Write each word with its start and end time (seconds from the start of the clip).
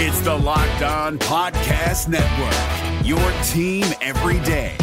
It's 0.00 0.20
the 0.20 0.32
Locked 0.32 0.82
On 0.82 1.18
Podcast 1.18 2.06
Network, 2.06 3.04
your 3.04 3.18
team 3.42 3.84
every 4.00 4.38
day. 4.46 4.76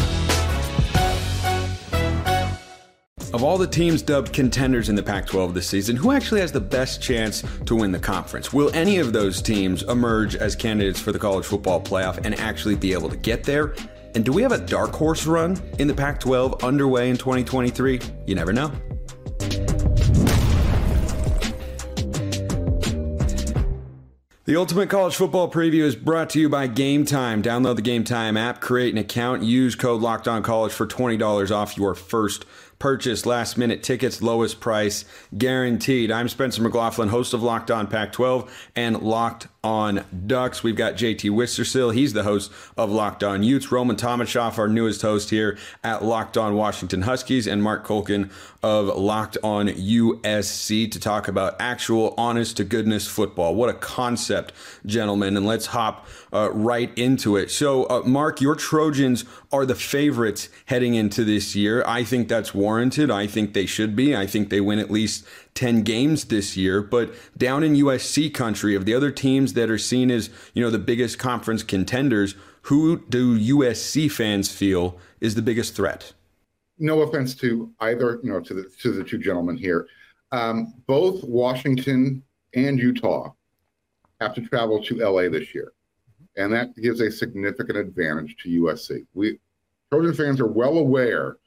Of 3.33 3.41
all 3.41 3.57
the 3.57 3.65
teams 3.65 4.01
dubbed 4.01 4.33
contenders 4.33 4.89
in 4.89 4.95
the 4.95 5.01
Pac 5.01 5.27
12 5.27 5.53
this 5.53 5.69
season, 5.69 5.95
who 5.95 6.11
actually 6.11 6.41
has 6.41 6.51
the 6.51 6.59
best 6.59 7.01
chance 7.01 7.45
to 7.65 7.77
win 7.77 7.93
the 7.93 7.99
conference? 7.99 8.51
Will 8.51 8.69
any 8.73 8.97
of 8.97 9.13
those 9.13 9.41
teams 9.41 9.83
emerge 9.83 10.35
as 10.35 10.53
candidates 10.53 10.99
for 10.99 11.13
the 11.13 11.19
college 11.19 11.45
football 11.45 11.79
playoff 11.79 12.19
and 12.25 12.37
actually 12.37 12.75
be 12.75 12.91
able 12.91 13.07
to 13.07 13.15
get 13.15 13.45
there? 13.45 13.73
And 14.15 14.25
do 14.25 14.33
we 14.33 14.41
have 14.41 14.51
a 14.51 14.57
dark 14.57 14.91
horse 14.91 15.25
run 15.25 15.57
in 15.79 15.87
the 15.87 15.95
Pac 15.95 16.19
12 16.19 16.61
underway 16.61 17.09
in 17.09 17.15
2023? 17.15 18.01
You 18.27 18.35
never 18.35 18.51
know. 18.51 18.69
The 24.45 24.55
Ultimate 24.55 24.91
College 24.91 25.15
Football 25.15 25.49
Preview 25.49 25.81
is 25.81 25.95
brought 25.95 26.29
to 26.29 26.39
you 26.39 26.49
by 26.49 26.67
Game 26.67 27.03
Time. 27.03 27.41
Download 27.41 27.75
the 27.75 27.81
Game 27.81 28.03
Time 28.03 28.37
app, 28.37 28.61
create 28.61 28.93
an 28.93 28.99
account, 28.99 29.41
use 29.41 29.73
code 29.73 30.03
Locked 30.03 30.27
On 30.27 30.43
College 30.43 30.71
for 30.71 30.85
$20 30.85 31.49
off 31.49 31.75
your 31.77 31.95
first 31.95 32.45
purchase. 32.77 33.25
Last 33.25 33.57
minute 33.57 33.81
tickets, 33.81 34.21
lowest 34.21 34.59
price 34.59 35.03
guaranteed. 35.35 36.11
I'm 36.11 36.29
Spencer 36.29 36.61
McLaughlin, 36.61 37.09
host 37.09 37.33
of 37.33 37.41
Locked 37.41 37.71
On 37.71 37.87
Pac 37.87 38.11
12 38.11 38.69
and 38.75 39.01
Locked 39.01 39.47
on 39.65 40.05
Ducks. 40.27 40.61
We've 40.61 40.75
got 40.75 40.93
JT 40.93 41.31
Wistrcill. 41.31 41.91
He's 41.91 42.13
the 42.13 42.21
host 42.21 42.51
of 42.77 42.91
Locked 42.91 43.23
On 43.23 43.41
Utes. 43.41 43.71
Roman 43.71 43.95
Tomashoff, 43.95 44.59
our 44.59 44.67
newest 44.67 45.01
host 45.01 45.31
here 45.31 45.57
at 45.83 46.03
Locked 46.03 46.37
On 46.37 46.53
Washington 46.53 47.01
Huskies, 47.01 47.47
and 47.47 47.63
Marc 47.63 47.83
Kulkin 47.83 48.29
of 48.61 48.85
Locked 48.95 49.39
On 49.43 49.67
USC 49.67 50.91
to 50.91 50.99
talk 50.99 51.27
about 51.27 51.55
actual 51.59 52.13
honest 52.15 52.57
to 52.57 52.63
goodness 52.63 53.07
football. 53.07 53.55
What 53.55 53.69
a 53.69 53.73
concept, 53.73 54.53
gentlemen. 54.85 55.35
And 55.35 55.47
let's 55.47 55.65
hop 55.65 56.05
uh, 56.31 56.51
right 56.51 56.95
into 56.95 57.35
it. 57.35 57.49
So, 57.49 57.85
uh, 57.89 58.03
Mark, 58.05 58.41
your 58.41 58.55
Trojans 58.55 59.25
are 59.51 59.65
the 59.65 59.73
favorites 59.73 60.49
heading 60.65 60.93
into 60.93 61.23
this 61.23 61.55
year. 61.55 61.83
I 61.87 62.03
think 62.03 62.27
that's 62.27 62.53
warranted. 62.53 63.09
I 63.09 63.25
think 63.25 63.53
they 63.53 63.65
should 63.65 63.95
be. 63.95 64.15
I 64.15 64.27
think 64.27 64.51
they 64.51 64.61
win 64.61 64.77
at 64.77 64.91
least 64.91 65.25
10 65.55 65.83
games 65.83 66.25
this 66.25 66.55
year. 66.55 66.81
But 66.81 67.13
down 67.37 67.63
in 67.63 67.73
USC 67.75 68.33
country, 68.33 68.75
of 68.75 68.85
the 68.85 68.93
other 68.93 69.11
teams 69.11 69.53
that 69.53 69.69
are 69.69 69.77
seen 69.77 70.11
as, 70.11 70.29
you 70.53 70.61
know, 70.61 70.69
the 70.69 70.77
biggest 70.77 71.17
conference 71.17 71.63
contenders, 71.63 72.35
who 72.63 72.97
do 73.09 73.39
USC 73.39 74.11
fans 74.11 74.51
feel 74.51 74.97
is 75.21 75.35
the 75.35 75.41
biggest 75.41 75.75
threat? 75.75 76.13
No 76.77 77.01
offense 77.01 77.35
to 77.35 77.71
either, 77.79 78.19
you 78.23 78.31
know, 78.31 78.41
to 78.41 78.53
the 78.53 78.69
to 78.81 78.91
the 78.91 79.03
two 79.03 79.17
gentlemen 79.17 79.55
here. 79.55 79.87
Um, 80.31 80.73
both 80.87 81.23
Washington 81.23 82.21
and 82.53 82.77
Utah 82.77 83.31
have 84.19 84.33
to 84.35 84.41
travel 84.41 84.83
to 84.83 84.97
LA 84.97 85.29
this 85.29 85.53
year. 85.53 85.71
And 86.37 86.51
that 86.51 86.75
gives 86.75 86.99
a 86.99 87.09
significant 87.09 87.77
advantage 87.77 88.35
to 88.43 88.49
USC. 88.49 89.05
We 89.13 89.39
Trojan 89.91 90.13
fans 90.13 90.41
are 90.41 90.47
well 90.47 90.77
aware 90.77 91.37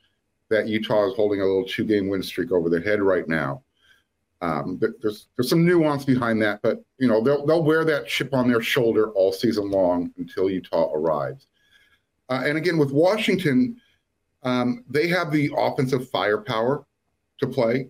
that 0.48 0.68
Utah 0.68 1.08
is 1.08 1.14
holding 1.14 1.40
a 1.40 1.44
little 1.44 1.66
two-game 1.66 2.08
win 2.08 2.22
streak 2.22 2.52
over 2.52 2.70
their 2.70 2.80
head 2.80 3.02
right 3.02 3.28
now. 3.28 3.62
Um, 4.40 4.80
there's 5.00 5.26
there's 5.36 5.48
some 5.48 5.64
nuance 5.64 6.04
behind 6.04 6.40
that, 6.42 6.60
but 6.62 6.82
you 6.98 7.08
know 7.08 7.20
they'll 7.22 7.44
they'll 7.44 7.64
wear 7.64 7.84
that 7.84 8.06
chip 8.06 8.32
on 8.32 8.48
their 8.48 8.60
shoulder 8.60 9.10
all 9.12 9.32
season 9.32 9.70
long 9.70 10.12
until 10.16 10.48
Utah 10.48 10.92
arrives. 10.92 11.48
Uh, 12.28 12.42
and 12.44 12.56
again, 12.56 12.78
with 12.78 12.92
Washington, 12.92 13.80
um, 14.44 14.84
they 14.88 15.08
have 15.08 15.32
the 15.32 15.50
offensive 15.56 16.08
firepower 16.10 16.86
to 17.38 17.46
play. 17.46 17.88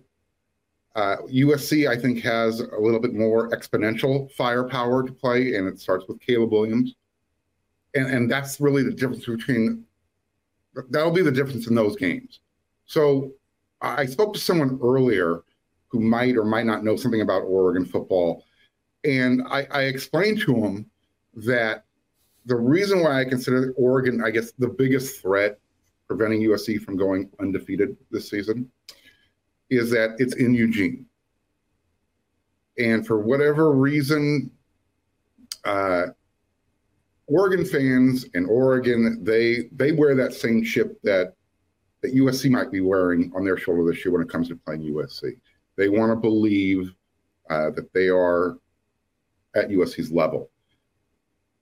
Uh, 0.95 1.17
USC, 1.31 1.87
I 1.87 1.95
think, 1.95 2.21
has 2.21 2.61
a 2.61 2.79
little 2.79 2.99
bit 2.99 3.13
more 3.13 3.49
exponential 3.49 4.31
firepower 4.31 5.03
to 5.03 5.13
play, 5.13 5.55
and 5.55 5.67
it 5.67 5.79
starts 5.79 6.05
with 6.07 6.19
Caleb 6.19 6.51
Williams. 6.51 6.95
And, 7.93 8.07
and 8.07 8.31
that's 8.31 8.59
really 8.59 8.83
the 8.83 8.91
difference 8.91 9.25
between 9.25 9.85
that'll 10.89 11.11
be 11.11 11.21
the 11.21 11.31
difference 11.31 11.67
in 11.67 11.75
those 11.75 11.95
games. 11.95 12.39
So 12.85 13.33
I 13.81 14.05
spoke 14.05 14.33
to 14.33 14.39
someone 14.39 14.79
earlier 14.81 15.43
who 15.89 15.99
might 15.99 16.37
or 16.37 16.45
might 16.45 16.65
not 16.65 16.83
know 16.83 16.95
something 16.95 17.21
about 17.21 17.41
Oregon 17.41 17.85
football. 17.85 18.45
And 19.03 19.41
I, 19.49 19.67
I 19.71 19.81
explained 19.83 20.41
to 20.41 20.55
him 20.55 20.89
that 21.35 21.85
the 22.45 22.55
reason 22.55 23.01
why 23.01 23.21
I 23.21 23.25
consider 23.25 23.73
Oregon, 23.77 24.23
I 24.23 24.31
guess, 24.31 24.51
the 24.53 24.67
biggest 24.67 25.21
threat 25.21 25.59
preventing 26.07 26.41
USC 26.41 26.81
from 26.81 26.97
going 26.97 27.29
undefeated 27.39 27.95
this 28.11 28.29
season 28.29 28.69
is 29.69 29.91
that 29.91 30.15
it's 30.17 30.35
in 30.35 30.53
Eugene. 30.53 31.05
And 32.77 33.05
for 33.05 33.19
whatever 33.19 33.71
reason, 33.71 34.51
uh, 35.65 36.07
Oregon 37.27 37.63
fans 37.63 38.25
in 38.33 38.45
Oregon, 38.47 39.23
they 39.23 39.69
they 39.73 39.91
wear 39.91 40.15
that 40.15 40.33
same 40.33 40.63
chip 40.63 40.99
that 41.03 41.35
that 42.01 42.15
USC 42.15 42.49
might 42.49 42.71
be 42.71 42.81
wearing 42.81 43.31
on 43.35 43.43
their 43.43 43.57
shoulder 43.57 43.89
this 43.89 44.03
year 44.03 44.11
when 44.11 44.21
it 44.21 44.29
comes 44.29 44.47
to 44.47 44.55
playing 44.55 44.81
USC. 44.81 45.37
They 45.79 45.87
want 45.87 46.11
to 46.11 46.17
believe 46.17 46.93
uh, 47.49 47.69
that 47.71 47.91
they 47.93 48.09
are 48.09 48.57
at 49.55 49.69
USC's 49.69 50.11
level. 50.11 50.49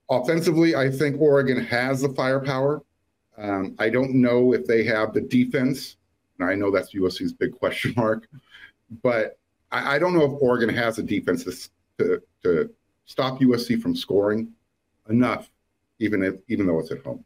Offensively, 0.10 0.76
I 0.76 0.90
think 0.90 1.22
Oregon 1.22 1.64
has 1.64 2.02
the 2.02 2.10
firepower. 2.10 2.82
Um, 3.38 3.76
I 3.78 3.90
don't 3.90 4.16
know 4.16 4.54
if 4.54 4.66
they 4.66 4.84
have 4.86 5.14
the 5.14 5.22
defense. 5.22 5.98
And 6.40 6.50
I 6.50 6.56
know 6.56 6.72
that's 6.72 6.96
USC's 6.96 7.32
big 7.32 7.58
question 7.58 7.94
mark, 7.98 8.28
but 9.04 9.38
I, 9.72 9.96
I 9.96 10.00
don't 10.00 10.14
know 10.14 10.26
if 10.26 10.42
Oregon 10.42 10.70
has 10.70 10.96
the 10.96 11.04
defense 11.04 11.44
to, 11.44 11.70
to, 12.00 12.22
to 12.42 12.70
stop 13.06 13.40
USC 13.40 13.80
from 13.80 13.96
scoring 13.96 14.52
enough, 15.10 15.50
even 16.00 16.24
if 16.24 16.36
even 16.48 16.66
though 16.66 16.80
it's 16.80 16.92
at 16.92 17.04
home. 17.04 17.24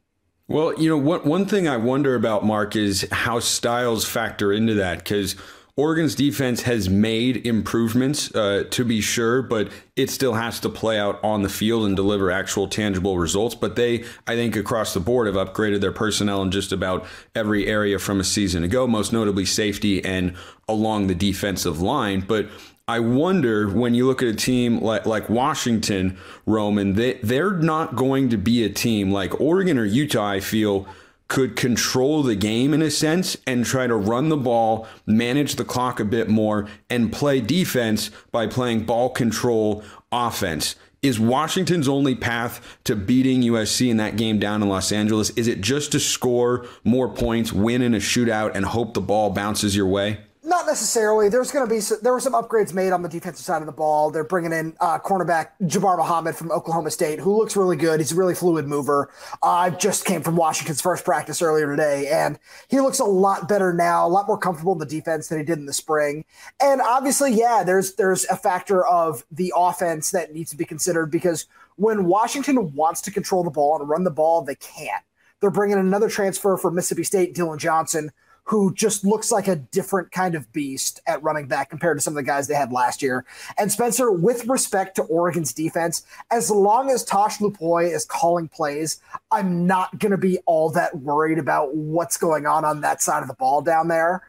Well, 0.48 0.78
you 0.78 0.90
know, 0.90 0.98
one 0.98 1.22
one 1.22 1.46
thing 1.46 1.68
I 1.70 1.78
wonder 1.78 2.16
about 2.16 2.46
Mark 2.46 2.76
is 2.76 3.08
how 3.12 3.40
styles 3.40 4.06
factor 4.06 4.52
into 4.52 4.74
that 4.76 4.98
because 5.00 5.36
Oregon's 5.76 6.16
defense 6.16 6.64
has 6.64 6.90
made 6.90 7.46
improvements, 7.46 8.34
uh, 8.36 8.66
to 8.72 8.84
be 8.84 9.02
sure, 9.02 9.42
but 9.42 9.70
it 9.96 10.10
still 10.10 10.34
has 10.34 10.60
to 10.62 10.70
play 10.70 11.00
out 11.00 11.20
on 11.24 11.42
the 11.42 11.50
field 11.50 11.86
and 11.86 11.96
deliver 11.96 12.30
actual 12.30 12.68
tangible 12.68 13.18
results. 13.18 13.56
But 13.56 13.76
they, 13.76 14.04
I 14.28 14.36
think, 14.36 14.56
across 14.56 14.94
the 14.94 15.00
board 15.00 15.28
have 15.28 15.36
upgraded 15.36 15.82
their 15.82 15.92
personnel 15.92 16.42
in 16.42 16.52
just 16.52 16.72
about 16.72 17.06
every 17.36 17.68
area 17.68 18.00
from 18.00 18.20
a 18.20 18.24
season 18.24 18.64
ago, 18.64 18.86
most 18.86 19.14
notably 19.14 19.46
safety 19.46 20.04
and 20.04 20.36
along 20.68 21.08
the 21.08 21.16
defensive 21.16 21.82
line. 21.82 22.22
But 22.22 22.50
I 22.88 23.00
wonder 23.00 23.70
when 23.70 23.94
you 23.94 24.06
look 24.06 24.22
at 24.22 24.28
a 24.28 24.36
team 24.36 24.82
like, 24.82 25.06
like 25.06 25.30
Washington, 25.30 26.18
Roman, 26.46 26.94
they, 26.96 27.14
they're 27.24 27.52
not 27.52 27.96
going 27.96 28.30
to 28.30 28.38
be 28.38 28.64
a 28.66 28.70
team 28.70 29.12
like 29.12 29.40
Oregon 29.40 29.78
or 29.78 29.86
Utah, 29.86 30.28
I 30.28 30.40
feel 30.42 30.88
could 31.32 31.56
control 31.56 32.22
the 32.24 32.36
game 32.36 32.74
in 32.74 32.82
a 32.82 32.92
sense 32.92 33.38
and 33.48 33.66
try 33.66 33.88
to 33.88 33.96
run 33.96 34.28
the 34.28 34.36
ball, 34.36 34.86
manage 35.06 35.56
the 35.56 35.64
clock 35.64 35.98
a 35.98 36.04
bit 36.04 36.28
more, 36.28 36.68
and 36.90 37.14
play 37.14 37.40
defense 37.40 38.12
by 38.34 38.46
playing 38.46 38.84
ball 38.84 39.10
control 39.10 39.82
offense. 40.12 40.76
Is 41.02 41.22
Washington's 41.22 41.88
only 41.88 42.16
path 42.16 42.78
to 42.84 42.98
beating 42.98 43.44
USC 43.44 43.90
in 43.90 43.96
that 43.96 44.18
game 44.18 44.40
down 44.40 44.62
in 44.62 44.68
Los 44.68 44.92
Angeles? 44.92 45.30
Is 45.32 45.48
it 45.48 45.62
just 45.62 45.94
to 45.94 46.02
score 46.02 46.68
more 46.84 47.08
points, 47.08 47.54
win 47.54 47.82
in 47.82 47.94
a 47.94 48.00
shootout, 48.00 48.54
and 48.54 48.66
hope 48.66 48.94
the 48.94 49.00
ball 49.00 49.30
bounces 49.30 49.74
your 49.74 49.88
way? 49.88 50.20
Not 50.44 50.66
necessarily. 50.66 51.30
There's 51.30 51.52
going 51.52 51.70
to 51.70 51.74
be 51.74 51.80
there 52.02 52.14
were 52.14 52.20
some 52.20 52.34
upgrades 52.34 52.74
made 52.74 52.94
on 52.94 53.04
the 53.04 53.10
defensive 53.10 53.46
side 53.46 53.62
of 53.62 53.68
the 53.68 53.72
ball. 53.72 54.10
They're 54.10 54.24
bringing 54.24 54.52
in 54.52 54.76
uh, 54.80 54.98
cornerback 54.98 55.50
Jabbar 55.62 55.98
Muhammad 55.98 56.36
from 56.36 56.52
Oklahoma 56.52 56.90
State, 56.90 57.20
who 57.20 57.38
looks 57.38 57.56
really 57.56 57.76
good. 57.76 58.00
He's 58.00 58.12
a 58.12 58.16
really 58.16 58.34
fluid 58.34 58.68
mover. 58.68 59.12
Uh, 59.44 59.50
I 59.50 59.70
just 59.70 60.04
came 60.04 60.24
from 60.24 60.36
Washington's 60.36 60.82
first 60.82 61.06
practice 61.06 61.44
earlier 61.44 61.68
today, 61.68 62.08
and 62.08 62.40
he 62.70 62.80
looks 62.80 62.98
a 62.98 63.06
lot 63.06 63.48
better 63.48 63.72
now, 63.72 64.08
a 64.08 64.10
lot 64.10 64.26
more 64.26 64.38
comfortable 64.38 64.74
in 64.74 64.80
the 64.80 64.86
defense 64.88 65.28
than 65.28 65.38
he 65.38 65.46
did 65.46 65.60
in 65.60 65.68
the 65.68 65.74
spring. 65.74 66.26
And 66.60 66.82
obviously, 66.82 67.32
yeah, 67.34 67.62
there's 67.64 67.94
there's 67.94 68.26
a 68.26 68.36
factor 68.36 68.84
of 68.88 69.24
the 69.32 69.54
offense 69.56 70.10
that 70.10 70.34
needs 70.34 70.50
to 70.50 70.58
be 70.58 70.66
considered 70.66 71.12
because 71.12 71.46
when 71.76 72.06
Washington 72.06 72.74
wants 72.74 73.02
to 73.02 73.12
control 73.12 73.44
the 73.44 73.52
ball 73.52 73.80
and 73.80 73.88
run 73.88 74.04
the 74.04 74.10
ball, 74.10 74.42
they 74.42 74.56
can't. 74.56 75.04
They're 75.40 75.52
bringing 75.52 75.78
another 75.78 76.10
transfer 76.10 76.58
from 76.58 76.74
Mississippi 76.74 77.04
State, 77.04 77.36
Dillon 77.36 77.60
Johnson 77.60 78.12
who 78.44 78.74
just 78.74 79.06
looks 79.06 79.32
like 79.32 79.48
a 79.48 79.56
different 79.56 80.12
kind 80.12 80.36
of 80.36 80.52
beast 80.52 81.00
at 81.08 81.22
running 81.24 81.48
back 81.48 81.70
compared 81.70 81.98
to 81.98 82.02
some 82.02 82.14
of 82.14 82.16
the 82.16 82.24
guys 82.24 82.48
they 82.48 82.56
had 82.56 82.72
last 82.72 83.02
year. 83.02 83.24
And 83.58 83.72
Spencer, 83.72 84.12
with 84.12 84.48
respect 84.48 84.96
to 84.96 85.04
Oregon's 85.04 85.54
defense, 85.54 86.04
as 86.32 86.50
long 86.50 86.90
as 86.90 87.04
Tosh 87.04 87.38
Lupoi 87.38 87.94
is 87.94 88.04
calling 88.04 88.48
plays, 88.48 89.00
I'm 89.32 89.68
not 89.68 90.00
going 90.00 90.12
to 90.12 90.18
be 90.18 90.40
all 90.46 90.70
that 90.72 90.98
worried 90.98 91.38
about 91.38 91.76
what's 91.76 92.18
going 92.18 92.46
on 92.46 92.66
on 92.66 92.82
that 92.82 93.02
side 93.02 93.22
of 93.22 93.28
the 93.28 93.36
ball 93.36 93.62
down 93.62 93.88
there. 93.88 94.24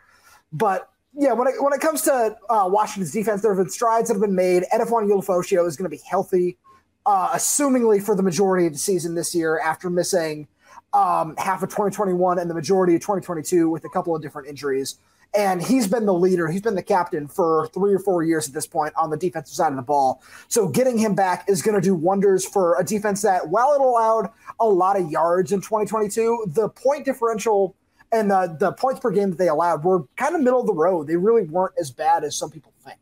But 0.52 0.90
yeah, 1.14 1.32
when 1.32 1.48
it, 1.48 1.54
when 1.62 1.72
it 1.72 1.80
comes 1.80 2.02
to 2.02 2.36
uh, 2.50 2.68
Washington's 2.70 3.12
defense, 3.12 3.42
there 3.42 3.54
have 3.54 3.64
been 3.64 3.70
strides 3.70 4.08
that 4.08 4.14
have 4.14 4.22
been 4.22 4.34
made. 4.34 4.64
Edefuan 4.72 5.08
Ulofoshio 5.08 5.66
is 5.66 5.76
going 5.76 5.90
to 5.90 5.96
be 5.96 6.02
healthy, 6.06 6.58
uh, 7.06 7.30
assumingly 7.30 8.02
for 8.02 8.14
the 8.14 8.22
majority 8.22 8.66
of 8.66 8.74
the 8.74 8.78
season 8.78 9.14
this 9.14 9.34
year 9.34 9.58
after 9.58 9.88
missing– 9.88 10.48
um, 10.94 11.34
half 11.38 11.62
of 11.62 11.70
2021 11.70 12.38
and 12.38 12.50
the 12.50 12.54
majority 12.54 12.94
of 12.94 13.00
2022 13.00 13.70
with 13.70 13.84
a 13.84 13.88
couple 13.88 14.14
of 14.14 14.22
different 14.22 14.48
injuries. 14.48 14.98
and 15.34 15.62
he's 15.62 15.86
been 15.86 16.04
the 16.04 16.12
leader. 16.12 16.48
He's 16.48 16.60
been 16.60 16.74
the 16.74 16.82
captain 16.82 17.26
for 17.26 17.68
three 17.72 17.94
or 17.94 17.98
four 17.98 18.22
years 18.22 18.48
at 18.48 18.54
this 18.54 18.66
point 18.66 18.92
on 18.96 19.08
the 19.08 19.16
defensive 19.16 19.54
side 19.54 19.70
of 19.72 19.76
the 19.76 19.82
ball. 19.82 20.22
So 20.48 20.68
getting 20.68 20.98
him 20.98 21.14
back 21.14 21.48
is 21.48 21.62
going 21.62 21.74
to 21.74 21.80
do 21.80 21.94
wonders 21.94 22.44
for 22.44 22.78
a 22.78 22.84
defense 22.84 23.22
that, 23.22 23.48
while 23.48 23.72
it 23.72 23.80
allowed 23.80 24.30
a 24.60 24.66
lot 24.66 25.00
of 25.00 25.10
yards 25.10 25.52
in 25.52 25.60
2022, 25.60 26.46
the 26.48 26.68
point 26.68 27.06
differential 27.06 27.74
and 28.12 28.30
the, 28.30 28.54
the 28.60 28.72
points 28.72 29.00
per 29.00 29.10
game 29.10 29.30
that 29.30 29.38
they 29.38 29.48
allowed 29.48 29.84
were 29.84 30.04
kind 30.16 30.34
of 30.34 30.42
middle 30.42 30.60
of 30.60 30.66
the 30.66 30.74
road. 30.74 31.06
They 31.06 31.16
really 31.16 31.44
weren't 31.44 31.74
as 31.80 31.90
bad 31.90 32.24
as 32.24 32.36
some 32.36 32.50
people 32.50 32.74
think. 32.84 32.98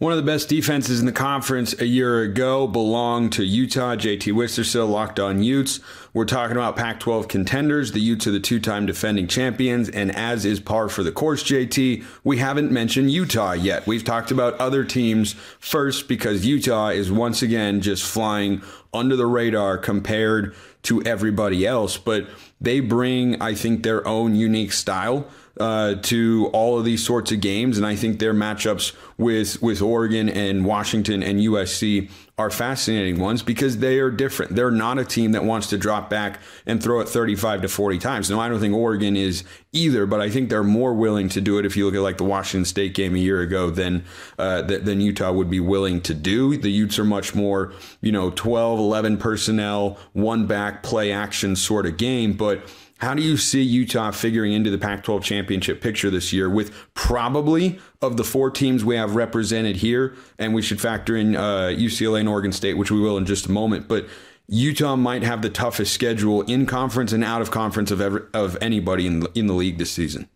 One 0.00 0.12
of 0.12 0.16
the 0.16 0.22
best 0.22 0.48
defenses 0.48 0.98
in 0.98 1.04
the 1.04 1.12
conference 1.12 1.78
a 1.78 1.84
year 1.84 2.22
ago 2.22 2.66
belonged 2.66 3.34
to 3.34 3.44
Utah. 3.44 3.96
JT 3.96 4.32
Wistrcill 4.32 4.88
locked 4.88 5.20
on 5.20 5.42
Utes. 5.42 5.80
We're 6.14 6.24
talking 6.24 6.56
about 6.56 6.74
Pac 6.74 7.00
12 7.00 7.28
contenders. 7.28 7.92
The 7.92 8.00
Utes 8.00 8.26
are 8.26 8.30
the 8.30 8.40
two 8.40 8.60
time 8.60 8.86
defending 8.86 9.26
champions. 9.26 9.90
And 9.90 10.10
as 10.16 10.46
is 10.46 10.58
par 10.58 10.88
for 10.88 11.02
the 11.02 11.12
course, 11.12 11.44
JT, 11.44 12.02
we 12.24 12.38
haven't 12.38 12.72
mentioned 12.72 13.10
Utah 13.10 13.52
yet. 13.52 13.86
We've 13.86 14.02
talked 14.02 14.30
about 14.30 14.58
other 14.58 14.84
teams 14.84 15.34
first 15.58 16.08
because 16.08 16.46
Utah 16.46 16.88
is 16.88 17.12
once 17.12 17.42
again 17.42 17.82
just 17.82 18.02
flying 18.02 18.62
under 18.94 19.16
the 19.16 19.26
radar 19.26 19.76
compared 19.76 20.54
to 20.84 21.02
everybody 21.02 21.66
else. 21.66 21.98
But 21.98 22.26
they 22.58 22.80
bring, 22.80 23.42
I 23.42 23.54
think, 23.54 23.82
their 23.82 24.08
own 24.08 24.34
unique 24.34 24.72
style 24.72 25.26
uh, 25.60 25.96
to 25.96 26.48
all 26.54 26.78
of 26.78 26.86
these 26.86 27.04
sorts 27.04 27.30
of 27.32 27.40
games, 27.40 27.76
and 27.76 27.86
I 27.86 27.94
think 27.94 28.18
their 28.18 28.32
matchups 28.32 28.94
with 29.18 29.60
with 29.60 29.82
Oregon 29.82 30.30
and 30.30 30.64
Washington 30.64 31.22
and 31.22 31.38
USC 31.38 32.10
are 32.38 32.48
fascinating 32.48 33.20
ones 33.20 33.42
because 33.42 33.78
they 33.78 33.98
are 33.98 34.10
different. 34.10 34.56
They're 34.56 34.70
not 34.70 34.98
a 34.98 35.04
team 35.04 35.32
that 35.32 35.44
wants 35.44 35.66
to 35.68 35.76
drop 35.76 36.08
back 36.08 36.40
and 36.64 36.82
throw 36.82 37.00
it 37.00 37.08
35 37.08 37.62
to 37.62 37.68
40 37.68 37.98
times. 37.98 38.30
No, 38.30 38.40
I 38.40 38.48
don't 38.48 38.58
think 38.58 38.74
Oregon 38.74 39.14
is 39.14 39.44
either, 39.72 40.06
but 40.06 40.22
I 40.22 40.30
think 40.30 40.48
they're 40.48 40.64
more 40.64 40.94
willing 40.94 41.28
to 41.30 41.42
do 41.42 41.58
it 41.58 41.66
if 41.66 41.76
you 41.76 41.84
look 41.84 41.94
at 41.94 42.00
like 42.00 42.16
the 42.16 42.24
Washington 42.24 42.64
State 42.64 42.94
game 42.94 43.14
a 43.14 43.18
year 43.18 43.42
ago 43.42 43.68
than 43.68 44.04
uh, 44.38 44.62
than 44.62 45.02
Utah 45.02 45.30
would 45.30 45.50
be 45.50 45.60
willing 45.60 46.00
to 46.00 46.14
do. 46.14 46.56
The 46.56 46.70
Utes 46.70 46.98
are 46.98 47.04
much 47.04 47.34
more, 47.34 47.74
you 48.00 48.12
know, 48.12 48.30
12, 48.30 48.78
11 48.78 49.18
personnel, 49.18 49.98
one 50.14 50.46
back 50.46 50.82
play 50.82 51.12
action 51.12 51.54
sort 51.54 51.84
of 51.84 51.98
game, 51.98 52.32
but 52.32 52.62
how 53.00 53.14
do 53.14 53.22
you 53.22 53.36
see 53.36 53.62
Utah 53.62 54.10
figuring 54.10 54.52
into 54.52 54.70
the 54.70 54.78
Pac 54.78 55.02
12 55.02 55.24
championship 55.24 55.80
picture 55.80 56.10
this 56.10 56.32
year 56.32 56.50
with 56.50 56.72
probably 56.92 57.78
of 58.02 58.16
the 58.18 58.24
four 58.24 58.50
teams 58.50 58.84
we 58.84 58.96
have 58.96 59.14
represented 59.14 59.76
here? 59.76 60.14
And 60.38 60.54
we 60.54 60.60
should 60.60 60.80
factor 60.80 61.16
in 61.16 61.34
uh, 61.34 61.68
UCLA 61.68 62.20
and 62.20 62.28
Oregon 62.28 62.52
State, 62.52 62.74
which 62.74 62.90
we 62.90 63.00
will 63.00 63.16
in 63.16 63.24
just 63.24 63.46
a 63.46 63.50
moment. 63.50 63.88
But 63.88 64.06
Utah 64.48 64.96
might 64.96 65.22
have 65.22 65.40
the 65.40 65.48
toughest 65.48 65.94
schedule 65.94 66.42
in 66.42 66.66
conference 66.66 67.12
and 67.12 67.24
out 67.24 67.40
of 67.40 67.50
conference 67.50 67.90
of, 67.90 68.00
ever, 68.00 68.28
of 68.34 68.58
anybody 68.60 69.06
in, 69.06 69.26
in 69.34 69.46
the 69.46 69.54
league 69.54 69.78
this 69.78 69.92
season. 69.92 70.28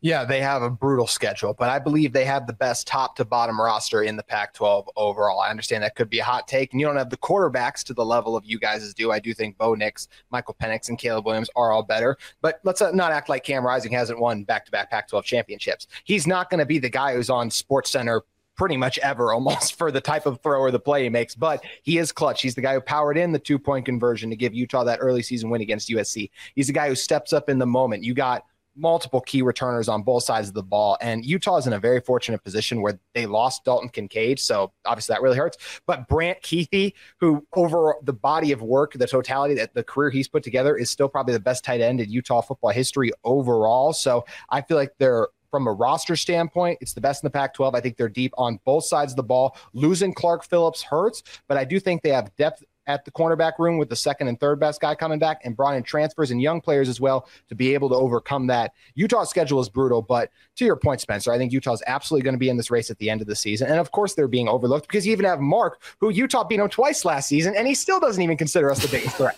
Yeah, 0.00 0.24
they 0.24 0.40
have 0.40 0.62
a 0.62 0.70
brutal 0.70 1.06
schedule, 1.06 1.54
but 1.54 1.68
I 1.68 1.78
believe 1.78 2.12
they 2.12 2.24
have 2.24 2.46
the 2.46 2.52
best 2.52 2.86
top 2.86 3.16
to 3.16 3.24
bottom 3.24 3.60
roster 3.60 4.02
in 4.02 4.16
the 4.16 4.22
Pac 4.22 4.54
12 4.54 4.88
overall. 4.96 5.40
I 5.40 5.50
understand 5.50 5.82
that 5.82 5.96
could 5.96 6.08
be 6.08 6.20
a 6.20 6.24
hot 6.24 6.46
take, 6.46 6.72
and 6.72 6.80
you 6.80 6.86
don't 6.86 6.96
have 6.96 7.10
the 7.10 7.16
quarterbacks 7.16 7.82
to 7.84 7.94
the 7.94 8.04
level 8.04 8.36
of 8.36 8.44
you 8.44 8.58
guys 8.58 8.94
do. 8.94 9.10
I 9.10 9.18
do 9.18 9.34
think 9.34 9.58
Bo 9.58 9.74
Nix, 9.74 10.08
Michael 10.30 10.56
Penix, 10.60 10.88
and 10.88 10.98
Caleb 10.98 11.26
Williams 11.26 11.50
are 11.56 11.72
all 11.72 11.82
better, 11.82 12.16
but 12.40 12.60
let's 12.64 12.82
uh, 12.82 12.92
not 12.92 13.12
act 13.12 13.28
like 13.28 13.44
Cam 13.44 13.66
Rising 13.66 13.92
hasn't 13.92 14.20
won 14.20 14.44
back 14.44 14.64
to 14.66 14.70
back 14.70 14.90
Pac 14.90 15.08
12 15.08 15.24
championships. 15.24 15.88
He's 16.04 16.26
not 16.26 16.50
going 16.50 16.60
to 16.60 16.66
be 16.66 16.78
the 16.78 16.90
guy 16.90 17.14
who's 17.14 17.30
on 17.30 17.50
Sports 17.50 17.90
Center 17.90 18.22
pretty 18.56 18.76
much 18.76 18.98
ever 18.98 19.32
almost 19.34 19.76
for 19.76 19.90
the 19.90 20.00
type 20.00 20.26
of 20.26 20.40
throw 20.40 20.60
or 20.60 20.70
the 20.70 20.78
play 20.78 21.02
he 21.02 21.08
makes, 21.08 21.34
but 21.34 21.64
he 21.82 21.98
is 21.98 22.12
clutch. 22.12 22.42
He's 22.42 22.54
the 22.54 22.60
guy 22.60 22.74
who 22.74 22.80
powered 22.80 23.18
in 23.18 23.32
the 23.32 23.38
two 23.38 23.58
point 23.58 23.86
conversion 23.86 24.30
to 24.30 24.36
give 24.36 24.54
Utah 24.54 24.84
that 24.84 25.00
early 25.00 25.22
season 25.22 25.50
win 25.50 25.62
against 25.62 25.88
USC. 25.88 26.30
He's 26.54 26.68
the 26.68 26.72
guy 26.72 26.88
who 26.88 26.94
steps 26.94 27.32
up 27.32 27.48
in 27.48 27.58
the 27.58 27.66
moment. 27.66 28.04
You 28.04 28.14
got 28.14 28.44
multiple 28.76 29.20
key 29.20 29.42
returners 29.42 29.88
on 29.88 30.02
both 30.02 30.24
sides 30.24 30.48
of 30.48 30.54
the 30.54 30.62
ball. 30.62 30.96
And 31.00 31.24
Utah 31.24 31.56
is 31.56 31.66
in 31.66 31.72
a 31.72 31.78
very 31.78 32.00
fortunate 32.00 32.42
position 32.42 32.82
where 32.82 32.98
they 33.14 33.26
lost 33.26 33.64
Dalton 33.64 33.88
Kincaid. 33.88 34.38
So 34.38 34.72
obviously 34.84 35.14
that 35.14 35.22
really 35.22 35.36
hurts. 35.36 35.56
But 35.86 36.08
Brant 36.08 36.40
Kuithe, 36.42 36.92
who 37.18 37.46
over 37.54 37.96
the 38.02 38.12
body 38.12 38.52
of 38.52 38.62
work, 38.62 38.92
the 38.94 39.06
totality 39.06 39.54
that 39.54 39.74
the 39.74 39.84
career 39.84 40.10
he's 40.10 40.28
put 40.28 40.42
together 40.42 40.76
is 40.76 40.90
still 40.90 41.08
probably 41.08 41.34
the 41.34 41.40
best 41.40 41.64
tight 41.64 41.80
end 41.80 42.00
in 42.00 42.10
Utah 42.10 42.40
football 42.40 42.70
history 42.70 43.12
overall. 43.24 43.92
So 43.92 44.24
I 44.50 44.62
feel 44.62 44.76
like 44.76 44.92
they're 44.98 45.28
from 45.54 45.68
a 45.68 45.72
roster 45.72 46.16
standpoint, 46.16 46.78
it's 46.80 46.94
the 46.94 47.00
best 47.00 47.22
in 47.22 47.28
the 47.28 47.30
Pac 47.30 47.54
12. 47.54 47.76
I 47.76 47.80
think 47.80 47.96
they're 47.96 48.08
deep 48.08 48.32
on 48.36 48.58
both 48.64 48.86
sides 48.86 49.12
of 49.12 49.16
the 49.16 49.22
ball. 49.22 49.56
Losing 49.72 50.12
Clark 50.12 50.44
Phillips 50.44 50.82
hurts, 50.82 51.22
but 51.46 51.56
I 51.56 51.62
do 51.62 51.78
think 51.78 52.02
they 52.02 52.08
have 52.08 52.34
depth 52.34 52.64
at 52.86 53.04
the 53.04 53.10
cornerback 53.10 53.58
room 53.58 53.78
with 53.78 53.88
the 53.88 53.96
second 53.96 54.28
and 54.28 54.38
third 54.38 54.60
best 54.60 54.80
guy 54.80 54.94
coming 54.94 55.18
back 55.18 55.40
and 55.44 55.56
brought 55.56 55.74
in 55.74 55.82
transfers 55.82 56.30
and 56.30 56.40
young 56.40 56.60
players 56.60 56.88
as 56.88 57.00
well 57.00 57.28
to 57.48 57.54
be 57.54 57.74
able 57.74 57.88
to 57.88 57.94
overcome 57.94 58.46
that. 58.46 58.72
Utah's 58.94 59.30
schedule 59.30 59.60
is 59.60 59.68
brutal, 59.68 60.02
but 60.02 60.30
to 60.56 60.64
your 60.64 60.76
point, 60.76 61.00
Spencer, 61.00 61.32
I 61.32 61.38
think 61.38 61.52
Utah's 61.52 61.82
absolutely 61.86 62.24
going 62.24 62.34
to 62.34 62.38
be 62.38 62.48
in 62.48 62.56
this 62.56 62.70
race 62.70 62.90
at 62.90 62.98
the 62.98 63.10
end 63.10 63.20
of 63.20 63.26
the 63.26 63.36
season. 63.36 63.68
And 63.68 63.78
of 63.78 63.90
course, 63.90 64.14
they're 64.14 64.28
being 64.28 64.48
overlooked 64.48 64.86
because 64.86 65.06
you 65.06 65.12
even 65.12 65.24
have 65.24 65.40
Mark, 65.40 65.82
who 65.98 66.10
Utah 66.10 66.44
beat 66.44 66.60
him 66.60 66.68
twice 66.68 67.04
last 67.04 67.28
season, 67.28 67.54
and 67.56 67.66
he 67.66 67.74
still 67.74 68.00
doesn't 68.00 68.22
even 68.22 68.36
consider 68.36 68.70
us 68.70 68.80
the 68.80 68.88
biggest 68.88 69.16
threat. 69.16 69.36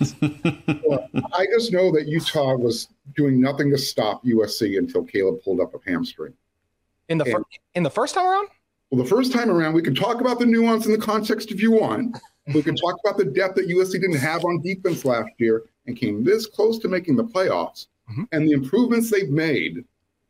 well, 0.86 1.08
I 1.32 1.46
just 1.46 1.72
know 1.72 1.92
that 1.92 2.06
Utah 2.06 2.56
was 2.56 2.88
doing 3.14 3.40
nothing 3.40 3.70
to 3.70 3.78
stop 3.78 4.24
USC 4.24 4.78
until 4.78 5.04
Caleb 5.04 5.42
pulled 5.42 5.60
up 5.60 5.74
a 5.74 5.90
hamstring. 5.90 6.34
In 7.08 7.18
the 7.18 7.24
fir- 7.24 7.44
in 7.74 7.82
the 7.84 7.90
first 7.90 8.14
time 8.14 8.26
around? 8.26 8.48
Well, 8.90 9.02
the 9.02 9.08
first 9.08 9.32
time 9.32 9.50
around, 9.50 9.74
we 9.74 9.82
can 9.82 9.94
talk 9.94 10.20
about 10.20 10.38
the 10.38 10.46
nuance 10.46 10.86
in 10.86 10.92
the 10.92 10.98
context 10.98 11.50
if 11.50 11.60
you 11.60 11.72
want. 11.72 12.16
We 12.54 12.62
can 12.62 12.76
talk 12.76 12.96
about 13.04 13.18
the 13.18 13.24
depth 13.24 13.56
that 13.56 13.68
USC 13.68 13.92
didn't 13.92 14.18
have 14.18 14.44
on 14.44 14.62
defense 14.62 15.04
last 15.04 15.30
year 15.38 15.64
and 15.86 15.96
came 15.96 16.22
this 16.22 16.46
close 16.46 16.78
to 16.78 16.88
making 16.88 17.16
the 17.16 17.24
playoffs 17.24 17.88
mm-hmm. 18.08 18.22
and 18.30 18.46
the 18.46 18.52
improvements 18.52 19.10
they've 19.10 19.28
made 19.28 19.84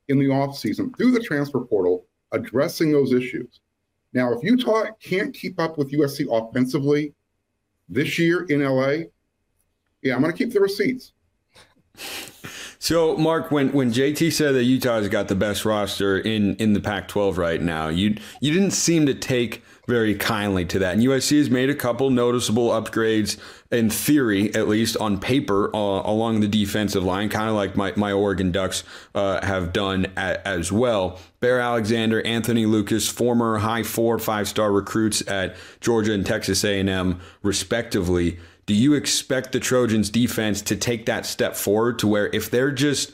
in 0.09 0.19
the 0.19 0.27
offseason 0.27 0.97
through 0.97 1.13
the 1.13 1.21
transfer 1.21 1.61
portal 1.61 2.07
addressing 2.33 2.91
those 2.91 3.13
issues. 3.13 3.61
Now, 4.13 4.33
if 4.33 4.43
Utah 4.43 4.87
can't 4.99 5.35
keep 5.35 5.61
up 5.61 5.77
with 5.77 5.93
USC 5.93 6.27
offensively 6.31 7.13
this 7.89 8.19
year 8.19 8.45
in 8.45 8.65
LA, 8.65 9.09
yeah, 10.03 10.15
I'm 10.15 10.23
going 10.23 10.33
to 10.33 10.39
keep 10.39 10.53
the 10.53 10.61
receipts. 10.61 11.13
So, 12.79 13.17
Mark, 13.17 13.51
when, 13.51 13.73
when 13.73 13.93
JT 13.93 14.33
said 14.33 14.55
that 14.55 14.65
Utah's 14.65 15.09
got 15.09 15.29
the 15.29 15.35
best 15.35 15.65
roster 15.65 16.19
in, 16.19 16.57
in 16.57 16.73
the 16.73 16.81
Pac-12 16.81 17.37
right 17.37 17.61
now, 17.61 17.89
you 17.89 18.17
you 18.41 18.53
didn't 18.53 18.73
seem 18.73 19.07
to 19.07 19.15
take 19.15 19.63
very 19.87 20.15
kindly 20.15 20.65
to 20.65 20.81
that. 20.81 20.95
And 20.95 21.03
USC 21.03 21.39
has 21.39 21.49
made 21.49 21.71
a 21.71 21.75
couple 21.75 22.11
noticeable 22.11 22.71
upgrades, 22.71 23.39
in 23.71 23.89
theory, 23.89 24.55
at 24.55 24.69
least 24.69 24.97
on 24.97 25.19
paper, 25.19 25.75
uh, 25.75 25.79
along 25.79 26.41
the 26.41 26.49
defensive 26.49 27.05
line, 27.05 27.29
kind 27.29 27.49
of 27.49 27.55
like 27.55 27.77
my, 27.77 27.93
my 27.97 28.13
Oregon 28.13 28.51
Ducks 28.51 28.83
uh, 29.15 29.45
have 29.47 29.73
done 29.73 30.07
a, 30.17 30.47
as 30.47 30.73
well. 30.73 31.19
Bear 31.41 31.61
Alexander, 31.61 32.21
Anthony 32.27 32.67
Lucas, 32.67 33.09
former 33.09 33.59
high 33.59 33.85
four, 33.85 34.19
five 34.19 34.49
star 34.49 34.73
recruits 34.73 35.27
at 35.29 35.57
Georgia 35.81 36.13
and 36.13 36.27
Texas 36.27 36.65
A&M, 36.65 37.21
respectively. 37.43 38.39
Do 38.67 38.75
you 38.75 38.95
expect 38.95 39.53
the 39.53 39.61
Trojans 39.61 40.11
defense 40.11 40.61
to 40.63 40.77
take 40.77 41.07
that 41.07 41.25
step 41.25 41.55
forward 41.55 41.99
to 42.01 42.09
where 42.09 42.27
if 42.35 42.51
they're 42.51 42.73
just 42.73 43.13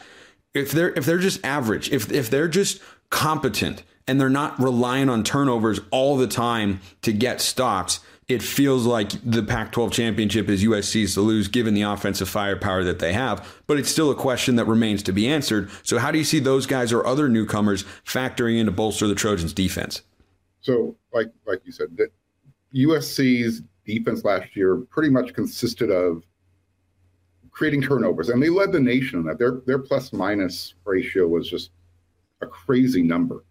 if 0.54 0.72
they're 0.72 0.90
if 0.90 1.04
they're 1.04 1.18
just 1.18 1.44
average, 1.44 1.90
if 1.90 2.10
if 2.10 2.30
they're 2.30 2.48
just 2.48 2.80
competent 3.10 3.82
and 4.08 4.20
they're 4.20 4.30
not 4.30 4.58
relying 4.60 5.08
on 5.08 5.22
turnovers 5.22 5.80
all 5.90 6.16
the 6.16 6.26
time 6.26 6.80
to 7.02 7.12
get 7.12 7.40
stops, 7.40 8.00
it 8.28 8.42
feels 8.42 8.86
like 8.86 9.10
the 9.24 9.42
Pac 9.42 9.72
12 9.72 9.92
championship 9.92 10.48
is 10.48 10.64
USC's 10.64 11.14
to 11.14 11.20
lose 11.20 11.48
given 11.48 11.74
the 11.74 11.82
offensive 11.82 12.28
firepower 12.28 12.84
that 12.84 12.98
they 12.98 13.12
have. 13.12 13.46
But 13.66 13.78
it's 13.78 13.90
still 13.90 14.10
a 14.10 14.14
question 14.14 14.56
that 14.56 14.64
remains 14.66 15.02
to 15.04 15.12
be 15.12 15.28
answered. 15.28 15.70
So, 15.82 15.98
how 15.98 16.10
do 16.10 16.18
you 16.18 16.24
see 16.24 16.38
those 16.38 16.66
guys 16.66 16.92
or 16.92 17.06
other 17.06 17.28
newcomers 17.28 17.84
factoring 18.06 18.58
in 18.58 18.66
to 18.66 18.72
bolster 18.72 19.06
the 19.06 19.14
Trojans' 19.14 19.52
defense? 19.52 20.02
So, 20.60 20.96
like 21.12 21.32
like 21.46 21.60
you 21.64 21.72
said, 21.72 21.88
USC's 22.74 23.62
defense 23.86 24.24
last 24.24 24.54
year 24.56 24.76
pretty 24.76 25.10
much 25.10 25.34
consisted 25.34 25.90
of 25.90 26.22
creating 27.50 27.82
turnovers, 27.82 28.30
and 28.30 28.42
they 28.42 28.48
led 28.48 28.72
the 28.72 28.80
nation 28.80 29.18
on 29.18 29.24
that. 29.26 29.38
Their 29.38 29.60
their 29.66 29.78
plus 29.78 30.12
minus 30.12 30.74
ratio 30.84 31.26
was 31.26 31.48
just 31.48 31.70
a 32.40 32.46
crazy 32.46 33.02
number 33.02 33.44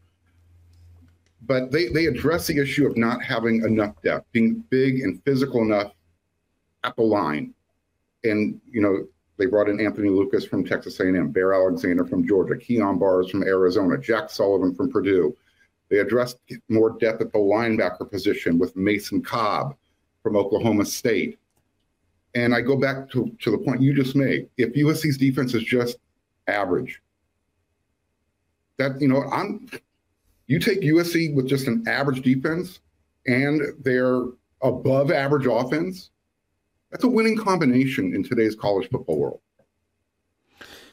but 1.52 1.72
they, 1.72 1.88
they 1.88 2.06
address 2.06 2.48
the 2.48 2.58
issue 2.58 2.86
of 2.86 2.98
not 2.98 3.24
having 3.24 3.64
enough 3.64 4.00
depth, 4.04 4.32
being 4.32 4.64
big 4.70 5.02
and 5.02 5.24
physical 5.24 5.62
enough 5.62 5.92
at 6.84 6.96
the 6.96 7.02
line. 7.02 7.54
And, 8.24 8.62
you 8.70 8.82
know, 8.82 9.08
they 9.38 9.48
brought 9.48 9.68
in 9.68 9.84
Anthony 9.84 10.10
Lucas 10.10 10.46
from 10.46 10.64
Texas 10.64 11.00
A&M, 11.00 11.32
Bear 11.32 11.54
Alexander 11.54 12.06
from 12.06 12.28
Georgia, 12.28 12.56
Kyon 12.56 13.00
Barrs 13.00 13.30
from 13.30 13.44
Arizona, 13.44 13.98
Jack 13.98 14.30
Sullivan 14.30 14.76
from 14.76 14.92
Purdue. 14.92 15.36
They 15.90 15.98
addressed 15.98 16.38
more 16.70 16.92
depth 17.00 17.22
at 17.22 17.32
the 17.32 17.40
linebacker 17.40 18.10
position 18.10 18.60
with 18.60 18.76
Mason 18.76 19.22
Cobb 19.22 19.76
from 20.24 20.36
Oklahoma 20.36 20.86
State. 20.86 21.40
And 22.34 22.56
I 22.56 22.62
go 22.62 22.78
back 22.78 23.10
to, 23.12 23.36
to 23.42 23.52
the 23.52 23.58
point 23.58 23.82
you 23.82 23.94
just 23.94 24.16
made. 24.16 24.48
If 24.58 24.74
USC's 24.74 25.18
defense 25.18 25.54
is 25.54 25.64
just 25.64 25.98
average, 26.48 27.02
that, 28.78 29.00
you 29.02 29.08
know, 29.08 29.24
I'm 29.32 29.68
you 30.48 30.60
take 30.60 30.82
USC 30.82 31.34
with 31.34 31.48
just 31.48 31.68
an 31.68 31.84
average 31.88 32.24
defense 32.24 32.80
and 33.26 33.62
their 33.84 34.24
above 34.62 35.10
average 35.12 35.46
offense, 35.46 36.10
that's 36.92 37.06
a 37.06 37.08
winning 37.08 37.38
combination 37.38 38.14
in 38.14 38.22
today's 38.22 38.56
college 38.56 38.90
football 38.90 39.18
world. 39.18 39.40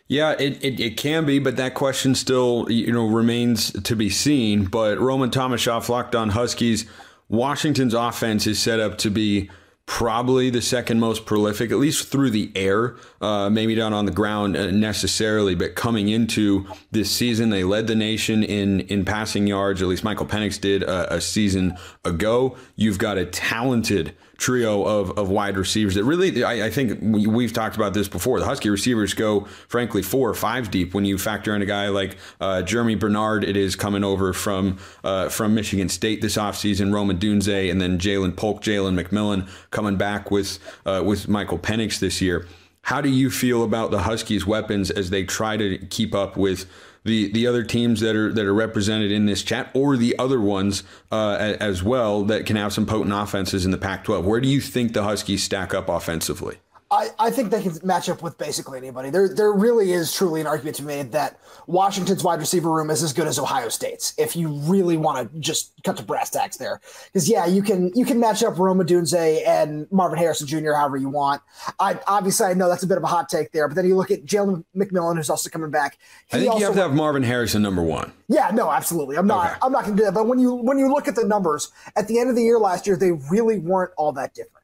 Yeah, 0.07 0.37
it, 0.39 0.65
it, 0.65 0.81
it, 0.81 0.97
can 0.97 1.27
be, 1.27 1.39
but 1.39 1.57
that 1.57 1.75
question 1.75 2.15
still 2.15 2.67
you 2.71 2.93
know 2.93 3.07
remains 3.07 3.73
to 3.83 3.97
be 3.97 4.09
seen. 4.09 4.65
But 4.65 4.99
Roman 4.99 5.31
Tomashoff, 5.31 5.89
locked 5.89 6.15
on 6.15 6.31
Huskies, 6.31 6.87
Washington's 7.29 7.95
offense 7.95 8.47
is 8.47 8.59
set 8.59 8.81
up 8.81 8.99
to 8.99 9.11
be 9.11 9.51
probably 9.89 10.51
the 10.51 10.61
second 10.61 11.01
most 11.01 11.25
prolific, 11.25 11.71
at 11.71 11.79
least 11.79 12.09
through 12.09 12.31
the 12.31 12.53
air, 12.55 12.97
uh, 13.23 13.49
maybe 13.49 13.75
not 13.75 13.93
on 13.95 14.05
the 14.05 14.13
ground 14.13 14.55
uh, 14.55 14.71
necessarily, 14.71 15.55
but 15.55 15.75
coming 15.75 16.11
into 16.11 16.67
this 16.91 17.11
season, 17.11 17.49
they 17.49 17.65
led 17.65 17.87
the 17.87 17.95
nation 17.95 18.45
in 18.45 18.81
in 18.81 19.05
passing 19.05 19.47
yards. 19.47 19.81
At 19.81 19.89
least 19.89 20.05
Michael 20.05 20.27
Penix 20.27 20.61
did 20.61 20.83
a, 20.83 21.15
a 21.15 21.21
season 21.21 21.77
ago. 22.05 22.57
You've 22.77 22.99
got 22.99 23.17
a 23.17 23.25
talented 23.25 24.15
trio 24.38 24.85
of, 24.85 25.18
of 25.18 25.28
wide 25.28 25.59
receivers 25.59 25.97
that 25.97 26.04
really, 26.04 26.45
I, 26.45 26.66
I, 26.66 26.71
think 26.71 27.00
we've 27.02 27.52
talked 27.52 27.75
about 27.75 27.92
this 27.92 28.07
before. 28.07 28.38
The 28.38 28.47
Husky 28.47 28.71
receivers 28.71 29.12
go, 29.12 29.40
frankly, 29.66 30.00
four 30.00 30.30
or 30.30 30.35
five 30.35 30.71
deep 30.71 30.95
when 30.95 31.04
you 31.04 31.18
factor 31.18 31.54
in 31.57 31.61
a 31.61 31.66
guy 31.66 31.88
like 31.88 32.16
uh, 32.40 32.62
Germie 32.64 32.99
Bernard. 32.99 33.42
It 33.42 33.57
is 33.57 33.75
coming 33.75 34.04
over 34.04 34.33
from 34.33 34.78
uh, 35.02 35.28
from 35.28 35.54
Michigan 35.54 35.88
State 35.88 36.23
this 36.23 36.37
offseason, 36.37 36.95
Rome 36.95 37.11
Odunze, 37.11 37.68
and 37.71 37.80
then 37.80 37.99
Jalen 37.99 38.37
Polk, 38.37 38.62
Jalen 38.62 39.00
McMillan 39.02 39.49
coming 39.71 39.97
back 39.97 40.30
with 40.30 40.61
uh, 40.87 41.02
with 41.04 41.28
Michael 41.28 41.59
Penix 41.59 41.99
this 41.99 42.21
year. 42.21 42.47
How 42.83 43.00
do 43.00 43.11
you 43.11 43.28
feel 43.28 43.64
about 43.64 43.90
the 43.90 44.02
Huskies' 44.02 44.47
weapons 44.47 44.90
as 44.90 45.11
they 45.11 45.25
try 45.25 45.57
to 45.57 45.78
keep 45.88 46.14
up 46.14 46.37
with 46.37 46.64
the 47.09 47.33
the 47.33 47.47
other 47.47 47.65
teams 47.65 48.00
that 48.00 48.15
are 48.15 48.33
that 48.33 48.45
are 48.45 48.55
represented 48.55 49.11
in 49.11 49.27
this 49.27 49.43
chat, 49.43 49.71
or 49.75 49.97
the 49.97 50.17
other 50.19 50.41
ones 50.41 50.85
uh, 51.11 51.57
as 51.59 51.83
well 51.83 52.23
that 52.25 52.47
can 52.47 52.55
have 52.55 52.73
some 52.73 52.87
potent 52.87 53.12
offenses 53.12 53.65
in 53.65 53.73
the 53.73 53.79
Pac-12. 53.79 54.23
Where 54.23 54.41
do 54.41 54.49
you 54.49 54.61
think 54.61 54.93
the 54.93 55.03
Huskies 55.03 55.43
stack 55.43 55.75
up 55.75 55.88
offensively? 55.88 56.59
I, 56.90 57.11
I 57.18 57.30
think 57.30 57.50
they 57.50 57.61
can 57.61 57.78
match 57.83 58.09
up 58.09 58.23
with 58.23 58.38
basically 58.38 58.78
anybody. 58.78 59.11
There 59.11 59.28
there 59.28 59.52
really 59.52 59.92
is 59.92 60.14
truly 60.14 60.40
an 60.40 60.47
argument 60.47 60.76
to 60.76 60.83
be 60.83 60.88
made 60.88 61.12
that 61.12 61.38
Washington's 61.66 62.25
wide 62.25 62.38
receiver 62.38 62.71
room 62.71 62.88
is 62.88 63.02
as 63.02 63.12
good 63.12 63.26
as 63.26 63.38
Ohio 63.38 63.68
State's. 63.68 64.14
If 64.16 64.35
you 64.35 64.49
really 64.49 64.97
want 64.97 65.30
to 65.30 65.38
just 65.38 65.73
cut 65.85 65.99
to 65.99 66.02
brass 66.02 66.30
tacks 66.30 66.57
there, 66.57 66.80
because 67.12 67.28
yeah, 67.28 67.45
you 67.45 67.62
can 67.62 67.92
you 67.95 68.07
can 68.07 68.18
match 68.18 68.42
up 68.42 68.59
Rome 68.59 68.78
Odunze 68.78 69.47
and 69.47 69.87
Marvin 69.90 70.18
Harrison 70.18 70.47
Jr. 70.47 70.73
however 70.73 70.97
you 70.97 71.11
want. 71.11 71.42
I 71.78 72.00
obviously 72.07 72.47
I 72.47 72.54
know 72.54 72.71
that's 72.71 72.85
a 72.85 72.87
bit 72.87 72.97
of 72.97 73.04
a 73.04 73.09
hot 73.09 73.28
take 73.28 73.52
there, 73.52 73.68
but 73.68 73.75
then 73.75 73.87
you 73.87 73.95
look 73.95 74.11
at 74.11 74.25
Jalen 74.25 74.64
McMillan 74.75 75.16
who's 75.16 75.28
also 75.28 75.50
coming 75.50 75.71
back. 75.71 75.99
He 76.30 76.38
I 76.38 76.40
think 76.40 76.59
you 76.59 76.64
have 76.64 76.75
to 76.75 76.80
have 76.80 76.95
Marvin 76.95 77.23
Harrison 77.23 77.61
number 77.61 77.83
one. 77.83 78.12
Yeah, 78.28 78.50
no, 78.52 78.71
absolutely. 78.71 79.16
I'm 79.16 79.26
not 79.26 79.50
okay. 79.50 79.59
I'm 79.62 79.73
not 79.73 79.85
going 79.85 79.97
to 79.97 80.02
do 80.02 80.07
that. 80.07 80.14
But 80.14 80.26
when 80.26 80.38
you 80.38 80.54
when 80.54 80.78
you 80.78 80.90
look 80.90 81.07
at 81.07 81.16
the 81.16 81.25
numbers 81.25 81.71
at 81.97 82.09
the 82.09 82.18
end 82.18 82.30
of 82.30 82.37
the 82.37 82.42
year 82.42 82.59
last 82.59 82.87
year, 82.87 82.97
they 82.97 83.12
really 83.30 83.59
weren't 83.59 83.92
all 83.99 84.12
that 84.12 84.33
different. 84.33 84.58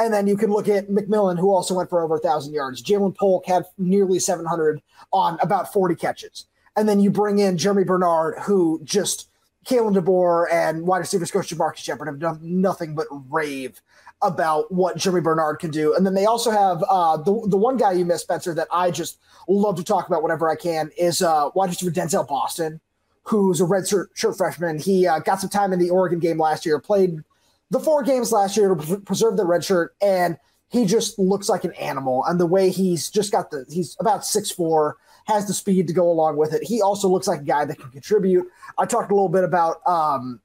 And 0.00 0.14
then 0.14 0.26
you 0.26 0.36
can 0.36 0.50
look 0.50 0.66
at 0.66 0.88
McMillan, 0.88 1.38
who 1.38 1.52
also 1.52 1.74
went 1.74 1.90
for 1.90 2.02
over 2.02 2.14
1,000 2.14 2.54
yards. 2.54 2.82
Jalen 2.82 3.14
Polk 3.14 3.44
had 3.44 3.66
nearly 3.76 4.18
700 4.18 4.80
on 5.12 5.38
about 5.42 5.72
40 5.72 5.94
catches. 5.94 6.46
And 6.74 6.88
then 6.88 7.00
you 7.00 7.10
bring 7.10 7.38
in 7.38 7.58
Germie 7.58 7.86
Bernard, 7.86 8.38
who 8.38 8.80
just 8.82 9.28
Kalen 9.66 9.94
DeBoer 9.94 10.46
and 10.50 10.86
wide 10.86 11.00
receivers 11.00 11.30
coach 11.30 11.50
Jamarcus 11.54 11.76
Shepherd 11.76 12.06
have 12.06 12.18
done 12.18 12.38
nothing 12.42 12.94
but 12.94 13.06
rave 13.28 13.82
about 14.22 14.72
what 14.72 14.96
Germie 14.96 15.22
Bernard 15.22 15.58
can 15.58 15.70
do. 15.70 15.94
And 15.94 16.06
then 16.06 16.14
they 16.14 16.24
also 16.24 16.50
have 16.50 16.82
uh, 16.88 17.18
the 17.18 17.46
the 17.46 17.56
one 17.56 17.76
guy 17.76 17.92
you 17.92 18.06
missed, 18.06 18.24
Spencer, 18.24 18.54
that 18.54 18.68
I 18.72 18.90
just 18.90 19.18
love 19.48 19.76
to 19.76 19.84
talk 19.84 20.06
about 20.06 20.22
whenever 20.22 20.48
I 20.48 20.56
can 20.56 20.90
is 20.96 21.20
uh, 21.20 21.50
wide 21.54 21.70
receiver 21.70 21.90
Denzel 21.90 22.26
Boston, 22.26 22.80
who's 23.24 23.60
a 23.60 23.64
red 23.66 23.86
shirt, 23.86 24.10
shirt 24.14 24.36
freshman. 24.36 24.78
He 24.78 25.06
uh, 25.06 25.18
got 25.18 25.40
some 25.40 25.50
time 25.50 25.72
in 25.72 25.78
the 25.78 25.90
Oregon 25.90 26.18
game 26.18 26.38
last 26.38 26.64
year, 26.64 26.78
played 26.78 27.22
the 27.70 27.80
four 27.80 28.02
games 28.02 28.32
last 28.32 28.56
year 28.56 28.74
to 28.74 29.00
preserve 29.00 29.36
the 29.36 29.46
red 29.46 29.64
shirt, 29.64 29.94
and 30.02 30.36
he 30.68 30.84
just 30.84 31.18
looks 31.18 31.48
like 31.48 31.64
an 31.64 31.72
animal. 31.74 32.24
And 32.24 32.38
the 32.38 32.46
way 32.46 32.70
he's 32.70 33.10
just 33.10 33.32
got 33.32 33.50
the 33.50 33.64
he's 33.68 33.96
about 34.00 34.24
six 34.24 34.50
four, 34.50 34.96
has 35.26 35.46
the 35.46 35.54
speed 35.54 35.86
to 35.86 35.92
go 35.92 36.10
along 36.10 36.36
with 36.36 36.52
it. 36.52 36.62
He 36.62 36.82
also 36.82 37.08
looks 37.08 37.26
like 37.26 37.40
a 37.40 37.44
guy 37.44 37.64
that 37.64 37.78
can 37.78 37.90
contribute. 37.90 38.46
I 38.78 38.86
talked 38.86 39.10
a 39.10 39.14
little 39.14 39.28
bit 39.28 39.44
about 39.44 39.86
um, 39.86 40.40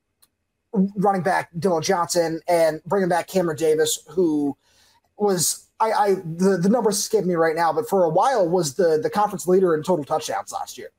running 0.95 1.23
back 1.23 1.49
Dillon 1.57 1.81
Johnson 1.81 2.41
and 2.47 2.81
bringing 2.85 3.09
back 3.09 3.27
Cameron 3.27 3.57
Davis, 3.57 4.03
who 4.09 4.55
was 5.17 5.67
I, 5.79 5.91
I 5.91 6.15
the, 6.15 6.57
the 6.61 6.69
numbers 6.69 6.97
escape 6.97 7.25
me 7.25 7.35
right 7.35 7.55
now, 7.55 7.73
but 7.73 7.89
for 7.89 8.03
a 8.03 8.09
while 8.09 8.47
was 8.47 8.75
the 8.75 8.99
the 9.01 9.09
conference 9.09 9.47
leader 9.47 9.75
in 9.75 9.83
total 9.83 10.05
touchdowns 10.05 10.51
last 10.51 10.77
year. 10.77 10.89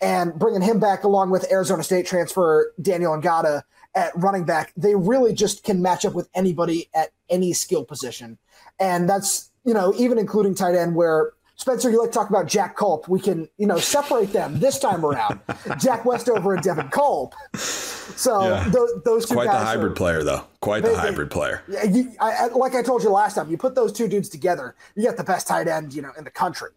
And 0.00 0.34
bringing 0.34 0.60
him 0.60 0.78
back 0.78 1.04
along 1.04 1.30
with 1.30 1.50
Arizona 1.50 1.82
State 1.82 2.06
transfer 2.06 2.74
Daniyel 2.80 3.22
Ngata 3.22 3.62
at 3.96 4.12
running 4.14 4.44
back, 4.44 4.72
they 4.76 4.94
really 4.94 5.32
just 5.32 5.64
can 5.64 5.82
match 5.82 6.04
up 6.04 6.12
with 6.12 6.28
anybody 6.34 6.88
at 6.94 7.10
any 7.28 7.52
skill 7.52 7.84
position. 7.84 8.38
And 8.78 9.08
that's, 9.08 9.50
you 9.64 9.74
know, 9.74 9.94
even 9.96 10.18
including 10.18 10.54
tight 10.54 10.74
end 10.74 10.94
where 10.94 11.32
Spencer, 11.56 11.90
you 11.90 11.98
like 11.98 12.10
to 12.10 12.14
talk 12.14 12.28
about 12.28 12.46
Jack 12.46 12.76
Culp. 12.76 13.08
We 13.08 13.18
can, 13.18 13.48
you 13.56 13.66
know, 13.66 13.78
separate 13.78 14.30
them 14.30 14.60
this 14.60 14.78
time 14.78 15.04
around. 15.04 15.40
Jack 15.80 16.04
Westover 16.04 16.52
and 16.54 16.62
Devin 16.62 16.88
Culp. 16.88 17.34
So 17.54 18.48
yeah. 18.48 18.68
those, 18.68 18.90
those 19.04 19.26
two 19.26 19.34
quite 19.34 19.46
the 19.46 19.52
hybrid 19.52 19.92
are, 19.92 19.94
player, 19.94 20.22
though. 20.22 20.44
Quite 20.60 20.82
they, 20.82 20.90
the 20.90 20.98
hybrid 20.98 21.30
they, 21.30 21.32
player. 21.32 21.62
Yeah, 21.66 21.84
you, 21.84 22.12
I, 22.20 22.48
like 22.48 22.74
I 22.74 22.82
told 22.82 23.02
you 23.02 23.08
last 23.08 23.34
time, 23.34 23.50
you 23.50 23.56
put 23.56 23.74
those 23.74 23.90
two 23.92 24.06
dudes 24.06 24.28
together, 24.28 24.76
you 24.94 25.02
get 25.02 25.16
the 25.16 25.24
best 25.24 25.48
tight 25.48 25.66
end, 25.66 25.94
you 25.94 26.02
know, 26.02 26.12
in 26.18 26.24
the 26.24 26.30
country. 26.30 26.70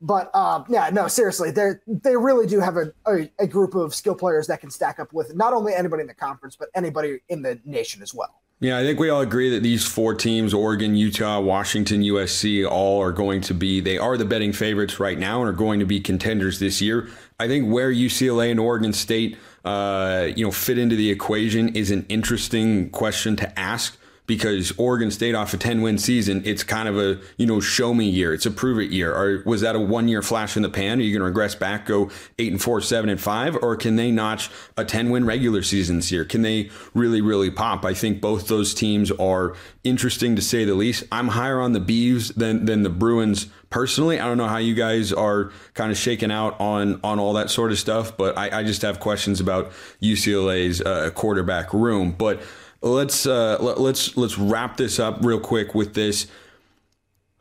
But 0.00 0.34
um, 0.34 0.64
yeah, 0.68 0.88
no, 0.90 1.08
seriously, 1.08 1.50
they 1.50 1.72
they 1.86 2.16
really 2.16 2.46
do 2.46 2.60
have 2.60 2.76
a, 2.76 2.92
a, 3.06 3.30
a, 3.38 3.46
group 3.46 3.74
of 3.74 3.94
skill 3.94 4.14
players 4.14 4.46
that 4.46 4.60
can 4.60 4.70
stack 4.70 4.98
up 4.98 5.12
with 5.12 5.34
not 5.34 5.52
only 5.52 5.74
anybody 5.74 6.00
in 6.00 6.06
the 6.06 6.14
conference, 6.14 6.56
but 6.56 6.68
anybody 6.74 7.18
in 7.28 7.42
the 7.42 7.60
nation 7.66 8.00
as 8.00 8.14
well. 8.14 8.40
Yeah, 8.62 8.76
I 8.76 8.82
think 8.82 8.98
we 8.98 9.08
all 9.08 9.22
agree 9.22 9.48
that 9.50 9.62
these 9.62 9.86
four 9.86 10.14
teams 10.14 10.52
Oregon, 10.52 10.94
Utah, 10.94 11.40
Washington, 11.40 12.02
USC 12.02 12.68
all 12.68 13.00
are 13.02 13.10
going 13.10 13.40
to 13.42 13.54
be, 13.54 13.80
they 13.80 13.96
are 13.96 14.18
the 14.18 14.26
betting 14.26 14.52
favorites 14.52 15.00
right 15.00 15.18
now 15.18 15.40
and 15.40 15.48
are 15.48 15.54
going 15.54 15.80
to 15.80 15.86
be 15.86 15.98
contenders 15.98 16.58
this 16.58 16.82
year. 16.82 17.08
I 17.38 17.48
think 17.48 17.72
where 17.72 17.90
UCLA 17.90 18.50
and 18.50 18.60
Oregon 18.60 18.92
State, 18.92 19.38
uh, 19.64 20.28
you 20.36 20.44
know, 20.44 20.50
fit 20.50 20.76
into 20.76 20.94
the 20.94 21.10
equation 21.10 21.74
is 21.74 21.90
an 21.90 22.04
interesting 22.10 22.90
question 22.90 23.34
to 23.36 23.58
ask 23.58 23.96
because 24.26 24.72
Oregon 24.78 25.10
State 25.10 25.34
off 25.34 25.52
a 25.54 25.56
10 25.56 25.82
win 25.82 25.98
season, 25.98 26.42
it's 26.44 26.62
kind 26.62 26.88
of 26.88 26.98
a, 26.98 27.20
you 27.36 27.46
know, 27.46 27.60
show 27.60 27.92
me 27.92 28.08
year. 28.08 28.32
It's 28.32 28.46
a 28.46 28.50
prove 28.50 28.78
it 28.78 28.90
year. 28.90 29.12
Or 29.14 29.42
was 29.44 29.60
that 29.62 29.74
a 29.74 29.80
one 29.80 30.08
year 30.08 30.22
flash 30.22 30.56
in 30.56 30.62
the 30.62 30.68
pan? 30.68 30.98
Are 30.98 31.02
you 31.02 31.12
going 31.12 31.20
to 31.20 31.26
regress 31.26 31.54
back, 31.54 31.86
go 31.86 32.10
eight 32.38 32.52
and 32.52 32.62
four, 32.62 32.80
seven 32.80 33.10
and 33.10 33.20
five? 33.20 33.56
Or 33.56 33.76
can 33.76 33.96
they 33.96 34.10
notch 34.10 34.50
a 34.76 34.84
10 34.84 35.10
win 35.10 35.24
regular 35.24 35.62
season 35.62 35.96
this 35.96 36.12
year? 36.12 36.24
Can 36.24 36.42
they 36.42 36.70
really, 36.94 37.20
really 37.20 37.50
pop? 37.50 37.84
I 37.84 37.94
think 37.94 38.20
both 38.20 38.48
those 38.48 38.74
teams 38.74 39.10
are 39.12 39.56
interesting 39.84 40.36
to 40.36 40.42
say 40.42 40.64
the 40.64 40.74
least. 40.74 41.04
I'm 41.10 41.28
higher 41.28 41.60
on 41.60 41.72
the 41.72 41.80
Beavs 41.80 42.34
than, 42.34 42.66
than 42.66 42.82
the 42.82 42.90
Bruins 42.90 43.48
personally. 43.70 44.20
I 44.20 44.26
don't 44.26 44.36
know 44.36 44.48
how 44.48 44.58
you 44.58 44.74
guys 44.74 45.12
are 45.12 45.52
kind 45.74 45.90
of 45.90 45.96
shaking 45.96 46.30
out 46.30 46.60
on 46.60 47.00
on 47.02 47.18
all 47.18 47.32
that 47.34 47.50
sort 47.50 47.70
of 47.70 47.78
stuff, 47.78 48.16
but 48.16 48.36
I, 48.36 48.60
I 48.60 48.64
just 48.64 48.82
have 48.82 49.00
questions 49.00 49.40
about 49.40 49.70
UCLA's 50.02 50.80
uh, 50.80 51.10
quarterback 51.10 51.72
room. 51.72 52.12
But 52.12 52.42
let's 52.82 53.26
uh, 53.26 53.58
let's 53.60 54.16
let's 54.16 54.38
wrap 54.38 54.76
this 54.76 54.98
up 54.98 55.18
real 55.22 55.40
quick 55.40 55.74
with 55.74 55.94
this. 55.94 56.26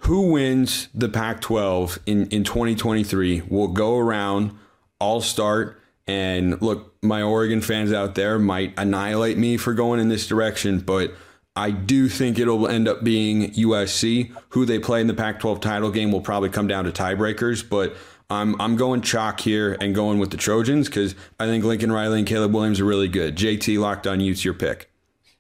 Who 0.04 0.32
wins 0.32 0.88
the 0.94 1.10
Pac-12 1.10 2.00
in 2.06 2.28
in 2.28 2.44
2023? 2.44 3.44
We'll 3.50 3.68
go 3.68 3.98
around. 3.98 4.58
I'll 5.00 5.22
start. 5.22 5.82
And 6.08 6.60
look, 6.62 6.96
my 7.04 7.22
Oregon 7.22 7.62
fans 7.62 7.94
out 7.94 8.16
there 8.16 8.40
might 8.40 8.74
annihilate 8.78 9.38
me 9.38 9.58
for 9.58 9.74
going 9.74 10.00
in 10.00 10.10
this 10.10 10.26
direction, 10.26 10.80
but 10.80 11.14
I 11.56 11.70
do 11.70 12.10
think 12.10 12.40
it'll 12.40 12.68
end 12.68 12.88
up 12.88 13.04
being 13.04 13.52
USC. 13.52 14.32
Who 14.50 14.66
they 14.66 14.80
play 14.80 15.02
in 15.02 15.08
the 15.08 15.14
Pac 15.14 15.40
12 15.40 15.60
title 15.60 15.92
game 15.92 16.12
will 16.12 16.22
probably 16.22 16.50
come 16.50 16.66
down 16.66 16.86
to 16.86 16.92
tiebreakers, 16.92 17.68
but 17.68 17.96
I'm, 18.28 18.60
I'm 18.60 18.76
going 18.76 19.02
chalk 19.02 19.40
here 19.42 19.78
and 19.80 19.94
going 19.94 20.18
with 20.18 20.32
the 20.32 20.38
Trojans 20.38 20.88
because 20.88 21.14
I 21.40 21.46
think 21.46 21.64
Lincoln 21.64 21.92
Riley 21.92 22.20
and 22.20 22.28
Caleb 22.28 22.56
Williams 22.56 22.80
are 22.80 22.86
really 22.86 23.08
good. 23.08 23.36
JT 23.36 23.78
locked 23.78 24.08
on 24.08 24.20
Utes 24.20 24.44
your 24.44 24.56
pick. 24.56 24.90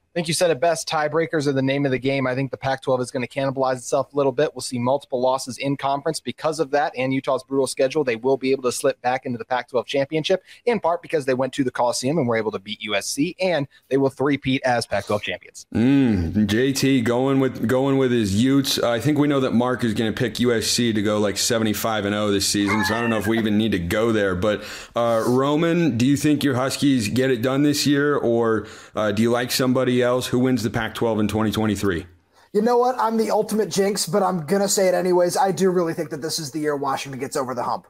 I 0.10 0.12
think 0.16 0.28
you 0.28 0.34
said 0.34 0.50
it 0.50 0.60
best. 0.60 0.90
Tiebreakers 0.90 1.46
are 1.46 1.52
the 1.52 1.62
name 1.62 1.86
of 1.86 1.92
the 1.92 2.00
game. 2.00 2.26
I 2.26 2.34
think 2.34 2.50
the 2.50 2.58
Pac 2.58 2.82
12 2.82 3.00
is 3.02 3.12
going 3.12 3.26
to 3.26 3.28
cannibalize 3.28 3.76
itself 3.76 4.12
a 4.12 4.18
little 4.18 4.32
bit. 4.32 4.56
We'll 4.56 4.62
see 4.62 4.80
multiple 4.80 5.22
losses 5.22 5.60
in 5.60 5.78
conference 5.78 6.20
because 6.20 6.60
of 6.60 6.72
that 6.72 6.94
and 6.98 7.14
Utah's 7.14 7.44
brutal 7.44 7.68
schedule. 7.68 8.04
They 8.04 8.16
will 8.16 8.36
be 8.36 8.50
able 8.50 8.64
to 8.64 8.72
slip 8.72 9.00
back 9.04 9.28
into 9.28 9.38
the 9.38 9.46
Pac 9.46 9.70
12 9.70 9.86
championship, 9.86 10.44
in 10.66 10.80
part 10.80 11.04
because 11.04 11.26
they 11.26 11.36
went 11.36 11.54
to 11.54 11.64
the 11.64 11.70
Coliseum 11.70 12.18
and 12.18 12.28
were 12.28 12.38
able 12.38 12.50
to 12.54 12.58
beat 12.58 12.80
USC, 12.82 13.36
and 13.40 13.68
they 13.90 13.98
will 13.98 14.10
three-peat 14.10 14.64
as 14.66 14.88
Pac 14.88 15.06
12 15.06 15.22
champions. 15.22 15.68
Mm, 15.76 16.48
JT 16.48 17.04
going 17.04 17.40
with 17.40 17.68
going 17.68 18.00
with 18.00 18.12
his 18.12 18.44
Utes. 18.44 18.80
Uh, 18.82 18.90
I 18.90 19.00
think 19.00 19.20
we 19.20 19.28
know 19.28 19.42
that 19.42 19.54
Mark 19.54 19.84
is 19.84 19.94
going 19.94 20.12
to 20.12 20.18
pick 20.18 20.36
USC 20.36 20.92
to 20.96 21.04
go 21.04 21.20
like 21.20 21.38
75 21.38 22.06
and 22.06 22.14
0 22.16 22.32
this 22.32 22.48
season, 22.48 22.84
so 22.84 22.96
I 22.96 23.02
don't 23.02 23.12
know 23.12 23.20
if 23.20 23.28
we 23.28 23.38
even 23.38 23.60
need 23.60 23.74
to 23.74 23.80
go 23.80 24.12
there. 24.12 24.34
But 24.34 24.64
uh, 24.96 25.24
Roman, 25.28 26.00
do 26.00 26.08
you 26.08 26.18
think 26.18 26.44
your 26.44 26.56
Huskies 26.56 27.10
get 27.10 27.30
it 27.30 27.44
done 27.44 27.62
this 27.62 27.86
year, 27.86 28.16
or 28.16 28.66
uh, 28.96 29.12
do 29.12 29.22
you 29.22 29.30
like 29.30 29.52
somebody 29.52 29.99
else? 30.02 30.28
Who 30.28 30.40
wins 30.40 30.64
the 30.64 30.70
Pac 30.70 30.96
12 30.96 31.20
in 31.20 31.28
2023? 31.28 32.06
You 32.52 32.64
know 32.64 32.78
what? 32.78 32.96
I'm 33.00 33.18
the 33.18 33.30
ultimate 33.30 33.70
jinx, 33.70 34.08
but 34.08 34.24
I'm 34.24 34.46
gonna 34.48 34.68
say 34.68 34.88
it 34.88 34.96
anyways. 34.96 35.38
I 35.38 35.52
do 35.52 35.70
really 35.70 35.94
think 35.94 36.10
that 36.10 36.22
this 36.22 36.40
is 36.40 36.52
the 36.52 36.60
year 36.60 36.76
Washington 36.76 37.20
gets 37.20 37.36
over 37.36 37.54
the 37.54 37.62
hump, 37.62 37.86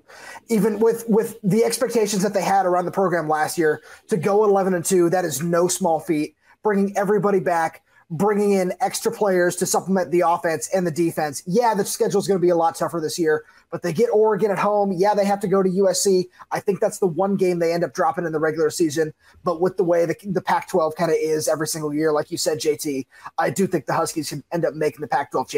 even 0.49 0.79
with 0.79 1.05
with 1.07 1.39
the 1.43 1.63
expectations 1.63 2.23
that 2.23 2.33
they 2.33 2.41
had 2.41 2.65
around 2.65 2.83
the 2.83 2.91
program 2.91 3.29
last 3.29 3.57
year 3.57 3.81
to 4.09 4.17
go 4.17 4.43
11 4.43 4.73
and 4.73 4.83
two. 4.83 5.09
That 5.09 5.23
is 5.23 5.41
no 5.41 5.69
small 5.69 6.01
feat. 6.01 6.35
Bringing 6.61 6.95
everybody 6.97 7.39
back, 7.39 7.83
bringing 8.09 8.51
in 8.53 8.73
extra 8.81 9.11
players 9.11 9.55
to 9.57 9.65
supplement 9.65 10.11
the 10.11 10.23
offense 10.27 10.69
and 10.73 10.85
the 10.85 10.91
defense. 10.91 11.43
Yeah, 11.45 11.73
the 11.73 11.85
schedule 11.85 12.19
is 12.19 12.27
going 12.27 12.39
to 12.39 12.45
be 12.45 12.49
a 12.49 12.55
lot 12.55 12.75
tougher 12.75 12.99
this 12.99 13.19
year, 13.19 13.45
but 13.71 13.81
they 13.81 13.93
get 13.93 14.09
Oregon 14.11 14.51
at 14.51 14.59
home. 14.59 14.91
Yeah, 14.91 15.13
they 15.13 15.25
have 15.25 15.39
to 15.41 15.47
go 15.47 15.61
to 15.61 15.69
USC. 15.69 16.25
I 16.51 16.59
think 16.59 16.79
that's 16.79 16.99
the 16.99 17.07
one 17.07 17.35
game 17.35 17.59
they 17.59 17.73
end 17.73 17.83
up 17.83 17.93
dropping 17.93 18.25
in 18.25 18.31
the 18.31 18.39
regular 18.39 18.69
season. 18.69 19.13
But 19.43 19.61
with 19.61 19.77
the 19.77 19.83
way 19.83 20.05
the, 20.05 20.15
the 20.25 20.41
Pac 20.41 20.69
12 20.69 20.95
kind 20.95 21.11
of 21.11 21.17
is 21.19 21.47
every 21.47 21.67
single 21.67 21.93
year, 21.93 22.11
like 22.11 22.31
you 22.31 22.38
said, 22.38 22.59
JT, 22.59 23.05
I 23.38 23.49
do 23.49 23.67
think 23.67 23.85
the 23.85 23.93
Huskies 23.93 24.29
can 24.29 24.43
end 24.51 24.65
up 24.65 24.73
making 24.73 25.01
the 25.01 25.07
Pac 25.07 25.31
12 25.31 25.49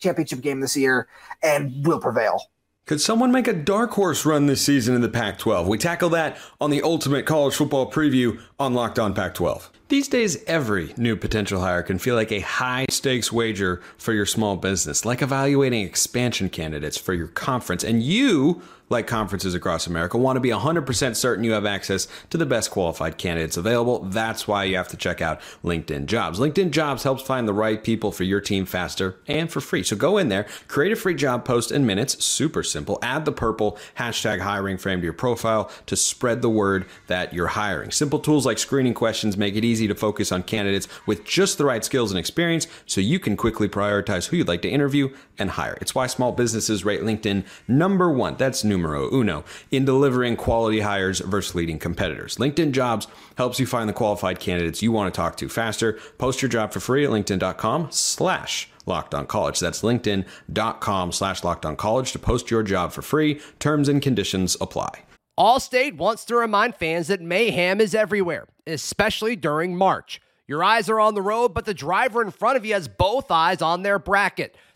championship 0.00 0.40
game 0.40 0.60
this 0.60 0.76
year 0.76 1.08
and 1.42 1.86
will 1.86 2.00
prevail. 2.00 2.40
Could 2.86 3.02
someone 3.02 3.30
make 3.30 3.46
a 3.46 3.52
dark 3.52 3.90
horse 3.90 4.24
run 4.24 4.46
this 4.46 4.62
season 4.62 4.94
in 4.94 5.02
the 5.02 5.10
Pac 5.10 5.38
12? 5.38 5.68
We 5.68 5.76
tackle 5.76 6.08
that 6.10 6.38
on 6.58 6.70
the 6.70 6.80
ultimate 6.80 7.26
college 7.26 7.54
football 7.54 7.90
preview 7.90 8.40
on 8.58 8.72
Locked 8.72 8.98
On 8.98 9.12
Pac 9.12 9.34
12. 9.34 9.70
These 9.88 10.08
days, 10.08 10.36
every 10.46 10.92
new 10.98 11.16
potential 11.16 11.62
hire 11.62 11.82
can 11.82 11.98
feel 11.98 12.14
like 12.14 12.30
a 12.30 12.40
high 12.40 12.84
stakes 12.90 13.32
wager 13.32 13.80
for 13.96 14.12
your 14.12 14.26
small 14.26 14.58
business, 14.58 15.06
like 15.06 15.22
evaluating 15.22 15.80
expansion 15.80 16.50
candidates 16.50 16.98
for 16.98 17.14
your 17.14 17.28
conference. 17.28 17.82
And 17.82 18.02
you 18.02 18.60
like 18.88 19.06
conferences 19.06 19.54
across 19.54 19.86
America, 19.86 20.16
want 20.16 20.36
to 20.36 20.40
be 20.40 20.50
100% 20.50 21.16
certain 21.16 21.44
you 21.44 21.52
have 21.52 21.66
access 21.66 22.08
to 22.30 22.38
the 22.38 22.46
best 22.46 22.70
qualified 22.70 23.18
candidates 23.18 23.56
available. 23.56 24.00
That's 24.00 24.48
why 24.48 24.64
you 24.64 24.76
have 24.76 24.88
to 24.88 24.96
check 24.96 25.20
out 25.20 25.40
LinkedIn 25.62 26.06
Jobs. 26.06 26.38
LinkedIn 26.38 26.70
Jobs 26.70 27.02
helps 27.02 27.22
find 27.22 27.46
the 27.46 27.52
right 27.52 27.82
people 27.82 28.12
for 28.12 28.24
your 28.24 28.40
team 28.40 28.64
faster 28.64 29.16
and 29.26 29.50
for 29.50 29.60
free. 29.60 29.82
So 29.82 29.96
go 29.96 30.16
in 30.18 30.28
there, 30.28 30.46
create 30.68 30.92
a 30.92 30.96
free 30.96 31.14
job 31.14 31.44
post 31.44 31.70
in 31.70 31.86
minutes, 31.86 32.24
super 32.24 32.62
simple. 32.62 32.98
Add 33.02 33.24
the 33.24 33.32
purple 33.32 33.78
hashtag 33.98 34.40
hiring 34.40 34.78
frame 34.78 35.00
to 35.00 35.04
your 35.04 35.12
profile 35.12 35.70
to 35.86 35.96
spread 35.96 36.42
the 36.42 36.48
word 36.48 36.86
that 37.06 37.34
you're 37.34 37.48
hiring. 37.48 37.90
Simple 37.90 38.18
tools 38.18 38.46
like 38.46 38.58
screening 38.58 38.94
questions 38.94 39.36
make 39.36 39.56
it 39.56 39.64
easy 39.64 39.86
to 39.88 39.94
focus 39.94 40.32
on 40.32 40.42
candidates 40.42 40.88
with 41.06 41.24
just 41.24 41.58
the 41.58 41.64
right 41.64 41.84
skills 41.84 42.10
and 42.10 42.18
experience 42.18 42.66
so 42.86 43.00
you 43.00 43.18
can 43.18 43.36
quickly 43.36 43.68
prioritize 43.68 44.28
who 44.28 44.36
you'd 44.38 44.48
like 44.48 44.62
to 44.62 44.68
interview 44.68 45.14
and 45.38 45.50
hire. 45.50 45.76
It's 45.80 45.94
why 45.94 46.06
small 46.06 46.32
businesses 46.32 46.84
rate 46.84 47.02
LinkedIn 47.02 47.44
number 47.66 48.10
one. 48.10 48.36
That's 48.36 48.64
new 48.64 48.77
numero 48.78 49.10
uno 49.10 49.44
in 49.70 49.84
delivering 49.84 50.36
quality 50.36 50.80
hires 50.80 51.20
versus 51.20 51.54
leading 51.54 51.78
competitors. 51.78 52.36
LinkedIn 52.36 52.72
Jobs 52.72 53.06
helps 53.36 53.58
you 53.58 53.66
find 53.66 53.88
the 53.88 53.92
qualified 53.92 54.40
candidates 54.40 54.82
you 54.82 54.92
want 54.92 55.12
to 55.12 55.16
talk 55.16 55.36
to 55.36 55.48
faster. 55.48 55.98
Post 56.18 56.40
your 56.40 56.48
job 56.48 56.72
for 56.72 56.80
free 56.80 57.04
at 57.04 57.10
linkedin.com 57.10 57.88
slash 57.90 58.70
college. 58.86 59.60
That's 59.60 59.82
linkedin.com 59.82 61.12
slash 61.12 61.40
college 61.40 62.12
to 62.12 62.18
post 62.18 62.50
your 62.50 62.62
job 62.62 62.92
for 62.92 63.02
free. 63.02 63.40
Terms 63.58 63.88
and 63.88 64.00
conditions 64.00 64.56
apply. 64.60 65.02
Allstate 65.38 65.96
wants 65.96 66.24
to 66.24 66.36
remind 66.36 66.74
fans 66.74 67.08
that 67.08 67.20
mayhem 67.20 67.80
is 67.80 67.94
everywhere, 67.94 68.48
especially 68.66 69.36
during 69.36 69.76
March. 69.76 70.20
Your 70.48 70.64
eyes 70.64 70.88
are 70.88 70.98
on 70.98 71.14
the 71.14 71.22
road, 71.22 71.52
but 71.52 71.66
the 71.66 71.74
driver 71.74 72.22
in 72.22 72.30
front 72.30 72.56
of 72.56 72.64
you 72.64 72.72
has 72.72 72.88
both 72.88 73.30
eyes 73.30 73.60
on 73.60 73.82
their 73.82 73.98
bracket. 73.98 74.56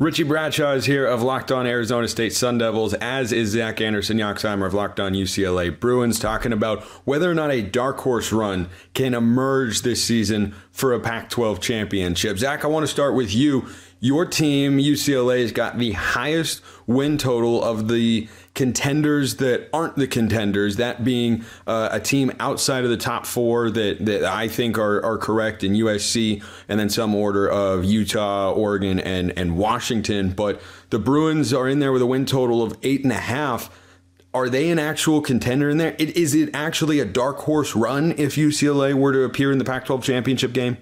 Richie 0.00 0.24
Bradshaw 0.24 0.72
is 0.72 0.86
here 0.86 1.06
of 1.06 1.22
Locked 1.22 1.52
On 1.52 1.68
Arizona 1.68 2.08
State 2.08 2.32
Sun 2.32 2.58
Devils, 2.58 2.94
as 2.94 3.30
is 3.30 3.50
Zach 3.50 3.80
Anderson 3.80 4.18
Yoxsimer 4.18 4.66
of 4.66 4.74
Locked 4.74 4.98
On 4.98 5.12
UCLA 5.12 5.78
Bruins, 5.78 6.18
talking 6.18 6.52
about 6.52 6.82
whether 7.04 7.30
or 7.30 7.34
not 7.34 7.52
a 7.52 7.62
dark 7.62 7.98
horse 8.00 8.32
run 8.32 8.68
can 8.92 9.14
emerge 9.14 9.82
this 9.82 10.02
season 10.02 10.52
for 10.72 10.92
a 10.92 10.98
Pac 10.98 11.30
12 11.30 11.60
championship. 11.60 12.38
Zach, 12.38 12.64
I 12.64 12.68
want 12.68 12.82
to 12.82 12.88
start 12.88 13.14
with 13.14 13.32
you. 13.32 13.68
Your 14.00 14.26
team, 14.26 14.78
UCLA, 14.78 15.42
has 15.42 15.52
got 15.52 15.78
the 15.78 15.92
highest 15.92 16.60
win 16.88 17.16
total 17.16 17.62
of 17.62 17.86
the 17.86 18.28
contenders 18.54 19.36
that 19.36 19.68
aren't 19.72 19.96
the 19.96 20.06
contenders, 20.06 20.76
that 20.76 21.02
being 21.02 21.44
uh, 21.66 21.88
a 21.90 21.98
team 21.98 22.30
outside 22.38 22.84
of 22.84 22.90
the 22.90 22.96
top 22.96 23.26
four 23.26 23.68
that, 23.70 24.04
that 24.06 24.24
I 24.24 24.46
think 24.46 24.78
are, 24.78 25.04
are 25.04 25.18
correct 25.18 25.64
in 25.64 25.72
USC, 25.72 26.42
and 26.68 26.78
then 26.78 26.88
some 26.88 27.14
order 27.14 27.48
of 27.48 27.84
Utah, 27.84 28.52
Oregon, 28.52 29.00
and, 29.00 29.36
and 29.36 29.56
Washington. 29.56 30.30
But 30.30 30.62
the 30.90 31.00
Bruins 31.00 31.52
are 31.52 31.68
in 31.68 31.80
there 31.80 31.92
with 31.92 32.02
a 32.02 32.06
win 32.06 32.26
total 32.26 32.62
of 32.62 32.78
eight 32.82 33.02
and 33.02 33.12
a 33.12 33.16
half. 33.16 33.70
Are 34.32 34.48
they 34.48 34.70
an 34.70 34.78
actual 34.78 35.20
contender 35.20 35.70
in 35.70 35.78
there? 35.78 35.94
It, 35.98 36.16
is 36.16 36.34
it 36.34 36.50
actually 36.54 37.00
a 37.00 37.04
dark 37.04 37.38
horse 37.38 37.74
run 37.74 38.14
if 38.18 38.34
UCLA 38.36 38.94
were 38.94 39.12
to 39.12 39.22
appear 39.22 39.52
in 39.52 39.58
the 39.58 39.64
Pac 39.64 39.86
12 39.86 40.02
championship 40.02 40.52
game? 40.52 40.76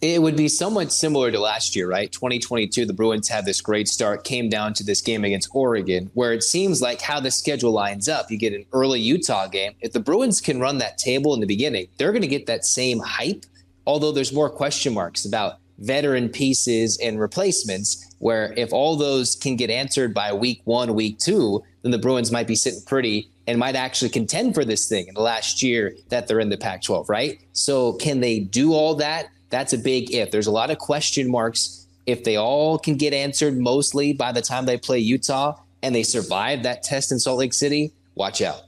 It 0.00 0.20
would 0.20 0.36
be 0.36 0.48
somewhat 0.48 0.92
similar 0.92 1.30
to 1.30 1.40
last 1.40 1.74
year, 1.74 1.88
right? 1.88 2.12
2022, 2.12 2.84
the 2.84 2.92
Bruins 2.92 3.28
had 3.28 3.46
this 3.46 3.60
great 3.60 3.88
start, 3.88 4.24
came 4.24 4.48
down 4.48 4.74
to 4.74 4.84
this 4.84 5.00
game 5.00 5.24
against 5.24 5.48
Oregon, 5.54 6.10
where 6.14 6.32
it 6.32 6.42
seems 6.42 6.82
like 6.82 7.00
how 7.00 7.18
the 7.18 7.30
schedule 7.30 7.72
lines 7.72 8.08
up. 8.08 8.30
You 8.30 8.36
get 8.36 8.52
an 8.52 8.66
early 8.72 9.00
Utah 9.00 9.46
game. 9.46 9.72
If 9.80 9.92
the 9.92 10.00
Bruins 10.00 10.40
can 10.40 10.60
run 10.60 10.78
that 10.78 10.98
table 10.98 11.32
in 11.34 11.40
the 11.40 11.46
beginning, 11.46 11.88
they're 11.96 12.12
going 12.12 12.22
to 12.22 12.28
get 12.28 12.46
that 12.46 12.64
same 12.64 12.98
hype, 12.98 13.46
although 13.86 14.12
there's 14.12 14.32
more 14.32 14.50
question 14.50 14.92
marks 14.92 15.24
about 15.24 15.54
veteran 15.78 16.28
pieces 16.28 16.98
and 17.02 17.18
replacements, 17.18 18.14
where 18.18 18.52
if 18.56 18.72
all 18.72 18.96
those 18.96 19.34
can 19.34 19.56
get 19.56 19.70
answered 19.70 20.12
by 20.12 20.32
week 20.32 20.60
one, 20.64 20.94
week 20.94 21.18
two, 21.18 21.62
then 21.82 21.90
the 21.92 21.98
Bruins 21.98 22.32
might 22.32 22.46
be 22.46 22.54
sitting 22.54 22.80
pretty 22.86 23.30
and 23.46 23.58
might 23.58 23.76
actually 23.76 24.08
contend 24.08 24.54
for 24.54 24.64
this 24.64 24.88
thing 24.88 25.06
in 25.06 25.14
the 25.14 25.20
last 25.20 25.62
year 25.62 25.94
that 26.08 26.26
they're 26.26 26.40
in 26.40 26.48
the 26.48 26.56
Pac 26.56 26.82
12, 26.82 27.08
right? 27.08 27.40
So, 27.52 27.92
can 27.94 28.20
they 28.20 28.40
do 28.40 28.72
all 28.72 28.94
that? 28.96 29.28
That's 29.50 29.72
a 29.72 29.78
big 29.78 30.12
if. 30.12 30.30
There's 30.30 30.46
a 30.46 30.52
lot 30.52 30.70
of 30.70 30.78
question 30.78 31.30
marks. 31.30 31.86
If 32.06 32.24
they 32.24 32.36
all 32.36 32.78
can 32.78 32.96
get 32.96 33.12
answered 33.12 33.58
mostly 33.58 34.12
by 34.12 34.32
the 34.32 34.42
time 34.42 34.66
they 34.66 34.78
play 34.78 34.98
Utah 34.98 35.56
and 35.82 35.94
they 35.94 36.02
survive 36.02 36.62
that 36.62 36.82
test 36.82 37.12
in 37.12 37.18
Salt 37.18 37.38
Lake 37.38 37.52
City, 37.52 37.92
watch 38.14 38.42
out. 38.42 38.62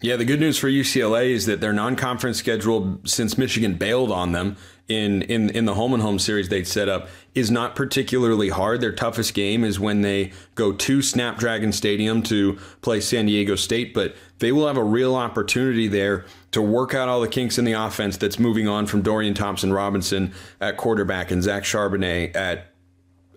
Yeah, 0.00 0.14
the 0.16 0.24
good 0.24 0.38
news 0.38 0.56
for 0.56 0.68
UCLA 0.68 1.30
is 1.30 1.46
that 1.46 1.60
their 1.60 1.72
non-conference 1.72 2.38
schedule, 2.38 3.00
since 3.04 3.36
Michigan 3.36 3.74
bailed 3.74 4.12
on 4.12 4.30
them 4.30 4.56
in 4.88 5.22
in 5.22 5.50
in 5.50 5.66
the 5.66 5.74
home 5.74 5.92
and 5.92 6.02
home 6.02 6.18
series 6.18 6.48
they'd 6.48 6.66
set 6.66 6.88
up, 6.88 7.08
is 7.34 7.50
not 7.50 7.76
particularly 7.76 8.48
hard. 8.48 8.80
Their 8.80 8.92
toughest 8.92 9.34
game 9.34 9.64
is 9.64 9.78
when 9.78 10.00
they 10.00 10.32
go 10.54 10.72
to 10.72 11.02
Snapdragon 11.02 11.72
Stadium 11.72 12.22
to 12.24 12.58
play 12.80 13.00
San 13.00 13.26
Diego 13.26 13.54
State, 13.54 13.92
but 13.92 14.16
they 14.38 14.50
will 14.50 14.66
have 14.66 14.76
a 14.76 14.84
real 14.84 15.14
opportunity 15.14 15.88
there 15.88 16.24
to 16.52 16.62
work 16.62 16.94
out 16.94 17.08
all 17.08 17.20
the 17.20 17.28
kinks 17.28 17.58
in 17.58 17.64
the 17.64 17.72
offense 17.72 18.16
that's 18.16 18.38
moving 18.38 18.66
on 18.66 18.86
from 18.86 19.02
Dorian 19.02 19.34
Thompson 19.34 19.72
Robinson 19.72 20.32
at 20.60 20.76
quarterback 20.76 21.30
and 21.30 21.42
Zach 21.42 21.64
Charbonnet 21.64 22.34
at 22.34 22.72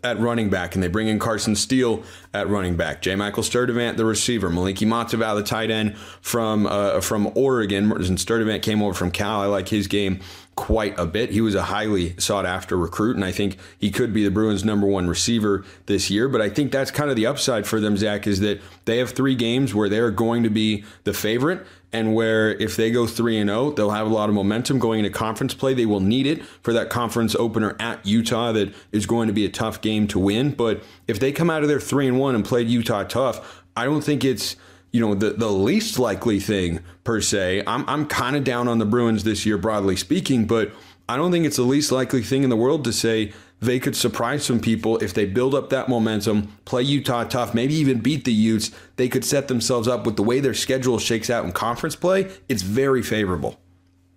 at 0.04 0.20
running 0.20 0.50
back, 0.50 0.74
and 0.74 0.84
they 0.84 0.88
bring 0.88 1.08
in 1.08 1.20
Carson 1.20 1.56
Steele 1.56 2.04
at 2.34 2.48
running 2.48 2.76
back. 2.76 3.02
J. 3.02 3.16
Michael 3.16 3.44
Sturdivant, 3.44 3.98
the 3.98 4.06
receiver. 4.06 4.50
Moliki 4.50 4.88
Matavao, 4.88 5.36
the 5.36 5.44
tight 5.44 5.70
end 5.70 5.98
from 6.22 6.66
uh, 6.66 7.02
from 7.02 7.32
Oregon. 7.36 7.92
And 7.92 8.18
Sturdivant 8.18 8.62
came 8.62 8.82
over 8.82 8.94
from 8.94 9.12
Cal. 9.12 9.42
I 9.42 9.46
like 9.46 9.68
his 9.68 9.88
game 9.88 10.20
quite 10.56 10.98
a 11.00 11.06
bit. 11.06 11.32
He 11.32 11.42
was 11.42 11.56
a 11.56 11.64
highly 11.64 12.16
sought 12.20 12.46
after 12.46 12.78
recruit, 12.78 13.16
and 13.16 13.26
I 13.26 13.32
think 13.32 13.58
he 13.78 13.90
could 13.90 14.14
be 14.14 14.24
the 14.24 14.32
Bruins' 14.32 14.66
number 14.66 14.86
one 14.86 15.08
receiver 15.08 15.64
this 15.86 16.10
year. 16.10 16.28
But 16.28 16.42
I 16.42 16.50
think 16.50 16.72
that's 16.72 16.92
kind 16.92 17.10
of 17.10 17.16
the 17.16 17.26
upside 17.26 17.66
for 17.66 17.80
them, 17.80 17.98
Zach, 17.98 18.28
is 18.28 18.40
that 18.42 18.62
they 18.86 18.98
have 18.98 19.12
three 19.12 19.36
games 19.36 19.74
where 19.74 19.90
they're 19.90 20.12
going 20.12 20.44
to 20.44 20.50
be 20.50 20.84
the 21.04 21.14
favorite 21.14 21.66
and 21.94 22.14
where 22.14 22.52
if 22.52 22.76
they 22.76 22.90
go 22.92 23.06
3 23.06 23.38
and 23.40 23.50
0, 23.50 23.72
they'll 23.72 23.92
have 23.92 24.08
a 24.08 24.14
lot 24.14 24.30
of 24.30 24.36
momentum 24.36 24.80
going 24.80 25.00
into 25.00 25.10
conference 25.10 25.54
play. 25.54 25.74
They 25.74 25.86
will 25.86 26.00
need 26.00 26.26
it 26.26 26.44
for 26.62 26.74
that 26.74 26.90
conference 26.90 27.36
opener 27.36 27.76
at 27.80 28.06
Utah 28.06 28.52
that 28.54 28.74
is 28.92 29.06
going 29.06 29.28
to 29.28 29.34
be 29.34 29.46
a 29.46 29.50
tough 29.50 29.82
game 29.82 30.08
to 30.08 30.20
win, 30.20 30.52
but 30.52 30.84
if 31.08 31.20
they 31.20 31.32
come 31.32 31.50
out 31.50 31.64
of 31.64 31.70
there 31.70 31.80
3 31.80 32.08
and 32.08 32.20
1 32.20 32.36
and 32.36 32.46
played 32.46 32.68
Utah 32.68 33.04
tough, 33.04 33.64
I 33.76 33.86
don't 33.86 34.04
think 34.04 34.24
it's 34.24 34.56
you 34.92 35.00
know 35.00 35.16
the 35.16 35.32
the 35.32 35.50
least 35.50 36.00
likely 36.00 36.40
thing 36.40 36.80
per 37.04 37.22
se. 37.22 37.64
I'm 37.66 37.88
I'm 37.88 38.06
kind 38.06 38.36
of 38.36 38.44
down 38.44 38.68
on 38.68 38.80
the 38.80 38.86
Bruins 38.86 39.24
this 39.24 39.46
year 39.46 39.58
broadly 39.58 39.96
speaking, 39.96 40.46
but 40.46 40.72
I 41.08 41.18
don't 41.18 41.32
think 41.32 41.46
it's 41.46 41.58
the 41.58 41.64
least 41.64 41.92
likely 41.92 42.24
thing 42.24 42.44
in 42.44 42.50
the 42.50 42.58
world 42.58 42.84
to 42.86 42.94
say 42.94 43.34
they 43.60 43.80
could 43.80 43.96
surprise 43.96 44.44
some 44.46 44.60
people 44.60 44.98
if 44.98 45.14
they 45.14 45.26
build 45.26 45.54
up 45.54 45.70
that 45.70 45.88
momentum, 45.88 46.58
play 46.66 46.82
Utah 46.82 47.26
tough, 47.26 47.54
maybe 47.54 47.76
even 47.76 48.00
beat 48.00 48.26
the 48.26 48.34
Utes. 48.34 48.72
They 48.96 49.08
could 49.08 49.24
set 49.24 49.48
themselves 49.48 49.88
up 49.88 50.06
with 50.06 50.16
the 50.16 50.24
way 50.24 50.40
their 50.40 50.56
schedule 50.56 50.98
shakes 50.98 51.30
out 51.30 51.46
in 51.46 51.52
conference 51.52 51.96
play. 51.96 52.32
It's 52.50 52.64
very 52.64 53.04
favorable. 53.04 53.60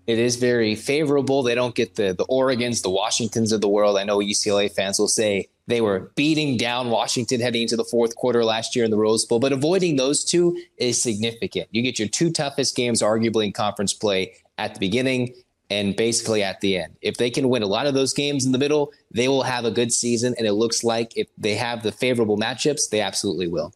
It 0.06 0.18
is 0.18 0.37
very 0.37 0.74
favorable. 0.74 1.42
They 1.42 1.54
don't 1.54 1.74
get 1.74 1.94
the 1.94 2.14
the 2.14 2.26
Oregons, 2.26 2.82
the 2.82 2.90
Washingtons 2.90 3.52
of 3.52 3.60
the 3.60 3.68
world. 3.68 3.96
I 3.96 4.04
know 4.04 4.18
UCLA 4.18 4.70
fans 4.70 4.98
will 4.98 5.08
say 5.08 5.48
they 5.66 5.81
were 5.81 6.12
beating 6.14 6.57
down 6.57 6.90
Washington 6.90 7.40
heading 7.40 7.62
into 7.62 7.77
the 7.77 7.85
fourth 7.85 8.16
quarter 8.16 8.44
last 8.44 8.77
year 8.77 8.85
in 8.85 8.90
the 8.90 8.98
Rose 8.98 9.24
Bowl, 9.24 9.38
but 9.38 9.53
avoiding 9.53 9.96
those 9.96 10.24
two 10.24 10.61
is 10.77 11.03
significant. 11.03 11.68
You 11.70 11.83
get 11.83 11.98
your 11.98 12.09
two 12.09 12.31
toughest 12.31 12.77
games, 12.77 13.03
arguably 13.03 13.46
in 13.46 13.53
conference 13.53 13.92
play, 13.92 14.35
at 14.59 14.74
the 14.74 14.81
beginning 14.81 15.35
and 15.70 15.96
basically 15.96 16.42
at 16.42 16.61
the 16.61 16.77
end. 16.77 16.94
If 17.00 17.16
they 17.16 17.31
can 17.31 17.48
win 17.48 17.62
a 17.62 17.66
lot 17.66 17.87
of 17.87 17.94
those 17.94 18.12
games 18.12 18.44
in 18.44 18.53
the 18.53 18.59
middle, 18.59 18.92
they 19.11 19.29
will 19.29 19.42
have 19.42 19.64
a 19.64 19.70
good 19.70 19.92
season. 19.92 20.35
And 20.38 20.46
it 20.46 20.53
looks 20.53 20.85
like 20.85 21.16
if 21.16 21.29
they 21.38 21.55
have 21.55 21.83
the 21.83 21.92
favorable 21.92 22.37
matchups, 22.37 22.90
they 22.90 23.00
absolutely 23.00 23.48
will. 23.48 23.72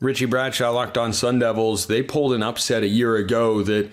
Richie 0.00 0.26
Bradshaw 0.26 0.70
locked 0.70 0.98
on 0.98 1.12
Sun 1.12 1.40
Devils. 1.40 1.86
They 1.86 2.02
pulled 2.02 2.32
an 2.32 2.42
upset 2.42 2.82
a 2.82 2.88
year 2.88 3.16
ago 3.16 3.62
that 3.62 3.90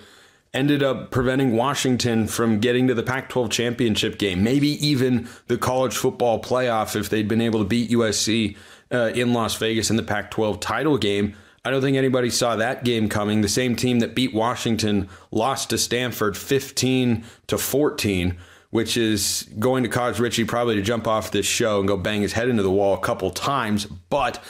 ended 0.54 0.84
up 0.84 1.12
preventing 1.12 1.56
Washington 1.56 2.28
from 2.28 2.60
getting 2.60 2.88
to 2.88 2.94
the 2.94 3.04
Pac 3.04 3.30
12 3.30 3.50
championship 3.50 4.18
game, 4.18 4.44
maybe 4.44 4.68
even 4.86 5.30
the 5.48 5.58
college 5.58 5.96
football 5.96 6.42
playoff 6.42 6.96
if 6.96 7.10
they'd 7.10 7.28
been 7.28 7.42
able 7.42 7.60
to 7.60 7.66
beat 7.66 7.90
USC 7.92 8.58
uh, 8.92 9.12
in 9.16 9.34
Las 9.34 9.56
Vegas 9.56 9.90
in 9.90 9.96
the 9.96 10.04
Pac 10.04 10.32
12 10.32 10.60
title 10.60 10.98
game. 10.98 11.36
I 11.64 11.70
don't 11.70 11.82
think 11.82 11.96
anybody 11.96 12.30
saw 12.30 12.56
that 12.56 12.84
game 12.84 13.08
coming. 13.08 13.42
The 13.42 13.50
same 13.50 13.76
team 13.76 14.00
that 14.00 14.16
beat 14.16 14.34
Washington 14.34 15.08
lost 15.30 15.70
to 15.70 15.78
Stanford 15.78 16.36
15 16.36 17.24
to 17.48 17.58
14, 17.58 18.36
which 18.72 18.98
is 18.98 19.48
going 19.60 19.84
to 19.84 19.90
cause 19.90 20.20
Richie 20.20 20.44
probably 20.44 20.76
to 20.76 20.82
jump 20.82 21.08
off 21.08 21.32
this 21.32 21.46
show 21.46 21.80
and 21.80 21.88
go 21.88 21.98
bang 21.98 22.24
his 22.24 22.34
head 22.34 22.50
into 22.50 22.64
the 22.64 22.72
wall 22.72 22.96
a 22.96 23.00
couple 23.00 23.30
times. 23.30 23.86
But 23.86 24.44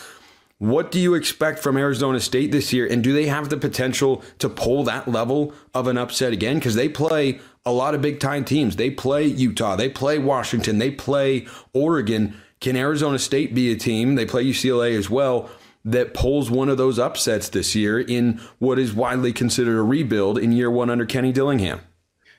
what 0.62 0.92
do 0.92 1.00
you 1.00 1.16
expect 1.16 1.58
from 1.58 1.76
Arizona 1.76 2.20
State 2.20 2.52
this 2.52 2.72
year? 2.72 2.86
And 2.86 3.04
do 3.04 3.14
they 3.14 3.26
have 3.26 3.50
the 3.50 3.58
potential 3.58 4.22
to 4.38 4.48
pull 4.48 4.84
that 4.84 5.08
level 5.08 5.56
of 5.74 5.88
an 5.88 5.98
upset 5.98 6.34
again? 6.34 6.60
Because 6.60 6.76
they 6.76 6.88
play 6.88 7.40
a 7.66 7.72
lot 7.72 7.96
of 7.96 8.04
big 8.04 8.20
time 8.20 8.46
teams. 8.46 8.76
They 8.76 8.92
play 8.92 9.26
Utah, 9.26 9.76
they 9.76 9.90
play 9.90 10.20
Washington, 10.20 10.78
they 10.78 10.92
play 10.92 11.48
Oregon. 11.74 12.40
Can 12.60 12.76
Arizona 12.76 13.18
State 13.18 13.56
be 13.56 13.72
a 13.72 13.76
team? 13.76 14.14
They 14.14 14.28
play 14.28 14.46
UCLA 14.46 14.96
as 14.96 15.10
well 15.10 15.50
that 15.84 16.14
pulls 16.14 16.52
one 16.52 16.70
of 16.70 16.78
those 16.78 17.00
upsets 17.00 17.50
this 17.50 17.74
year 17.74 18.00
in 18.00 18.40
what 18.60 18.78
is 18.78 18.94
widely 18.94 19.34
considered 19.34 19.80
a 19.80 19.84
rebuild 19.84 20.38
in 20.38 20.52
year 20.52 20.70
one 20.70 20.92
under 20.92 21.08
Kenny 21.08 21.32
Dillingham? 21.32 21.82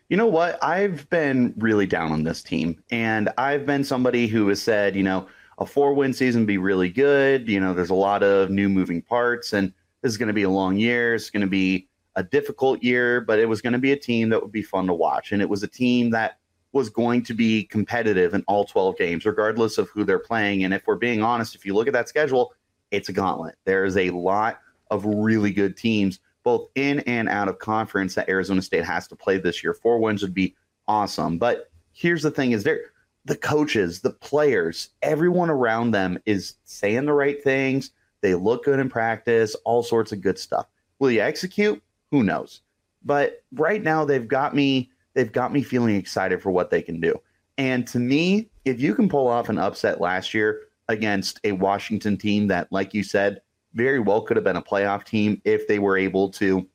You 0.08 0.16
know 0.16 0.28
what? 0.28 0.62
I've 0.62 1.10
been 1.10 1.54
really 1.56 1.86
down 1.86 2.12
on 2.12 2.22
this 2.22 2.40
team, 2.40 2.80
and 2.88 3.30
I've 3.36 3.66
been 3.66 3.82
somebody 3.82 4.28
who 4.28 4.46
has 4.46 4.62
said, 4.62 4.94
you 4.94 5.02
know, 5.02 5.26
a 5.58 5.66
four 5.66 5.94
win 5.94 6.12
season 6.12 6.46
be 6.46 6.58
really 6.58 6.88
good. 6.88 7.48
You 7.48 7.60
know, 7.60 7.74
there's 7.74 7.90
a 7.90 7.94
lot 7.94 8.22
of 8.22 8.50
new 8.50 8.68
moving 8.68 9.02
parts, 9.02 9.52
and 9.52 9.72
this 10.02 10.10
is 10.10 10.18
going 10.18 10.28
to 10.28 10.34
be 10.34 10.42
a 10.42 10.50
long 10.50 10.76
year. 10.76 11.14
It's 11.14 11.30
going 11.30 11.42
to 11.42 11.46
be 11.46 11.88
a 12.16 12.22
difficult 12.22 12.82
year, 12.82 13.20
but 13.20 13.38
it 13.38 13.46
was 13.46 13.62
going 13.62 13.72
to 13.72 13.78
be 13.78 13.92
a 13.92 13.96
team 13.96 14.28
that 14.30 14.42
would 14.42 14.52
be 14.52 14.62
fun 14.62 14.86
to 14.86 14.94
watch. 14.94 15.32
And 15.32 15.40
it 15.40 15.48
was 15.48 15.62
a 15.62 15.68
team 15.68 16.10
that 16.10 16.38
was 16.72 16.88
going 16.88 17.22
to 17.24 17.34
be 17.34 17.64
competitive 17.64 18.34
in 18.34 18.42
all 18.48 18.64
12 18.64 18.96
games, 18.96 19.24
regardless 19.24 19.78
of 19.78 19.88
who 19.90 20.04
they're 20.04 20.18
playing. 20.18 20.64
And 20.64 20.72
if 20.72 20.86
we're 20.86 20.96
being 20.96 21.22
honest, 21.22 21.54
if 21.54 21.64
you 21.66 21.74
look 21.74 21.86
at 21.86 21.92
that 21.92 22.08
schedule, 22.08 22.54
it's 22.90 23.08
a 23.08 23.12
gauntlet. 23.12 23.56
There's 23.64 23.96
a 23.96 24.10
lot 24.10 24.58
of 24.90 25.04
really 25.04 25.52
good 25.52 25.76
teams, 25.76 26.20
both 26.42 26.68
in 26.74 27.00
and 27.00 27.28
out 27.28 27.48
of 27.48 27.58
conference, 27.58 28.14
that 28.14 28.28
Arizona 28.28 28.62
State 28.62 28.84
has 28.84 29.06
to 29.08 29.16
play 29.16 29.38
this 29.38 29.62
year. 29.62 29.74
Four 29.74 29.98
wins 29.98 30.22
would 30.22 30.34
be 30.34 30.54
awesome. 30.88 31.38
But 31.38 31.70
here's 31.92 32.22
the 32.22 32.30
thing: 32.30 32.52
is 32.52 32.64
there 32.64 32.92
the 33.24 33.36
coaches, 33.36 34.00
the 34.00 34.10
players, 34.10 34.90
everyone 35.02 35.50
around 35.50 35.92
them 35.92 36.18
is 36.26 36.54
saying 36.64 37.06
the 37.06 37.12
right 37.12 37.42
things. 37.42 37.92
They 38.20 38.34
look 38.34 38.64
good 38.64 38.78
in 38.78 38.88
practice, 38.88 39.54
all 39.64 39.82
sorts 39.82 40.12
of 40.12 40.20
good 40.20 40.38
stuff. 40.38 40.66
Will 40.98 41.10
you 41.10 41.20
execute? 41.20 41.82
Who 42.10 42.22
knows? 42.22 42.62
But 43.04 43.42
right 43.54 43.82
now 43.82 44.04
they've 44.04 44.28
got 44.28 44.54
me 44.54 44.90
they've 45.14 45.32
got 45.32 45.52
me 45.52 45.62
feeling 45.62 45.96
excited 45.96 46.42
for 46.42 46.50
what 46.50 46.70
they 46.70 46.82
can 46.82 47.00
do. 47.00 47.20
And 47.58 47.86
to 47.88 47.98
me, 47.98 48.48
if 48.64 48.80
you 48.80 48.94
can 48.94 49.08
pull 49.08 49.28
off 49.28 49.48
an 49.48 49.58
upset 49.58 50.00
last 50.00 50.32
year, 50.32 50.62
against 50.88 51.40
a 51.44 51.52
Washington 51.52 52.16
team 52.16 52.46
that, 52.48 52.70
like 52.70 52.94
you 52.94 53.02
said, 53.02 53.40
very 53.74 53.98
well 53.98 54.20
could 54.22 54.36
have 54.36 54.44
been 54.44 54.56
a 54.56 54.62
playoff 54.62 55.04
team 55.04 55.40
if 55.44 55.66
they 55.66 55.78
were 55.78 55.96
able 55.96 56.28
to 56.28 56.66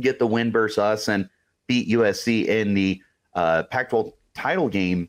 get 0.00 0.18
the 0.18 0.26
win 0.26 0.50
versus 0.50 0.78
us 0.78 1.08
and 1.08 1.28
beat 1.66 1.88
USC 1.88 2.46
in 2.46 2.74
the 2.74 3.00
uh, 3.34 3.64
Pac 3.64 3.90
12 3.90 4.12
title 4.34 4.68
game. 4.68 5.08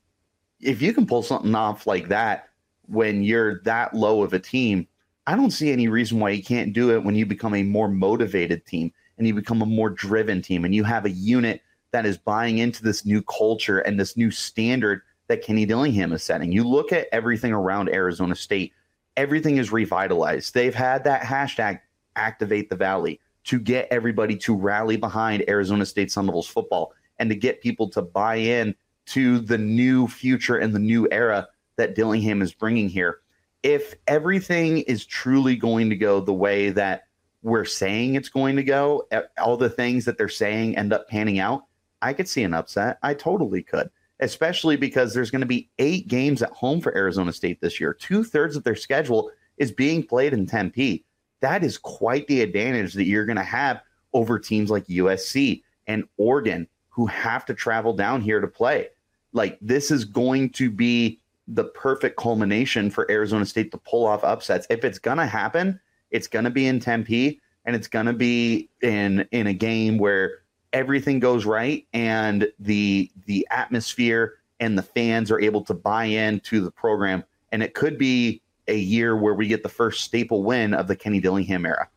If 0.64 0.82
you 0.82 0.94
can 0.94 1.06
pull 1.06 1.24
something 1.24 1.54
off 1.56 1.86
like 1.86 2.08
that 2.08 2.50
when 2.88 3.24
you're 3.24 3.62
that 3.62 3.94
low 3.94 4.24
of 4.24 4.34
a 4.34 4.40
team, 4.40 4.88
I 5.28 5.36
don't 5.36 5.52
see 5.52 5.72
any 5.72 5.88
reason 5.88 6.20
why 6.20 6.32
you 6.32 6.44
can't 6.44 6.74
do 6.74 6.92
it 6.92 7.04
when 7.04 7.16
you 7.16 7.26
become 7.26 7.54
a 7.54 7.64
more 7.64 7.88
motivated 7.88 8.66
team 8.66 8.92
and 9.18 9.28
you 9.28 9.34
become 9.34 9.62
a 9.62 9.66
more 9.66 9.90
driven 9.90 10.42
team 10.42 10.66
and 10.66 10.74
you 10.74 10.84
have 10.84 11.06
a 11.06 11.10
unit 11.10 11.62
that 11.92 12.06
is 12.06 12.18
buying 12.18 12.58
into 12.58 12.84
this 12.84 13.06
new 13.06 13.22
culture 13.24 13.80
and 13.80 14.00
this 14.00 14.18
new 14.18 14.32
standard 14.32 15.02
that 15.28 15.44
Kenny 15.44 15.66
Dillingham 15.66 16.12
is 16.12 16.24
setting. 16.24 16.52
You 16.52 16.68
look 16.68 16.92
at 16.92 17.08
everything 17.12 17.54
around 17.54 17.90
Arizona 17.90 18.36
State, 18.36 18.74
everything 19.16 19.58
is 19.58 19.72
revitalized. 19.72 20.54
They've 20.54 20.76
had 20.76 21.04
that 21.06 21.22
hashtag 21.22 21.80
activate 22.16 22.70
the 22.70 22.76
valley 22.76 23.20
to 23.46 23.60
get 23.60 23.88
everybody 23.92 24.36
to 24.38 24.56
rally 24.56 24.98
behind 24.98 25.44
Arizona 25.48 25.86
State 25.86 26.12
Sun 26.12 26.26
Devils 26.26 26.48
football 26.48 26.94
and 27.20 27.30
to 27.30 27.36
get 27.36 27.62
people 27.62 27.90
to 27.90 28.02
buy 28.02 28.36
in 28.36 28.76
to 29.08 29.40
the 29.40 29.58
new 29.58 30.08
future 30.08 30.58
and 30.58 30.74
the 30.74 30.80
new 30.80 31.08
era 31.12 31.48
that 31.78 31.96
Dillingham 31.96 32.42
is 32.42 32.54
bringing 32.54 32.90
here. 32.90 33.20
If 33.64 33.96
everything 34.08 34.80
is 34.80 35.06
truly 35.06 35.56
going 35.56 35.90
to 35.90 35.96
go 35.96 36.20
the 36.20 36.34
way 36.34 36.70
that 36.72 37.04
we're 37.42 37.66
saying 37.66 38.16
it's 38.16 38.30
going 38.30 38.56
to 38.56 38.64
go, 38.64 39.08
all 39.38 39.58
the 39.58 39.70
things 39.70 40.06
that 40.06 40.18
they're 40.18 40.30
saying 40.30 40.78
end 40.78 40.94
up 40.94 41.10
panning 41.10 41.40
out, 41.40 41.66
I 42.02 42.14
could 42.14 42.28
see 42.28 42.44
an 42.44 42.54
upset. 42.54 43.00
I 43.02 43.14
totally 43.14 43.64
could 43.64 43.90
especially 44.24 44.78
because 44.78 45.14
there's 45.14 45.32
going 45.32 45.42
to 45.42 45.48
be 45.48 45.70
eight 45.80 46.08
games 46.08 46.42
at 46.42 46.52
home 46.52 46.80
for 46.80 46.96
Arizona 46.96 47.34
State 47.34 47.60
this 47.62 47.80
year. 47.80 47.94
Two 47.94 48.24
thirds 48.24 48.56
of 48.56 48.64
their 48.64 48.76
schedule 48.76 49.32
is 49.58 49.72
being 49.72 50.02
played 50.02 50.34
in 50.34 50.46
Tempe. 50.46 51.04
That 51.42 51.64
is 51.64 51.78
quite 51.78 52.26
the 52.28 52.42
advantage 52.42 52.94
that 52.94 53.04
you're 53.04 53.26
going 53.26 53.38
to 53.38 53.44
have 53.44 53.82
over 54.14 54.40
teams 54.40 54.70
like 54.70 54.88
USC 54.88 55.64
and 55.88 56.06
Oregon 56.18 56.68
who 56.90 57.06
have 57.08 57.46
to 57.46 57.54
travel 57.54 57.94
down 57.94 58.22
here 58.22 58.40
to 58.40 58.48
play. 58.48 58.88
Like, 59.34 59.58
this 59.62 59.92
is 59.92 60.06
going 60.06 60.52
to 60.52 60.72
be 60.72 61.20
the 61.48 61.66
perfect 61.66 62.18
culmination 62.18 62.90
for 62.90 63.10
Arizona 63.12 63.46
State 63.46 63.72
to 63.72 63.78
pull 63.78 64.06
off 64.06 64.24
upsets. 64.24 64.66
If 64.70 64.86
it's 64.86 65.00
going 65.00 65.18
to 65.18 65.26
happen, 65.26 65.80
it's 66.12 66.28
going 66.28 66.46
to 66.46 66.52
be 66.52 66.68
in 66.68 66.80
Tempe 66.80 67.42
and 67.66 67.76
it's 67.76 67.88
going 67.88 68.06
to 68.06 68.14
be 68.14 68.70
in 68.82 69.28
in 69.32 69.48
a 69.48 69.54
game 69.54 69.98
where 69.98 70.40
everything 70.72 71.20
goes 71.20 71.46
right 71.46 71.86
and 71.94 72.48
the 72.60 73.12
the 73.26 73.48
atmosphere 73.52 74.36
and 74.60 74.78
the 74.78 74.84
fans 74.84 75.32
are 75.32 75.40
able 75.40 75.64
to 75.66 75.74
buy 75.74 76.06
in 76.06 76.40
to 76.42 76.62
the 76.62 76.72
program 76.72 77.24
and 77.52 77.62
it 77.62 77.74
could 77.74 77.98
be 77.98 78.42
a 78.68 78.78
year 78.78 79.16
where 79.16 79.34
we 79.34 79.48
get 79.48 79.64
the 79.64 79.70
first 79.70 80.04
staple 80.04 80.44
win 80.44 80.74
of 80.74 80.88
the 80.88 80.96
Kenny 80.96 81.20
Dillingham 81.20 81.66
era. 81.66 81.90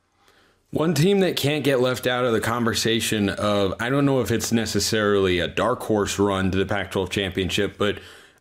One 0.70 0.94
team 0.94 1.20
that 1.20 1.36
can't 1.36 1.62
get 1.62 1.80
left 1.80 2.06
out 2.06 2.24
of 2.24 2.32
the 2.32 2.40
conversation 2.40 3.28
of 3.28 3.74
I 3.78 3.88
don't 3.88 4.04
know 4.04 4.20
if 4.20 4.32
it's 4.32 4.50
necessarily 4.50 5.38
a 5.38 5.46
dark 5.46 5.80
horse 5.82 6.18
run 6.18 6.50
to 6.50 6.58
the 6.58 6.66
Pac-12 6.66 7.08
championship, 7.08 7.78
but 7.78 8.00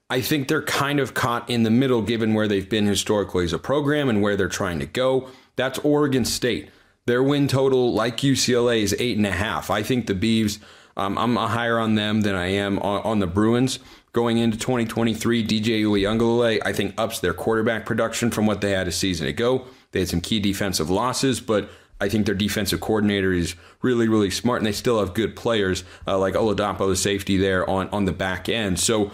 I 0.09 0.21
think 0.21 0.47
they're 0.47 0.63
kind 0.63 0.99
of 0.99 1.13
caught 1.13 1.49
in 1.49 1.63
the 1.63 1.69
middle 1.69 2.01
given 2.01 2.33
where 2.33 2.47
they've 2.47 2.69
been 2.69 2.87
historically 2.87 3.43
as 3.43 3.53
a 3.53 3.59
program 3.59 4.09
and 4.09 4.21
where 4.21 4.35
they're 4.35 4.47
trying 4.49 4.79
to 4.79 4.85
go. 4.87 5.29
That's 5.55 5.79
Oregon 5.79 6.25
State. 6.25 6.69
Their 7.05 7.21
win 7.21 7.47
total, 7.47 7.93
like 7.93 8.17
UCLA, 8.17 8.81
is 8.81 8.95
eight 8.97 9.17
and 9.17 9.27
a 9.27 9.31
half. 9.31 9.69
I 9.69 9.83
think 9.83 10.07
the 10.07 10.15
Beavs, 10.15 10.59
um, 10.97 11.19
I'm 11.19 11.35
higher 11.35 11.77
on 11.77 11.93
them 11.93 12.21
than 12.21 12.33
I 12.33 12.47
am 12.47 12.79
on, 12.79 13.01
on 13.03 13.19
the 13.19 13.27
Bruins 13.27 13.77
going 14.13 14.39
into 14.39 14.57
2023. 14.57 15.45
DJ 15.45 15.83
Uiagalelei, 15.83 16.59
I 16.65 16.73
think, 16.73 16.95
ups 16.97 17.19
their 17.19 17.33
quarterback 17.33 17.85
production 17.85 18.31
from 18.31 18.47
what 18.47 18.61
they 18.61 18.71
had 18.71 18.87
a 18.87 18.91
season 18.91 19.27
ago. 19.27 19.65
They 19.91 19.99
had 19.99 20.09
some 20.09 20.21
key 20.21 20.39
defensive 20.39 20.89
losses, 20.89 21.39
but 21.39 21.69
I 21.99 22.09
think 22.09 22.25
their 22.25 22.35
defensive 22.35 22.81
coordinator 22.81 23.31
is 23.31 23.55
really, 23.81 24.07
really 24.07 24.29
smart, 24.29 24.59
and 24.59 24.67
they 24.67 24.73
still 24.73 24.99
have 24.99 25.13
good 25.13 25.35
players 25.35 25.83
uh, 26.05 26.17
like 26.17 26.33
Oladapo, 26.33 26.89
the 26.89 26.95
safety 26.95 27.37
there 27.37 27.69
on, 27.69 27.87
on 27.89 28.05
the 28.05 28.11
back 28.11 28.49
end. 28.49 28.79
So 28.79 29.11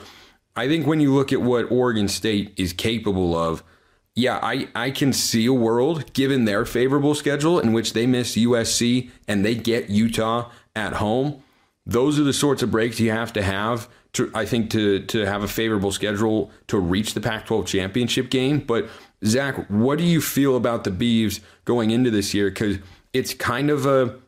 I 0.56 0.68
think 0.68 0.88
when 0.88 1.00
you 1.00 1.14
look 1.14 1.32
at 1.32 1.42
what 1.42 1.72
Oregon 1.72 2.08
State 2.08 2.54
is 2.58 2.74
capable 2.74 3.38
of, 3.38 3.64
yeah, 4.16 4.40
I, 4.42 4.68
I 4.76 4.92
can 4.92 5.14
see 5.14 5.46
a 5.46 5.54
world, 5.54 6.12
given 6.14 6.46
their 6.46 6.66
favorable 6.66 7.16
schedule, 7.16 7.60
in 7.60 7.72
which 7.72 7.94
they 7.94 8.06
miss 8.06 8.36
USC 8.36 9.10
and 9.28 9.46
they 9.46 9.56
get 9.56 9.90
Utah 9.90 10.50
at 10.76 10.94
home. 10.94 11.44
Those 11.86 12.20
are 12.20 12.24
the 12.24 12.34
sorts 12.34 12.62
of 12.62 12.72
breaks 12.72 13.00
you 13.00 13.12
have 13.12 13.32
to 13.34 13.42
have 13.42 13.90
to, 14.14 14.30
I 14.36 14.46
think, 14.46 14.70
to 14.72 15.00
to 15.06 15.26
have 15.26 15.44
a 15.44 15.48
favorable 15.48 15.92
schedule 15.92 16.52
to 16.68 16.78
reach 16.78 17.14
the 17.14 17.22
Pac-12 17.22 17.66
championship 17.66 18.30
game. 18.30 18.60
But 18.60 18.90
Zach, 19.24 19.70
what 19.70 19.98
do 19.98 20.04
you 20.04 20.22
feel 20.22 20.56
about 20.56 20.84
the 20.84 20.92
Beavs 20.92 21.42
going 21.66 21.92
into 21.92 22.10
this 22.10 22.34
year? 22.34 22.50
Because 22.50 22.78
it's 23.14 23.34
kind 23.34 23.70
of 23.70 23.86
a 23.86 24.20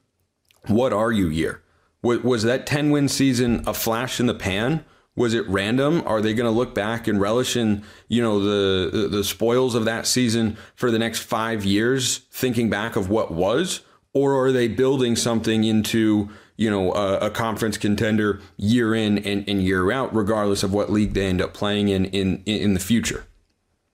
what 0.68 0.94
are 0.94 1.12
you 1.12 1.28
year. 1.28 1.62
Was 2.02 2.44
that 2.44 2.68
10 2.68 2.92
win 2.92 3.08
season 3.08 3.64
a 3.66 3.74
flash 3.74 4.20
in 4.20 4.26
the 4.26 4.34
pan? 4.34 4.84
Was 5.16 5.34
it 5.34 5.48
random? 5.48 6.04
Are 6.06 6.22
they 6.22 6.34
going 6.34 6.52
to 6.52 6.58
look 6.58 6.76
back 6.76 7.08
and 7.08 7.22
relish 7.22 7.56
in 7.56 7.84
you 8.08 8.22
know 8.22 8.40
the 8.40 9.08
the 9.08 9.24
spoils 9.24 9.76
of 9.76 9.86
that 9.86 10.08
season 10.08 10.58
for 10.76 10.90
the 10.90 11.00
next 11.00 11.20
five 11.20 11.64
years, 11.64 12.20
thinking 12.32 12.70
back 12.70 12.96
of 12.96 13.10
what 13.10 13.32
was, 13.32 13.82
or 14.14 14.44
are 14.44 14.52
they 14.52 14.68
building 14.68 15.16
something 15.16 15.64
into 15.64 16.30
you 16.58 16.70
know 16.70 16.94
a, 16.94 17.18
a 17.28 17.30
conference 17.30 17.78
contender 17.78 18.42
year 18.58 18.96
in 18.96 19.20
and, 19.20 19.48
and, 19.48 19.62
year 19.62 19.92
out, 19.92 20.14
regardless 20.16 20.64
of 20.64 20.74
what 20.74 20.92
league 20.92 21.14
they 21.14 21.28
end 21.28 21.42
up 21.42 21.54
playing 21.54 21.90
in 21.90 22.06
in 22.06 22.42
in 22.46 22.74
the 22.74 22.80
future? 22.80 23.26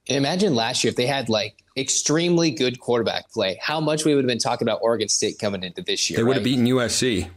Imagine 0.10 0.56
last 0.56 0.84
year 0.84 0.90
if 0.90 0.96
they 0.96 1.06
had 1.06 1.30
like 1.30 1.64
extremely 1.78 2.52
good 2.52 2.80
quarterback 2.80 3.32
play, 3.32 3.60
how 3.62 3.80
much 3.80 4.06
we 4.06 4.16
would 4.16 4.24
have 4.24 4.28
been 4.30 4.40
talking 4.40 4.68
about 4.68 4.80
Oregon 4.82 5.08
State 5.08 5.38
coming 5.40 5.64
into 5.64 5.82
this 5.82 6.10
year. 6.10 6.18
They 6.18 6.24
would 6.24 6.30
right? 6.30 6.36
have 6.38 6.44
beaten 6.44 6.66
USC. 6.66 7.30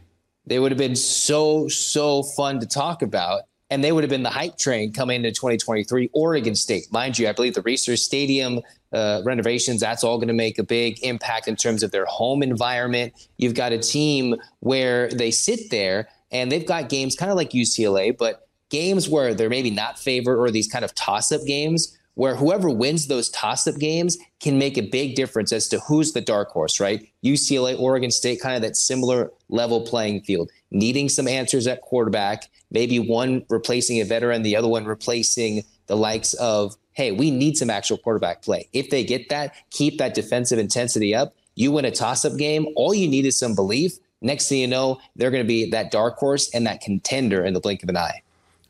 they 0.45 0.59
would 0.59 0.71
have 0.71 0.79
been 0.79 0.95
so, 0.95 1.67
so 1.67 2.23
fun 2.23 2.59
to 2.59 2.65
talk 2.65 3.01
about. 3.01 3.43
And 3.69 3.83
they 3.83 3.91
would 3.91 4.03
have 4.03 4.09
been 4.09 4.21
the 4.21 4.29
hype 4.29 4.59
train 4.59 4.93
coming 4.93 5.15
into 5.15 5.31
2023. 5.31 6.11
Oregon 6.13 6.53
State, 6.53 6.91
mind 6.91 7.17
you, 7.17 7.27
I 7.27 7.31
believe 7.31 7.55
the 7.55 7.63
Reser 7.63 7.97
Stadium 7.97 8.61
uh, 8.91 9.21
renovations, 9.25 9.81
that's 9.81 10.03
all 10.03 10.17
going 10.17 10.27
to 10.27 10.33
make 10.33 10.59
a 10.59 10.63
big 10.63 11.03
impact 11.03 11.47
in 11.47 11.55
terms 11.55 11.81
of 11.81 11.89
their 11.89 12.05
home 12.05 12.43
environment. 12.43 13.13
You've 13.37 13.55
got 13.55 13.71
a 13.71 13.79
team 13.79 14.35
where 14.59 15.09
they 15.09 15.31
sit 15.31 15.71
there 15.71 16.07
and 16.31 16.51
they've 16.51 16.65
got 16.65 16.89
games 16.89 17.15
kind 17.15 17.31
of 17.31 17.37
like 17.37 17.51
UCLA, 17.51 18.15
but 18.15 18.47
games 18.69 19.09
where 19.09 19.33
they're 19.33 19.49
maybe 19.49 19.71
not 19.71 19.97
favored 19.97 20.37
or 20.37 20.51
these 20.51 20.67
kind 20.67 20.85
of 20.85 20.93
toss 20.93 21.31
up 21.31 21.41
games 21.47 21.97
where 22.15 22.35
whoever 22.35 22.69
wins 22.69 23.07
those 23.07 23.29
toss 23.29 23.67
up 23.67 23.75
games 23.77 24.17
can 24.39 24.57
make 24.57 24.77
a 24.77 24.81
big 24.81 25.15
difference 25.15 25.51
as 25.51 25.67
to 25.69 25.79
who's 25.79 26.13
the 26.13 26.21
dark 26.21 26.49
horse, 26.49 26.79
right? 26.79 27.07
UCLA, 27.23 27.79
Oregon 27.79 28.11
State, 28.11 28.41
kind 28.41 28.55
of 28.55 28.61
that 28.61 28.75
similar 28.75 29.31
level 29.49 29.81
playing 29.81 30.21
field, 30.21 30.49
needing 30.71 31.09
some 31.09 31.27
answers 31.27 31.67
at 31.67 31.81
quarterback, 31.81 32.49
maybe 32.71 32.99
one 32.99 33.45
replacing 33.49 33.99
a 34.01 34.05
veteran, 34.05 34.43
the 34.43 34.55
other 34.55 34.67
one 34.67 34.85
replacing 34.85 35.63
the 35.87 35.97
likes 35.97 36.33
of, 36.35 36.75
hey, 36.93 37.11
we 37.11 37.31
need 37.31 37.57
some 37.57 37.69
actual 37.69 37.97
quarterback 37.97 38.41
play. 38.41 38.67
If 38.73 38.89
they 38.89 39.03
get 39.03 39.29
that, 39.29 39.55
keep 39.71 39.97
that 39.97 40.13
defensive 40.13 40.59
intensity 40.59 41.15
up. 41.15 41.35
You 41.55 41.71
win 41.71 41.85
a 41.85 41.91
toss 41.91 42.25
up 42.25 42.37
game, 42.37 42.67
all 42.75 42.93
you 42.93 43.07
need 43.07 43.25
is 43.25 43.37
some 43.37 43.55
belief. 43.55 43.93
Next 44.21 44.47
thing 44.47 44.59
you 44.59 44.67
know, 44.67 44.99
they're 45.15 45.31
going 45.31 45.43
to 45.43 45.47
be 45.47 45.69
that 45.71 45.91
dark 45.91 46.17
horse 46.17 46.49
and 46.53 46.65
that 46.65 46.81
contender 46.81 47.43
in 47.43 47.53
the 47.53 47.59
blink 47.59 47.83
of 47.83 47.89
an 47.89 47.97
eye. 47.97 48.22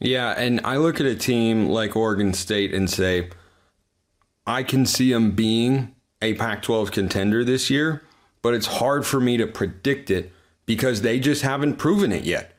Yeah, 0.03 0.31
and 0.31 0.59
I 0.65 0.75
look 0.75 0.99
at 0.99 1.05
a 1.05 1.15
team 1.15 1.69
like 1.69 1.95
Oregon 1.95 2.33
State 2.33 2.73
and 2.73 2.89
say, 2.89 3.29
I 4.45 4.61
can 4.61 4.85
see 4.85 5.13
them 5.13 5.31
being 5.31 5.95
a 6.21 6.33
Pac 6.33 6.61
12 6.61 6.91
contender 6.91 7.45
this 7.45 7.69
year, 7.69 8.03
but 8.41 8.53
it's 8.53 8.65
hard 8.67 9.05
for 9.05 9.21
me 9.21 9.37
to 9.37 9.47
predict 9.47 10.11
it 10.11 10.33
because 10.65 11.03
they 11.03 11.21
just 11.21 11.41
haven't 11.41 11.77
proven 11.77 12.11
it 12.11 12.25
yet. 12.25 12.51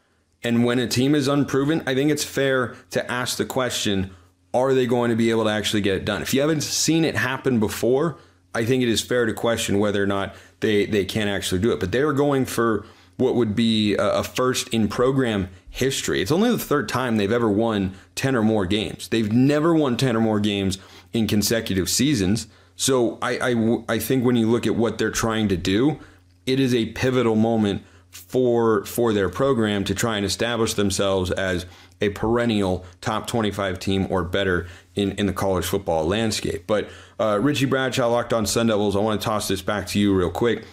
And 0.42 0.64
when 0.64 0.78
a 0.78 0.88
team 0.88 1.14
is 1.14 1.28
unproven, 1.28 1.82
I 1.86 1.94
think 1.94 2.10
it's 2.10 2.24
fair 2.24 2.76
to 2.90 3.10
ask 3.10 3.36
the 3.36 3.44
question 3.44 4.10
are 4.54 4.72
they 4.72 4.86
going 4.86 5.10
to 5.10 5.16
be 5.16 5.30
able 5.30 5.44
to 5.44 5.50
actually 5.50 5.82
get 5.82 5.96
it 5.96 6.04
done? 6.04 6.22
If 6.22 6.32
you 6.32 6.40
haven't 6.40 6.62
seen 6.62 7.04
it 7.04 7.16
happen 7.16 7.58
before, 7.58 8.16
I 8.54 8.64
think 8.64 8.82
it 8.84 8.88
is 8.88 9.02
fair 9.02 9.26
to 9.26 9.34
question 9.34 9.80
whether 9.80 10.02
or 10.02 10.06
not 10.06 10.34
they, 10.60 10.86
they 10.86 11.04
can 11.04 11.28
actually 11.28 11.60
do 11.60 11.72
it. 11.72 11.80
But 11.80 11.90
they 11.90 12.00
are 12.00 12.12
going 12.12 12.46
for 12.46 12.86
what 13.16 13.34
would 13.34 13.54
be 13.54 13.96
a 13.98 14.22
first 14.22 14.68
in 14.68 14.88
program 14.88 15.48
history. 15.74 16.22
It's 16.22 16.30
only 16.30 16.50
the 16.50 16.58
third 16.58 16.88
time 16.88 17.16
they've 17.16 17.32
ever 17.32 17.50
won 17.50 17.94
10 18.14 18.36
or 18.36 18.42
more 18.42 18.64
games. 18.64 19.08
They've 19.08 19.32
never 19.32 19.74
won 19.74 19.96
10 19.96 20.14
or 20.14 20.20
more 20.20 20.38
games 20.38 20.78
in 21.12 21.26
consecutive 21.26 21.90
seasons. 21.90 22.46
So 22.76 23.18
I, 23.20 23.50
I, 23.50 23.78
I 23.88 23.98
think 23.98 24.24
when 24.24 24.36
you 24.36 24.48
look 24.48 24.68
at 24.68 24.76
what 24.76 24.98
they're 24.98 25.10
trying 25.10 25.48
to 25.48 25.56
do, 25.56 25.98
it 26.46 26.60
is 26.60 26.72
a 26.72 26.86
pivotal 26.92 27.34
moment 27.34 27.82
for 28.10 28.84
for 28.84 29.12
their 29.12 29.28
program 29.28 29.82
to 29.82 29.92
try 29.92 30.16
and 30.16 30.24
establish 30.24 30.74
themselves 30.74 31.32
as 31.32 31.66
a 32.00 32.10
perennial 32.10 32.84
top 33.00 33.26
25 33.26 33.80
team 33.80 34.06
or 34.08 34.22
better 34.22 34.68
in, 34.94 35.10
in 35.12 35.26
the 35.26 35.32
college 35.32 35.64
football 35.64 36.06
landscape. 36.06 36.68
But 36.68 36.88
uh, 37.18 37.40
Richie 37.42 37.66
Bradshaw, 37.66 38.06
Locked 38.06 38.32
on 38.32 38.46
Sun 38.46 38.68
Devils, 38.68 38.94
I 38.94 39.00
want 39.00 39.20
to 39.20 39.24
toss 39.24 39.48
this 39.48 39.62
back 39.62 39.88
to 39.88 39.98
you 39.98 40.14
real 40.14 40.30
quick 40.30 40.64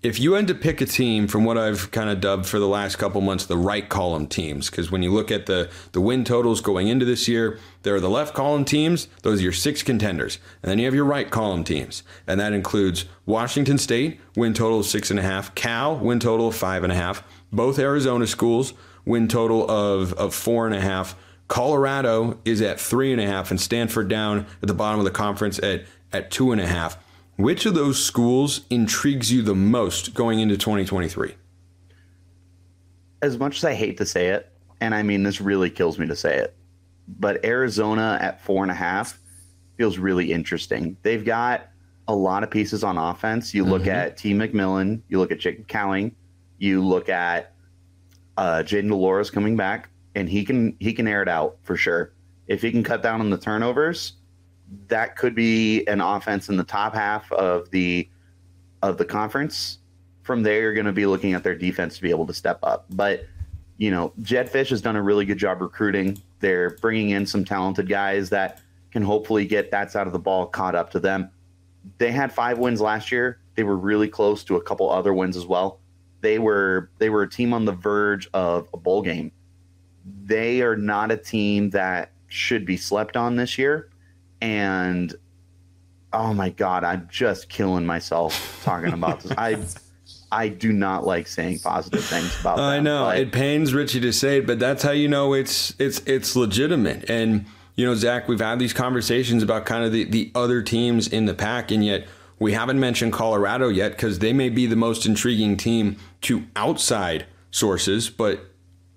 if 0.00 0.20
you 0.20 0.34
had 0.34 0.46
to 0.46 0.54
pick 0.54 0.80
a 0.80 0.86
team 0.86 1.26
from 1.26 1.44
what 1.44 1.58
I've 1.58 1.90
kind 1.90 2.08
of 2.08 2.20
dubbed 2.20 2.46
for 2.46 2.60
the 2.60 2.68
last 2.68 2.96
couple 2.96 3.20
months 3.20 3.46
the 3.46 3.56
right 3.56 3.88
column 3.88 4.28
teams, 4.28 4.70
because 4.70 4.92
when 4.92 5.02
you 5.02 5.12
look 5.12 5.30
at 5.30 5.46
the 5.46 5.70
the 5.92 6.00
win 6.00 6.22
totals 6.24 6.60
going 6.60 6.86
into 6.86 7.04
this 7.04 7.26
year, 7.26 7.58
there 7.82 7.96
are 7.96 8.00
the 8.00 8.08
left 8.08 8.32
column 8.32 8.64
teams; 8.64 9.08
those 9.22 9.40
are 9.40 9.42
your 9.42 9.52
six 9.52 9.82
contenders, 9.82 10.38
and 10.62 10.70
then 10.70 10.78
you 10.78 10.84
have 10.84 10.94
your 10.94 11.04
right 11.04 11.30
column 11.30 11.64
teams, 11.64 12.04
and 12.28 12.38
that 12.38 12.52
includes 12.52 13.06
Washington 13.26 13.76
State 13.76 14.20
win 14.36 14.54
total 14.54 14.80
of 14.80 14.86
six 14.86 15.10
and 15.10 15.18
a 15.18 15.22
half, 15.22 15.54
Cal 15.56 15.96
win 15.96 16.20
total 16.20 16.48
of 16.48 16.54
five 16.54 16.84
and 16.84 16.92
a 16.92 16.96
half, 16.96 17.24
both 17.52 17.78
Arizona 17.78 18.26
schools 18.26 18.74
win 19.04 19.26
total 19.26 19.68
of 19.68 20.12
of 20.12 20.32
four 20.32 20.66
and 20.66 20.76
a 20.76 20.80
half. 20.80 21.16
Colorado 21.48 22.38
is 22.44 22.60
at 22.62 22.78
three 22.78 23.10
and 23.10 23.20
a 23.20 23.26
half, 23.26 23.50
and 23.50 23.60
Stanford 23.60 24.06
down 24.06 24.46
at 24.62 24.68
the 24.68 24.74
bottom 24.74 25.00
of 25.00 25.04
the 25.04 25.10
conference 25.10 25.58
at 25.58 25.86
at 26.12 26.30
two 26.30 26.52
and 26.52 26.60
a 26.60 26.66
half. 26.68 26.96
Which 27.38 27.66
of 27.66 27.74
those 27.74 28.04
schools 28.04 28.62
intrigues 28.68 29.30
you 29.30 29.42
the 29.42 29.54
most 29.54 30.12
going 30.12 30.40
into 30.40 30.56
2023? 30.56 31.36
As 33.22 33.38
much 33.38 33.58
as 33.58 33.64
I 33.64 33.74
hate 33.74 33.96
to 33.98 34.06
say 34.06 34.30
it, 34.30 34.52
and 34.80 34.92
I 34.92 35.04
mean, 35.04 35.22
this 35.22 35.40
really 35.40 35.70
kills 35.70 36.00
me 36.00 36.08
to 36.08 36.16
say 36.16 36.36
it, 36.36 36.56
but 37.06 37.44
Arizona 37.44 38.18
at 38.20 38.42
four 38.42 38.64
and 38.64 38.72
a 38.72 38.74
half 38.74 39.20
feels 39.76 39.98
really 39.98 40.32
interesting. 40.32 40.96
They've 41.02 41.24
got 41.24 41.68
a 42.08 42.14
lot 42.14 42.42
of 42.42 42.50
pieces 42.50 42.82
on 42.82 42.98
offense. 42.98 43.54
You 43.54 43.64
look 43.64 43.82
mm-hmm. 43.82 43.90
at 43.90 44.16
T. 44.16 44.34
McMillan, 44.34 45.00
you 45.08 45.20
look 45.20 45.30
at 45.30 45.38
Jacob 45.38 45.68
Cowing, 45.68 46.16
you 46.58 46.84
look 46.84 47.08
at 47.08 47.54
uh, 48.36 48.64
Jayden 48.66 48.88
de 48.88 48.96
Laura's 48.96 49.30
coming 49.30 49.56
back, 49.56 49.90
and 50.16 50.28
he 50.28 50.44
can 50.44 50.76
he 50.80 50.92
can 50.92 51.06
air 51.06 51.22
it 51.22 51.28
out 51.28 51.58
for 51.62 51.76
sure. 51.76 52.14
If 52.48 52.62
he 52.62 52.72
can 52.72 52.82
cut 52.82 53.00
down 53.00 53.20
on 53.20 53.30
the 53.30 53.38
turnovers, 53.38 54.14
that 54.88 55.16
could 55.16 55.34
be 55.34 55.86
an 55.86 56.00
offense 56.00 56.48
in 56.48 56.56
the 56.56 56.64
top 56.64 56.94
half 56.94 57.30
of 57.32 57.70
the 57.70 58.08
of 58.82 58.98
the 58.98 59.04
conference. 59.04 59.78
From 60.22 60.42
there, 60.42 60.60
you're 60.60 60.74
going 60.74 60.86
to 60.86 60.92
be 60.92 61.06
looking 61.06 61.32
at 61.32 61.42
their 61.42 61.54
defense 61.54 61.96
to 61.96 62.02
be 62.02 62.10
able 62.10 62.26
to 62.26 62.34
step 62.34 62.58
up. 62.62 62.86
But 62.90 63.26
you 63.78 63.90
know, 63.90 64.12
Jedd 64.22 64.50
Fisch 64.50 64.70
has 64.70 64.80
done 64.80 64.96
a 64.96 65.02
really 65.02 65.24
good 65.24 65.38
job 65.38 65.60
recruiting. 65.60 66.20
They're 66.40 66.70
bringing 66.70 67.10
in 67.10 67.26
some 67.26 67.44
talented 67.44 67.88
guys 67.88 68.28
that 68.30 68.60
can 68.90 69.02
hopefully 69.02 69.46
get 69.46 69.70
that 69.70 69.90
side 69.90 70.06
of 70.06 70.12
the 70.12 70.18
ball 70.18 70.46
caught 70.46 70.74
up 70.74 70.90
to 70.90 71.00
them. 71.00 71.30
They 71.98 72.10
had 72.10 72.32
five 72.32 72.58
wins 72.58 72.80
last 72.80 73.12
year. 73.12 73.40
They 73.54 73.62
were 73.62 73.76
really 73.76 74.08
close 74.08 74.44
to 74.44 74.56
a 74.56 74.62
couple 74.62 74.90
other 74.90 75.14
wins 75.14 75.36
as 75.36 75.46
well. 75.46 75.80
They 76.20 76.38
were 76.38 76.90
they 76.98 77.10
were 77.10 77.22
a 77.22 77.30
team 77.30 77.54
on 77.54 77.64
the 77.64 77.72
verge 77.72 78.28
of 78.34 78.68
a 78.74 78.76
bowl 78.76 79.02
game. 79.02 79.32
They 80.24 80.62
are 80.62 80.76
not 80.76 81.10
a 81.10 81.16
team 81.16 81.70
that 81.70 82.12
should 82.28 82.66
be 82.66 82.76
slept 82.76 83.16
on 83.16 83.36
this 83.36 83.56
year 83.56 83.88
and 84.40 85.14
oh 86.12 86.34
my 86.34 86.50
god, 86.50 86.84
I'm 86.84 87.08
just 87.10 87.48
killing 87.48 87.86
myself 87.86 88.62
talking 88.64 88.92
about 88.92 89.20
this. 89.20 89.32
I 89.36 89.58
I 90.30 90.48
do 90.48 90.72
not 90.72 91.06
like 91.06 91.26
saying 91.26 91.60
positive 91.60 92.04
things 92.04 92.38
about. 92.40 92.58
I 92.58 92.76
them, 92.76 92.84
know 92.84 93.04
but. 93.04 93.18
it 93.18 93.32
pains 93.32 93.72
Richie 93.72 94.00
to 94.00 94.12
say 94.12 94.38
it, 94.38 94.46
but 94.46 94.58
that's 94.58 94.82
how 94.82 94.90
you 94.90 95.08
know 95.08 95.32
it's 95.34 95.74
it's 95.78 96.00
it's 96.06 96.36
legitimate. 96.36 97.08
And 97.08 97.46
you 97.76 97.86
know, 97.86 97.94
Zach, 97.94 98.28
we've 98.28 98.40
had 98.40 98.58
these 98.58 98.72
conversations 98.72 99.42
about 99.42 99.64
kind 99.66 99.84
of 99.84 99.92
the 99.92 100.04
the 100.04 100.30
other 100.34 100.62
teams 100.62 101.08
in 101.08 101.26
the 101.26 101.34
pack, 101.34 101.70
and 101.70 101.84
yet 101.84 102.06
we 102.38 102.52
haven't 102.52 102.78
mentioned 102.78 103.12
Colorado 103.12 103.68
yet 103.68 103.92
because 103.92 104.18
they 104.18 104.32
may 104.32 104.48
be 104.48 104.66
the 104.66 104.76
most 104.76 105.06
intriguing 105.06 105.56
team 105.56 105.96
to 106.22 106.44
outside 106.56 107.26
sources, 107.50 108.10
but 108.10 108.40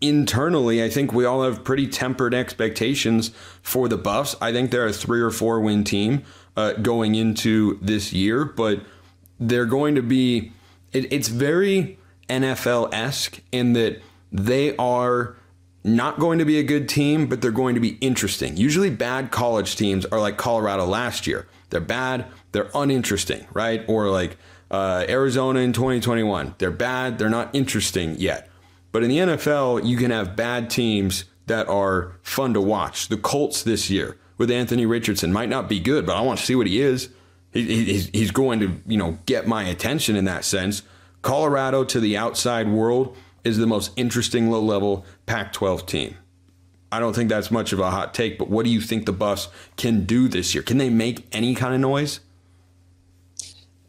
internally, 0.02 0.84
I 0.84 0.90
think 0.90 1.14
we 1.14 1.26
all 1.26 1.44
have 1.44 1.64
pretty 1.64 1.88
tempered 1.88 2.34
expectations 2.34 3.30
for 3.62 3.88
the 3.88 3.98
Buffs. 3.98 4.36
I 4.42 4.52
think 4.52 4.72
they're 4.72 4.88
a 4.88 4.94
three 4.94 5.22
or 5.22 5.32
four 5.32 5.62
win 5.62 5.84
team 5.84 6.24
uh, 6.58 6.74
going 6.74 7.16
into 7.16 7.80
this 7.82 8.12
year, 8.12 8.44
but 8.44 8.82
they're 9.40 9.66
going 9.66 9.96
to 9.96 10.02
be. 10.02 10.52
It, 10.92 11.14
it's 11.14 11.30
very 11.30 11.98
NFL 12.28 12.94
esque 12.94 13.40
in 13.52 13.74
that 13.74 14.02
they 14.32 14.76
are 14.78 15.36
not 15.84 16.20
going 16.20 16.40
to 16.40 16.46
be 16.46 16.60
a 16.60 16.64
good 16.64 16.88
team, 16.88 17.28
but 17.28 17.42
they're 17.42 17.52
going 17.52 17.76
to 17.76 17.82
be 17.82 17.98
interesting. 18.02 18.58
Usually, 18.58 18.90
bad 18.90 19.32
college 19.32 19.76
teams 19.76 20.06
are 20.06 20.20
like 20.20 20.38
Colorado 20.38 20.86
last 20.86 21.28
year. 21.28 21.48
They're 21.70 21.80
bad, 21.80 22.26
they're 22.52 22.70
uninteresting, 22.76 23.48
right? 23.54 23.84
Or 23.88 24.10
like 24.10 24.38
uh, 24.70 25.06
Arizona 25.08 25.60
in 25.62 25.74
2021. 25.74 26.56
They're 26.58 26.72
bad, 26.72 27.18
they're 27.18 27.30
not 27.30 27.50
interesting 27.54 28.16
yet. 28.18 28.51
But 28.92 29.04
in 29.04 29.10
the 29.10 29.18
NFL, 29.18 29.86
you 29.86 29.98
can 29.98 30.12
have 30.12 30.36
bad 30.36 30.70
teams 30.70 31.26
that 31.48 31.68
are 31.68 32.14
fun 32.22 32.54
to 32.54 32.62
watch. 32.62 33.08
The 33.08 33.18
Colts 33.18 33.64
this 33.64 33.90
year 33.90 34.18
with 34.38 34.52
Anthony 34.52 34.86
Richardson 34.86 35.32
might 35.32 35.50
not 35.50 35.70
be 35.70 35.80
good, 35.80 36.06
but 36.06 36.16
I 36.16 36.22
want 36.22 36.40
to 36.40 36.46
see 36.46 36.56
what 36.56 36.68
he 36.68 36.82
is. 36.82 37.10
He, 37.52 37.84
he's, 37.84 38.10
he's 38.10 38.32
going 38.32 38.60
to 38.60 38.82
you 38.86 38.98
know 38.98 39.20
get 39.26 39.48
my 39.48 39.64
attention 39.64 40.16
in 40.16 40.26
that 40.26 40.46
sense. 40.46 40.84
Colorado 41.22 41.84
to 41.84 42.00
the 42.00 42.18
outside 42.18 42.68
world 42.70 43.16
is 43.44 43.58
the 43.58 43.68
most 43.68 43.92
interesting 43.96 44.50
low 44.50 44.62
level 44.62 45.06
Pac 45.26 45.54
12 45.54 45.86
team. 45.86 46.16
I 46.92 47.00
don't 47.00 47.16
think 47.16 47.30
that's 47.30 47.52
much 47.52 47.72
of 47.72 47.80
a 47.80 47.90
hot 47.90 48.14
take, 48.14 48.38
but 48.38 48.50
what 48.50 48.66
do 48.66 48.72
you 48.72 48.82
think 48.82 49.06
the 49.06 49.14
bus 49.14 49.48
can 49.78 50.06
do 50.06 50.28
this 50.28 50.54
year? 50.54 50.62
Can 50.62 50.78
they 50.78 50.90
make 50.90 51.26
any 51.32 51.56
kind 51.56 51.74
of 51.74 51.80
noise? 51.80 52.20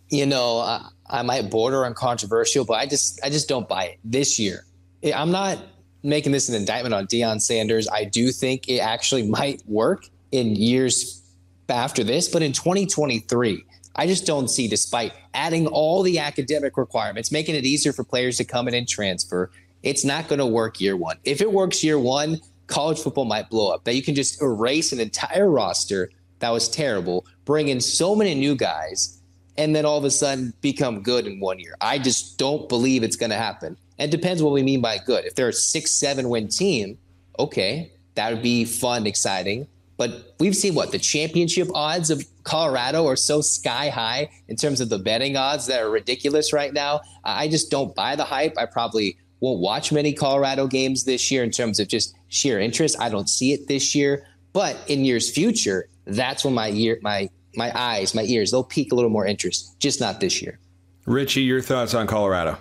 You 0.09 0.27
know, 0.27 0.59
I, 0.59 0.89
I 1.09 1.23
might 1.23 1.51
border 1.51 1.85
on 1.85 1.95
controversial, 1.95 2.65
but 2.65 2.75
I 2.75 2.87
just 2.87 3.21
I 3.25 3.31
just 3.31 3.49
don't 3.49 3.69
buy 3.69 3.85
it 3.85 3.99
this 4.05 4.39
year. 4.39 4.67
I'm 5.05 5.31
not 5.31 5.59
making 6.03 6.33
this 6.33 6.49
an 6.49 6.55
indictment 6.55 6.95
on 6.95 7.07
Deion 7.07 7.41
Sanders. 7.41 7.89
I 7.89 8.05
do 8.05 8.31
think 8.31 8.69
it 8.69 8.79
actually 8.79 9.25
might 9.29 9.63
work 9.67 10.09
in 10.31 10.55
years 10.57 11.23
after 11.69 12.05
this, 12.05 12.29
but 12.29 12.43
in 12.43 12.53
2023, 12.53 13.65
I 13.97 14.07
just 14.07 14.27
don't 14.27 14.49
see, 14.49 14.69
despite 14.69 15.13
adding 15.35 15.67
all 15.67 16.03
the 16.03 16.19
academic 16.19 16.77
requirements, 16.77 17.31
making 17.33 17.55
it 17.55 17.65
easier 17.65 17.93
for 17.93 18.05
players 18.05 18.37
to 18.39 18.45
come 18.45 18.69
in 18.69 18.75
and 18.75 18.89
transfer, 18.89 19.51
it's 19.83 20.05
not 20.05 20.29
going 20.29 20.39
to 20.39 20.47
work 20.47 20.81
year 20.81 20.97
one. 20.97 21.19
If 21.25 21.41
it 21.41 21.53
works 21.53 21.83
year 21.83 21.99
one, 21.99 22.41
college 22.67 22.99
football 22.99 23.25
might 23.25 23.51
blow 23.51 23.73
up. 23.73 23.85
That 23.85 23.95
you 23.95 24.03
can 24.03 24.15
just 24.15 24.41
erase 24.41 24.93
an 24.93 25.01
entire 25.01 25.51
roster 25.51 26.11
that 26.39 26.51
was 26.51 26.69
terrible, 26.69 27.27
bring 27.45 27.69
in 27.69 27.81
so 27.81 28.15
many 28.15 28.35
new 28.35 28.55
guys, 28.57 29.21
and 29.59 29.77
then 29.77 29.85
all 29.85 29.99
of 29.99 30.05
a 30.05 30.11
sudden 30.11 30.53
become 30.61 31.03
good 31.03 31.27
in 31.27 31.39
one 31.39 31.59
year. 31.59 31.77
I 31.81 31.99
just 31.99 32.39
don't 32.39 32.69
believe 32.69 33.03
it's 33.03 33.17
going 33.17 33.31
to 33.31 33.37
happen. 33.37 33.77
And 34.03 34.13
it 34.13 34.17
depends 34.17 34.43
what 34.43 34.53
we 34.53 34.65
mean 34.65 34.81
by 34.81 34.99
good. 34.99 35.27
If 35.27 35.37
they're 35.37 35.51
a 35.51 35.53
six, 35.53 35.93
seven 35.93 36.29
win 36.29 36.49
team, 36.49 36.99
okay, 37.39 37.93
that 38.17 38.33
would 38.33 38.43
be 38.43 38.65
fun, 38.65 39.07
exciting. 39.07 39.69
But 39.97 40.35
we've 40.41 40.57
seen 40.57 40.75
what 40.75 40.91
the 40.91 40.99
championship 40.99 41.69
odds 41.73 42.11
of 42.11 42.25
Colorado 42.43 43.07
are 43.07 43.15
so 43.15 43.41
sky 43.41 43.91
high 43.91 44.29
in 44.49 44.57
terms 44.57 44.81
of 44.81 44.89
the 44.89 44.99
betting 44.99 45.37
odds 45.37 45.69
that 45.69 45.81
are 45.81 45.89
ridiculous 45.89 46.53
right 46.53 46.73
now. 46.73 47.03
I 47.23 47.47
just 47.47 47.71
don't 47.71 47.95
buy 47.95 48.17
the 48.17 48.25
hype. 48.25 48.55
I 48.59 48.67
probably 48.67 49.19
won't 49.39 49.61
watch 49.61 49.93
many 49.93 50.13
Colorado 50.13 50.67
games 50.67 51.05
this 51.05 51.31
year 51.31 51.45
in 51.45 51.53
terms 51.53 51.79
of 51.79 51.87
just 51.87 52.13
sheer 52.27 52.59
interest. 52.59 52.97
I 52.99 53.09
don't 53.09 53.29
see 53.29 53.53
it 53.53 53.69
this 53.69 53.95
year. 53.95 54.27
But 54.53 54.77
in 54.89 55.05
years 55.05 55.31
future, 55.31 55.89
that's 56.07 56.45
when 56.45 56.55
my 56.55 56.71
ear, 56.71 56.99
my 57.03 57.31
my 57.55 57.71
eyes, 57.79 58.17
my 58.17 58.25
ears, 58.25 58.51
they'll 58.51 58.65
peak 58.65 58.91
a 58.91 58.97
little 58.97 59.11
more 59.11 59.27
interest. 59.27 59.79
Just 59.79 60.01
not 60.01 60.19
this 60.19 60.43
year. 60.43 60.59
Richie, 61.07 61.43
your 61.43 61.63
thoughts 61.63 61.95
on 61.95 62.09
Colorado? 62.09 62.59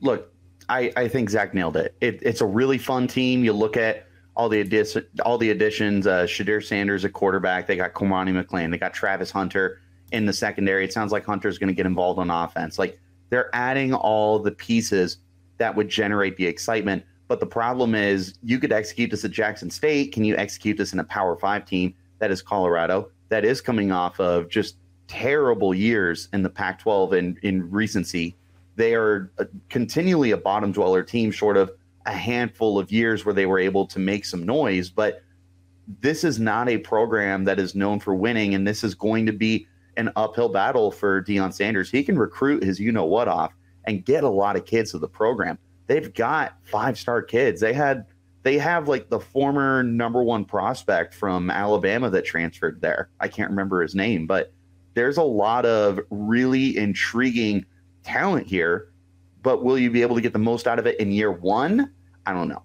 Look, 0.00 0.30
I, 0.70 0.92
I 0.96 1.08
think 1.08 1.28
Zach 1.30 1.52
nailed 1.52 1.76
it. 1.76 1.94
it. 2.00 2.20
It's 2.22 2.40
a 2.40 2.46
really 2.46 2.78
fun 2.78 3.08
team. 3.08 3.44
You 3.44 3.52
look 3.52 3.76
at 3.76 4.06
all 4.36 4.48
the 4.48 4.60
addition, 4.60 5.04
all 5.24 5.36
the 5.36 5.50
additions. 5.50 6.06
Uh, 6.06 6.22
Shedeur 6.22 6.64
Sanders 6.64 7.04
at 7.04 7.12
quarterback. 7.12 7.66
They 7.66 7.76
got 7.76 7.92
Cormani 7.92 8.30
McClain. 8.30 8.70
They 8.70 8.78
got 8.78 8.94
Travis 8.94 9.30
Hunter 9.32 9.80
in 10.12 10.26
the 10.26 10.32
secondary. 10.32 10.84
It 10.84 10.92
sounds 10.92 11.10
like 11.10 11.24
Hunter's 11.24 11.58
going 11.58 11.68
to 11.68 11.74
get 11.74 11.86
involved 11.86 12.20
on 12.20 12.30
offense. 12.30 12.78
Like 12.78 13.00
they're 13.30 13.50
adding 13.52 13.92
all 13.92 14.38
the 14.38 14.52
pieces 14.52 15.18
that 15.58 15.74
would 15.74 15.88
generate 15.88 16.36
the 16.36 16.46
excitement. 16.46 17.04
But 17.26 17.40
the 17.40 17.46
problem 17.46 17.94
is, 17.94 18.34
you 18.42 18.58
could 18.58 18.72
execute 18.72 19.10
this 19.10 19.24
at 19.24 19.30
Jackson 19.32 19.70
State. 19.70 20.12
Can 20.12 20.24
you 20.24 20.36
execute 20.36 20.76
this 20.76 20.92
in 20.92 21.00
a 21.00 21.04
Power 21.04 21.36
Five 21.36 21.64
team 21.64 21.94
that 22.18 22.30
is 22.30 22.42
Colorado? 22.42 23.10
That 23.28 23.44
is 23.44 23.60
coming 23.60 23.92
off 23.92 24.18
of 24.18 24.48
just 24.48 24.76
terrible 25.06 25.74
years 25.74 26.28
in 26.32 26.42
the 26.42 26.50
Pac 26.50 26.80
12 26.80 27.12
in, 27.14 27.38
in 27.42 27.70
recency. 27.70 28.36
They 28.76 28.94
are 28.94 29.30
a, 29.38 29.46
continually 29.68 30.30
a 30.30 30.36
bottom 30.36 30.72
dweller 30.72 31.02
team, 31.02 31.30
short 31.30 31.56
of 31.56 31.70
a 32.06 32.12
handful 32.12 32.78
of 32.78 32.90
years 32.90 33.24
where 33.24 33.34
they 33.34 33.46
were 33.46 33.58
able 33.58 33.86
to 33.86 33.98
make 33.98 34.24
some 34.24 34.44
noise. 34.44 34.90
But 34.90 35.22
this 36.00 36.24
is 36.24 36.38
not 36.38 36.68
a 36.68 36.78
program 36.78 37.44
that 37.44 37.58
is 37.58 37.74
known 37.74 38.00
for 38.00 38.14
winning, 38.14 38.54
and 38.54 38.66
this 38.66 38.84
is 38.84 38.94
going 38.94 39.26
to 39.26 39.32
be 39.32 39.66
an 39.96 40.10
uphill 40.16 40.48
battle 40.48 40.90
for 40.90 41.22
Deion 41.22 41.52
Sanders. 41.52 41.90
He 41.90 42.02
can 42.02 42.18
recruit 42.18 42.62
his 42.62 42.78
you 42.78 42.92
know 42.92 43.04
what 43.04 43.28
off 43.28 43.52
and 43.84 44.04
get 44.04 44.24
a 44.24 44.28
lot 44.28 44.56
of 44.56 44.64
kids 44.64 44.92
to 44.92 44.98
the 44.98 45.08
program. 45.08 45.58
They've 45.86 46.12
got 46.14 46.56
five 46.62 46.98
star 46.98 47.22
kids. 47.22 47.60
They 47.60 47.72
had 47.72 48.06
they 48.42 48.58
have 48.58 48.88
like 48.88 49.10
the 49.10 49.20
former 49.20 49.82
number 49.82 50.22
one 50.22 50.44
prospect 50.44 51.14
from 51.14 51.50
Alabama 51.50 52.08
that 52.10 52.24
transferred 52.24 52.80
there. 52.80 53.10
I 53.20 53.28
can't 53.28 53.50
remember 53.50 53.82
his 53.82 53.94
name, 53.94 54.26
but 54.26 54.52
there's 54.94 55.18
a 55.18 55.22
lot 55.22 55.66
of 55.66 56.00
really 56.10 56.76
intriguing 56.76 57.64
talent 58.10 58.46
here. 58.46 58.88
But 59.42 59.64
will 59.64 59.78
you 59.78 59.90
be 59.90 60.02
able 60.02 60.16
to 60.16 60.20
get 60.20 60.32
the 60.32 60.38
most 60.38 60.66
out 60.66 60.78
of 60.78 60.86
it 60.86 60.98
in 61.00 61.12
year 61.12 61.32
one? 61.32 61.90
I 62.26 62.32
don't 62.32 62.48
know. 62.48 62.62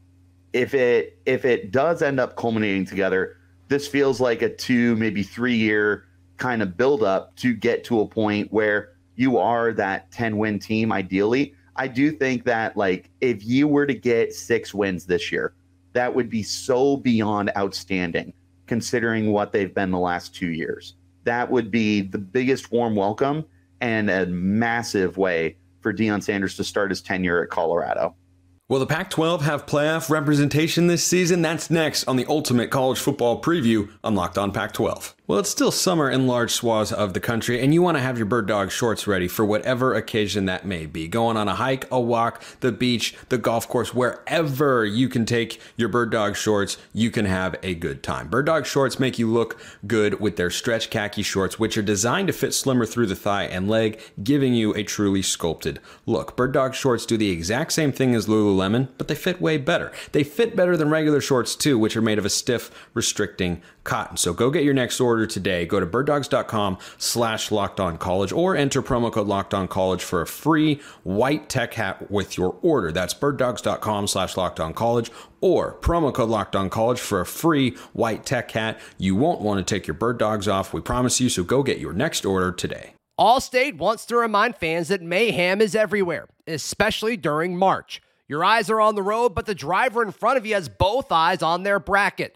If 0.53 0.73
it 0.73 1.19
if 1.25 1.45
it 1.45 1.71
does 1.71 2.01
end 2.01 2.19
up 2.19 2.35
culminating 2.35 2.85
together, 2.85 3.37
this 3.67 3.87
feels 3.87 4.19
like 4.19 4.41
a 4.41 4.49
two, 4.49 4.95
maybe 4.95 5.23
three 5.23 5.55
year 5.55 6.05
kind 6.37 6.61
of 6.61 6.75
build 6.75 7.03
up 7.03 7.35
to 7.37 7.53
get 7.53 7.83
to 7.85 8.01
a 8.01 8.07
point 8.07 8.51
where 8.51 8.93
you 9.15 9.37
are 9.37 9.71
that 9.71 10.11
10 10.11 10.37
win 10.37 10.59
team 10.59 10.91
ideally. 10.91 11.55
I 11.77 11.87
do 11.87 12.11
think 12.11 12.43
that 12.45 12.75
like 12.75 13.09
if 13.21 13.45
you 13.45 13.67
were 13.67 13.85
to 13.85 13.93
get 13.93 14.33
six 14.33 14.73
wins 14.73 15.05
this 15.05 15.31
year, 15.31 15.53
that 15.93 16.13
would 16.13 16.29
be 16.29 16.43
so 16.43 16.97
beyond 16.97 17.51
outstanding 17.57 18.33
considering 18.67 19.31
what 19.31 19.53
they've 19.53 19.73
been 19.73 19.91
the 19.91 19.99
last 19.99 20.35
two 20.35 20.49
years. 20.49 20.95
That 21.23 21.49
would 21.49 21.71
be 21.71 22.01
the 22.01 22.17
biggest 22.17 22.71
warm 22.71 22.95
welcome 22.95 23.45
and 23.81 24.09
a 24.09 24.25
massive 24.27 25.17
way 25.17 25.57
for 25.81 25.93
Deion 25.93 26.23
Sanders 26.23 26.55
to 26.57 26.63
start 26.63 26.91
his 26.91 27.01
tenure 27.01 27.43
at 27.43 27.49
Colorado. 27.49 28.15
Will 28.67 28.79
the 28.79 28.87
Pac 28.87 29.11
12 29.11 29.43
have 29.43 29.67
playoff 29.67 30.09
representation 30.09 30.87
this 30.87 31.03
season? 31.03 31.43
That's 31.43 31.69
next 31.69 32.05
on 32.05 32.15
the 32.15 32.25
Ultimate 32.27 32.71
College 32.71 32.97
Football 32.97 33.39
Preview 33.39 33.91
on 34.03 34.15
Locked 34.15 34.39
On 34.39 34.51
Pac 34.51 34.73
12. 34.73 35.15
Well, 35.27 35.39
it's 35.39 35.49
still 35.49 35.71
summer 35.71 36.07
in 36.07 36.27
large 36.27 36.51
swaths 36.51 36.91
of 36.91 37.15
the 37.15 37.19
country, 37.19 37.59
and 37.59 37.73
you 37.73 37.81
want 37.81 37.97
to 37.97 38.03
have 38.03 38.19
your 38.19 38.27
bird 38.27 38.45
dog 38.45 38.69
shorts 38.69 39.07
ready 39.07 39.27
for 39.27 39.43
whatever 39.43 39.95
occasion 39.95 40.45
that 40.45 40.67
may 40.67 40.85
be. 40.85 41.07
Going 41.07 41.35
on 41.35 41.47
a 41.47 41.55
hike, 41.55 41.89
a 41.89 41.99
walk, 41.99 42.43
the 42.59 42.71
beach, 42.71 43.15
the 43.29 43.39
golf 43.39 43.67
course, 43.67 43.91
wherever 43.91 44.85
you 44.85 45.09
can 45.09 45.25
take 45.25 45.59
your 45.77 45.89
bird 45.89 46.11
dog 46.11 46.35
shorts, 46.35 46.77
you 46.93 47.09
can 47.09 47.25
have 47.25 47.55
a 47.63 47.73
good 47.73 48.03
time. 48.03 48.27
Bird 48.27 48.45
dog 48.45 48.67
shorts 48.67 48.99
make 48.99 49.17
you 49.17 49.27
look 49.27 49.59
good 49.87 50.19
with 50.19 50.35
their 50.35 50.51
stretch 50.51 50.91
khaki 50.91 51.23
shorts, 51.23 51.57
which 51.57 51.75
are 51.75 51.81
designed 51.81 52.27
to 52.27 52.33
fit 52.33 52.53
slimmer 52.53 52.85
through 52.85 53.07
the 53.07 53.15
thigh 53.15 53.45
and 53.45 53.67
leg, 53.67 53.99
giving 54.21 54.53
you 54.53 54.75
a 54.75 54.83
truly 54.83 55.23
sculpted 55.23 55.79
look. 56.05 56.37
Bird 56.37 56.51
dog 56.51 56.75
shorts 56.75 57.03
do 57.03 57.17
the 57.17 57.31
exact 57.31 57.73
same 57.73 57.91
thing 57.91 58.13
as 58.13 58.27
Lululemon, 58.27 58.89
but 58.99 59.07
they 59.07 59.15
fit 59.15 59.41
way 59.41 59.57
better. 59.57 59.91
They 60.11 60.23
fit 60.23 60.55
better 60.55 60.77
than 60.77 60.91
regular 60.91 61.19
shorts 61.19 61.55
too, 61.55 61.79
which 61.79 61.97
are 61.97 62.01
made 62.03 62.19
of 62.19 62.25
a 62.25 62.29
stiff, 62.29 62.69
restricting 62.93 63.63
cotton. 63.85 64.17
So 64.17 64.33
go 64.33 64.51
get 64.51 64.65
your 64.65 64.73
next 64.73 64.99
order 64.99 65.25
today. 65.25 65.65
Go 65.65 65.79
to 65.79 65.85
birddogs.com 65.85 66.77
slash 66.97 67.51
locked 67.51 67.79
on 67.79 67.97
college 67.97 68.33
or 68.33 68.57
enter 68.57 68.81
promo 68.81 69.11
code 69.11 69.27
locked 69.27 69.53
on 69.53 69.69
college 69.69 70.03
for 70.03 70.21
a 70.21 70.27
free 70.27 70.81
white 71.03 71.47
tech 71.47 71.75
hat 71.75 72.11
with 72.11 72.37
your 72.37 72.57
order. 72.61 72.91
That's 72.91 73.13
birddogs.com 73.13 74.07
slash 74.07 74.35
locked 74.35 74.59
on 74.59 74.73
college 74.73 75.09
or 75.39 75.77
promo 75.79 76.13
code 76.13 76.29
locked 76.29 76.55
on 76.55 76.69
college 76.69 76.99
for 76.99 77.21
a 77.21 77.25
free 77.25 77.77
white 77.93 78.25
tech 78.25 78.51
hat. 78.51 78.79
You 78.97 79.15
won't 79.15 79.39
want 79.39 79.65
to 79.65 79.73
take 79.73 79.87
your 79.87 79.93
bird 79.93 80.17
dogs 80.17 80.47
off. 80.47 80.73
We 80.73 80.81
promise 80.81 81.21
you. 81.21 81.29
So 81.29 81.43
go 81.43 81.63
get 81.63 81.79
your 81.79 81.93
next 81.93 82.25
order 82.25 82.51
today. 82.51 82.95
Allstate 83.17 83.77
wants 83.77 84.05
to 84.07 84.17
remind 84.17 84.57
fans 84.57 84.89
that 84.89 85.01
mayhem 85.01 85.61
is 85.61 85.73
everywhere, 85.73 86.27
especially 86.47 87.15
during 87.15 87.55
March. 87.55 88.01
Your 88.27 88.43
eyes 88.43 88.69
are 88.69 88.81
on 88.81 88.95
the 88.95 89.03
road, 89.03 89.35
but 89.35 89.45
the 89.45 89.55
driver 89.55 90.01
in 90.01 90.11
front 90.11 90.37
of 90.37 90.45
you 90.45 90.55
has 90.55 90.67
both 90.67 91.11
eyes 91.11 91.43
on 91.43 91.63
their 91.63 91.79
bracket. 91.79 92.35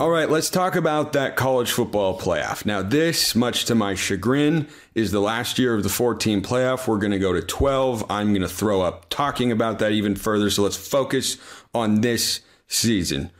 All 0.00 0.08
right, 0.08 0.30
let's 0.30 0.48
talk 0.48 0.76
about 0.76 1.12
that 1.12 1.36
college 1.36 1.72
football 1.72 2.18
playoff. 2.18 2.64
Now, 2.64 2.80
this, 2.80 3.34
much 3.34 3.66
to 3.66 3.74
my 3.74 3.94
chagrin, 3.94 4.66
is 4.94 5.12
the 5.12 5.20
last 5.20 5.58
year 5.58 5.74
of 5.74 5.82
the 5.82 5.90
14 5.90 6.40
playoff. 6.40 6.88
We're 6.88 6.96
going 6.96 7.12
to 7.12 7.18
go 7.18 7.34
to 7.34 7.42
12. 7.42 8.06
I'm 8.08 8.28
going 8.28 8.40
to 8.40 8.48
throw 8.48 8.80
up 8.80 9.10
talking 9.10 9.52
about 9.52 9.78
that 9.80 9.92
even 9.92 10.16
further. 10.16 10.48
So 10.48 10.62
let's 10.62 10.78
focus 10.78 11.36
on 11.74 12.00
this 12.00 12.40
season. 12.66 13.30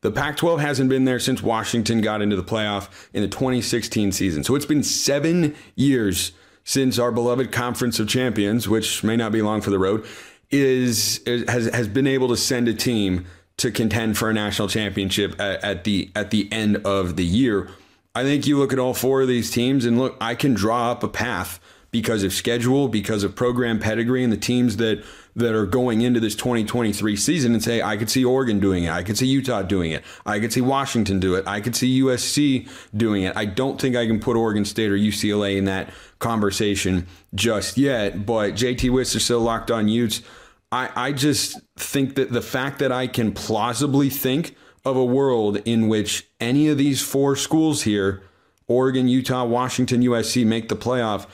The 0.00 0.10
Pac 0.10 0.38
12 0.38 0.58
hasn't 0.58 0.88
been 0.88 1.04
there 1.04 1.18
since 1.18 1.42
Washington 1.42 2.00
got 2.00 2.22
into 2.22 2.34
the 2.34 2.42
playoff 2.42 2.88
in 3.12 3.20
the 3.20 3.28
2016 3.28 4.10
season. 4.12 4.42
So 4.42 4.54
it's 4.54 4.64
been 4.64 4.84
seven 4.84 5.54
years 5.74 6.32
since 6.64 6.98
our 6.98 7.12
beloved 7.12 7.52
Conference 7.52 8.00
of 8.00 8.08
Champions, 8.08 8.66
which 8.66 9.04
may 9.04 9.16
not 9.16 9.32
be 9.32 9.42
long 9.42 9.60
for 9.60 9.68
the 9.68 9.78
road, 9.78 10.06
is, 10.50 11.20
has, 11.26 11.66
has 11.66 11.88
been 11.88 12.06
able 12.06 12.28
to 12.28 12.38
send 12.38 12.68
a 12.68 12.74
team 12.74 13.26
to 13.58 13.70
contend 13.70 14.18
for 14.18 14.28
a 14.28 14.34
national 14.34 14.68
championship 14.68 15.40
at, 15.40 15.62
at, 15.64 15.84
the 15.84 16.10
at 16.14 16.30
the 16.30 16.48
end 16.52 16.76
of 16.84 17.16
the 17.16 17.24
year. 17.24 17.70
I 18.14 18.22
think 18.22 18.46
you 18.46 18.58
look 18.58 18.72
at 18.72 18.78
all 18.78 18.94
four 18.94 19.22
of 19.22 19.28
these 19.28 19.50
teams 19.50 19.84
and 19.84 19.98
look, 19.98 20.16
I 20.20 20.34
can 20.34 20.54
draw 20.54 20.90
up 20.90 21.02
a 21.02 21.08
path 21.08 21.60
because 21.90 22.22
of 22.22 22.32
schedule, 22.32 22.88
because 22.88 23.24
of 23.24 23.34
program 23.34 23.78
pedigree, 23.78 24.22
and 24.22 24.32
the 24.32 24.36
teams 24.36 24.76
that 24.76 25.02
that 25.34 25.54
are 25.54 25.66
going 25.66 26.00
into 26.00 26.18
this 26.18 26.34
2023 26.34 27.14
season 27.14 27.52
and 27.52 27.62
say, 27.62 27.82
I 27.82 27.98
could 27.98 28.08
see 28.08 28.24
Oregon 28.24 28.58
doing 28.58 28.84
it. 28.84 28.90
I 28.90 29.02
could 29.02 29.18
see 29.18 29.26
Utah 29.26 29.60
doing 29.60 29.90
it. 29.90 30.02
I 30.24 30.40
could 30.40 30.50
see 30.50 30.62
Washington 30.62 31.20
do 31.20 31.34
it. 31.34 31.46
I 31.46 31.60
could 31.60 31.76
see 31.76 32.00
USC 32.02 32.68
doing 32.96 33.24
it. 33.24 33.36
I 33.36 33.44
don't 33.44 33.78
think 33.78 33.96
I 33.96 34.06
can 34.06 34.18
put 34.18 34.36
Oregon 34.36 34.64
State 34.64 34.90
or 34.90 34.96
UCLA 34.96 35.58
in 35.58 35.66
that 35.66 35.90
conversation 36.20 37.06
just 37.34 37.76
yet, 37.76 38.24
but 38.24 38.54
JT 38.54 38.90
Wistrcill 38.90 39.42
locked 39.42 39.70
on 39.70 39.88
Utes. 39.88 40.22
I, 40.72 40.90
I 40.94 41.12
just 41.12 41.60
think 41.76 42.16
that 42.16 42.32
the 42.32 42.42
fact 42.42 42.78
that 42.80 42.92
I 42.92 43.06
can 43.06 43.32
plausibly 43.32 44.10
think 44.10 44.56
of 44.84 44.96
a 44.96 45.04
world 45.04 45.58
in 45.64 45.88
which 45.88 46.28
any 46.40 46.68
of 46.68 46.78
these 46.78 47.02
four 47.02 47.36
schools 47.36 47.82
here, 47.82 48.22
Oregon, 48.68 49.08
Utah, 49.08 49.44
Washington, 49.44 50.02
USC, 50.02 50.44
make 50.44 50.68
the 50.68 50.76
playoff, 50.76 51.26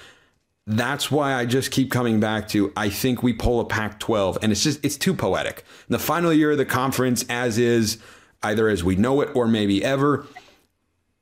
that's 0.66 1.10
why 1.10 1.34
I 1.34 1.44
just 1.44 1.70
keep 1.70 1.90
coming 1.90 2.20
back 2.20 2.48
to 2.48 2.72
I 2.76 2.88
think 2.88 3.22
we 3.22 3.32
pull 3.32 3.60
a 3.60 3.64
Pac 3.64 3.98
12. 3.98 4.38
And 4.42 4.52
it's 4.52 4.62
just, 4.62 4.84
it's 4.84 4.96
too 4.96 5.14
poetic. 5.14 5.64
In 5.88 5.92
the 5.92 5.98
final 5.98 6.32
year 6.32 6.52
of 6.52 6.58
the 6.58 6.64
conference, 6.64 7.24
as 7.28 7.58
is, 7.58 7.98
either 8.42 8.68
as 8.68 8.84
we 8.84 8.96
know 8.96 9.20
it 9.20 9.34
or 9.34 9.46
maybe 9.48 9.84
ever, 9.84 10.26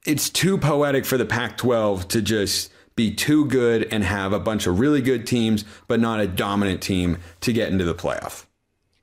it's 0.06 0.30
too 0.30 0.58
poetic 0.58 1.04
for 1.04 1.16
the 1.16 1.26
Pac 1.26 1.56
12 1.58 2.08
to 2.08 2.22
just 2.22 2.70
be 3.00 3.10
too 3.10 3.46
good 3.46 3.88
and 3.90 4.04
have 4.04 4.34
a 4.34 4.38
bunch 4.38 4.66
of 4.66 4.78
really 4.78 5.00
good 5.00 5.26
teams, 5.26 5.64
but 5.88 5.98
not 5.98 6.20
a 6.20 6.26
dominant 6.26 6.82
team 6.82 7.16
to 7.40 7.50
get 7.50 7.72
into 7.72 7.82
the 7.82 7.94
playoff. 7.94 8.44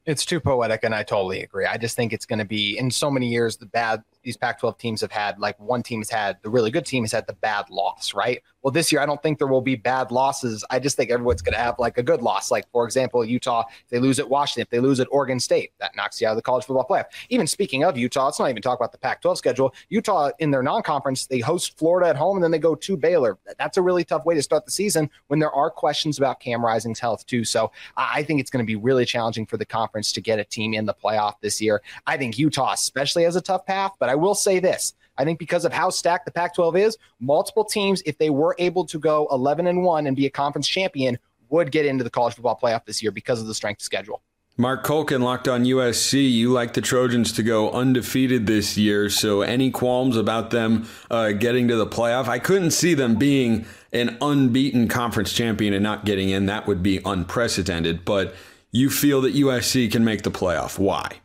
It's 0.06 0.24
too 0.24 0.40
poetic, 0.40 0.84
and 0.84 0.94
I 0.94 1.02
totally 1.02 1.42
agree. 1.42 1.66
I 1.66 1.78
just 1.78 1.96
think 1.96 2.14
it's 2.14 2.28
going 2.28 2.38
to 2.38 2.46
be 2.46 2.78
in 2.78 2.92
so 2.92 3.10
many 3.10 3.28
years 3.28 3.58
the 3.58 3.66
bad 3.66 4.04
these 4.28 4.36
Pac 4.36 4.60
12 4.60 4.78
teams 4.78 5.00
have 5.00 5.12
had, 5.12 5.40
like 5.40 5.58
one 5.58 5.82
team 5.82 6.02
has 6.02 6.10
had, 6.10 6.38
the 6.44 6.50
really 6.50 6.70
good 6.70 6.86
team 6.86 7.06
has 7.06 7.14
had 7.14 7.26
the 7.28 7.34
bad 7.34 7.70
loss, 7.70 8.14
right? 8.14 8.44
Well, 8.62 8.74
this 8.74 8.92
year, 8.92 9.00
I 9.00 9.06
don't 9.06 9.24
think 9.24 9.38
there 9.38 9.48
will 9.48 9.62
be 9.62 9.76
bad 9.78 10.12
losses. 10.12 10.66
I 10.70 10.80
just 10.80 10.98
think 10.98 11.10
everyone's 11.10 11.42
going 11.42 11.54
to 11.54 11.60
have 11.60 11.80
like 11.80 11.98
a 11.98 12.04
good 12.04 12.22
loss. 12.22 12.52
Like, 12.52 12.70
for 12.74 12.84
example, 12.84 13.24
Utah, 13.24 13.64
if 13.70 13.90
they 13.90 13.98
lose 13.98 14.20
at 14.20 14.28
Washington, 14.28 14.64
if 14.64 14.70
they 14.70 14.82
lose 14.82 15.00
at 15.00 15.08
Oregon 15.10 15.40
State, 15.40 15.72
that 15.80 15.96
knocks 15.96 16.20
you 16.20 16.28
out 16.28 16.32
of 16.32 16.36
the 16.36 16.42
college 16.42 16.66
football 16.66 16.86
playoff. 16.86 17.06
Even 17.30 17.48
speaking 17.48 17.86
of 17.86 17.98
Utah, 17.98 18.26
let's 18.26 18.40
not 18.40 18.50
even 18.50 18.62
talk 18.62 18.78
about 18.78 18.92
the 18.92 18.98
Pac 18.98 19.22
12 19.22 19.38
schedule. 19.38 19.74
Utah, 19.88 20.32
in 20.40 20.52
their 20.52 20.62
non 20.62 20.84
conference, 20.84 21.28
they 21.28 21.40
host 21.40 21.78
Florida 21.78 22.10
at 22.10 22.18
home 22.18 22.36
and 22.36 22.44
then 22.44 22.52
they 22.52 22.60
go 22.60 22.76
to 22.76 22.98
Baylor. 22.98 23.38
That's 23.58 23.78
a 23.78 23.82
really 23.82 24.04
tough 24.04 24.26
way 24.26 24.36
to 24.36 24.44
start 24.44 24.66
the 24.66 24.72
season 24.72 25.10
when 25.28 25.40
there 25.40 25.52
are 25.52 25.72
questions 25.72 26.18
about 26.18 26.42
Cam 26.42 26.66
Rising's 26.66 27.00
health, 27.00 27.26
too. 27.26 27.46
So 27.46 27.72
I 27.96 28.22
think 28.24 28.42
it's 28.42 28.50
going 28.50 28.66
to 28.66 28.68
be 28.68 28.76
really 28.76 29.06
challenging 29.06 29.46
for 29.46 29.56
the 29.56 29.66
conference 29.66 30.12
to 30.12 30.20
get 30.20 30.40
a 30.40 30.44
team 30.44 30.74
in 30.74 30.86
the 30.86 30.94
playoff 30.94 31.36
this 31.40 31.62
year. 31.62 31.82
I 32.06 32.18
think 32.18 32.38
Utah, 32.38 32.74
especially, 32.74 33.24
has 33.24 33.38
a 33.38 33.42
tough 33.42 33.66
path, 33.66 33.94
but 33.98 34.10
I 34.10 34.16
will 34.18 34.36
say 34.36 34.60
this. 34.60 34.94
I 35.18 35.26
think 35.26 35.40
because 35.40 35.66
of 35.66 35.74
how 35.74 35.90
stacked 35.90 36.26
the 36.26 36.32
Pac 36.32 36.54
12 36.54 36.78
is, 36.78 36.98
multiple 37.20 37.64
teams, 37.64 38.02
if 38.06 38.18
they 38.18 38.30
were 38.30 38.56
able 38.60 38.86
to 38.86 39.00
go 39.00 39.28
11 39.32 39.68
and 39.68 39.84
1 39.84 40.08
and 40.08 40.16
be 40.16 40.26
a 40.26 40.30
conference 40.30 40.68
champion, 40.68 41.18
would 41.50 41.72
get 41.72 41.86
into 41.86 42.04
the 42.04 42.10
college 42.10 42.36
football 42.36 42.60
playoff 42.62 42.86
this 42.86 43.02
year 43.02 43.12
because 43.12 43.42
of 43.42 43.48
the 43.48 43.56
strength 43.56 43.80
of 43.80 43.84
schedule. 43.84 44.22
Marc 44.60 44.84
Kulkin 44.84 45.22
locked 45.22 45.48
on 45.48 45.66
USC. 45.66 46.32
You 46.32 46.52
like 46.52 46.74
the 46.74 46.82
Trojans 46.82 47.32
to 47.34 47.44
go 47.44 47.70
undefeated 47.70 48.48
this 48.48 48.76
year. 48.76 49.08
So, 49.08 49.42
any 49.42 49.70
qualms 49.70 50.18
about 50.18 50.50
them 50.50 50.88
uh, 51.12 51.34
getting 51.34 51.68
to 51.68 51.76
the 51.76 51.86
playoff? 51.86 52.28
I 52.28 52.40
couldn't 52.40 52.72
see 52.72 52.96
them 52.96 53.18
being 53.18 53.68
an 53.94 54.18
unbeaten 54.20 54.88
conference 54.88 55.32
champion 55.32 55.76
and 55.76 55.84
not 55.84 56.06
getting 56.06 56.30
in. 56.30 56.48
That 56.48 56.66
would 56.66 56.82
be 56.82 57.00
unprecedented. 57.06 58.04
But 58.04 58.34
you 58.72 58.90
feel 58.90 59.22
that 59.22 59.36
USC 59.36 59.92
can 59.92 60.04
make 60.04 60.24
the 60.24 60.32
playoff. 60.32 60.80
Why? 60.80 61.20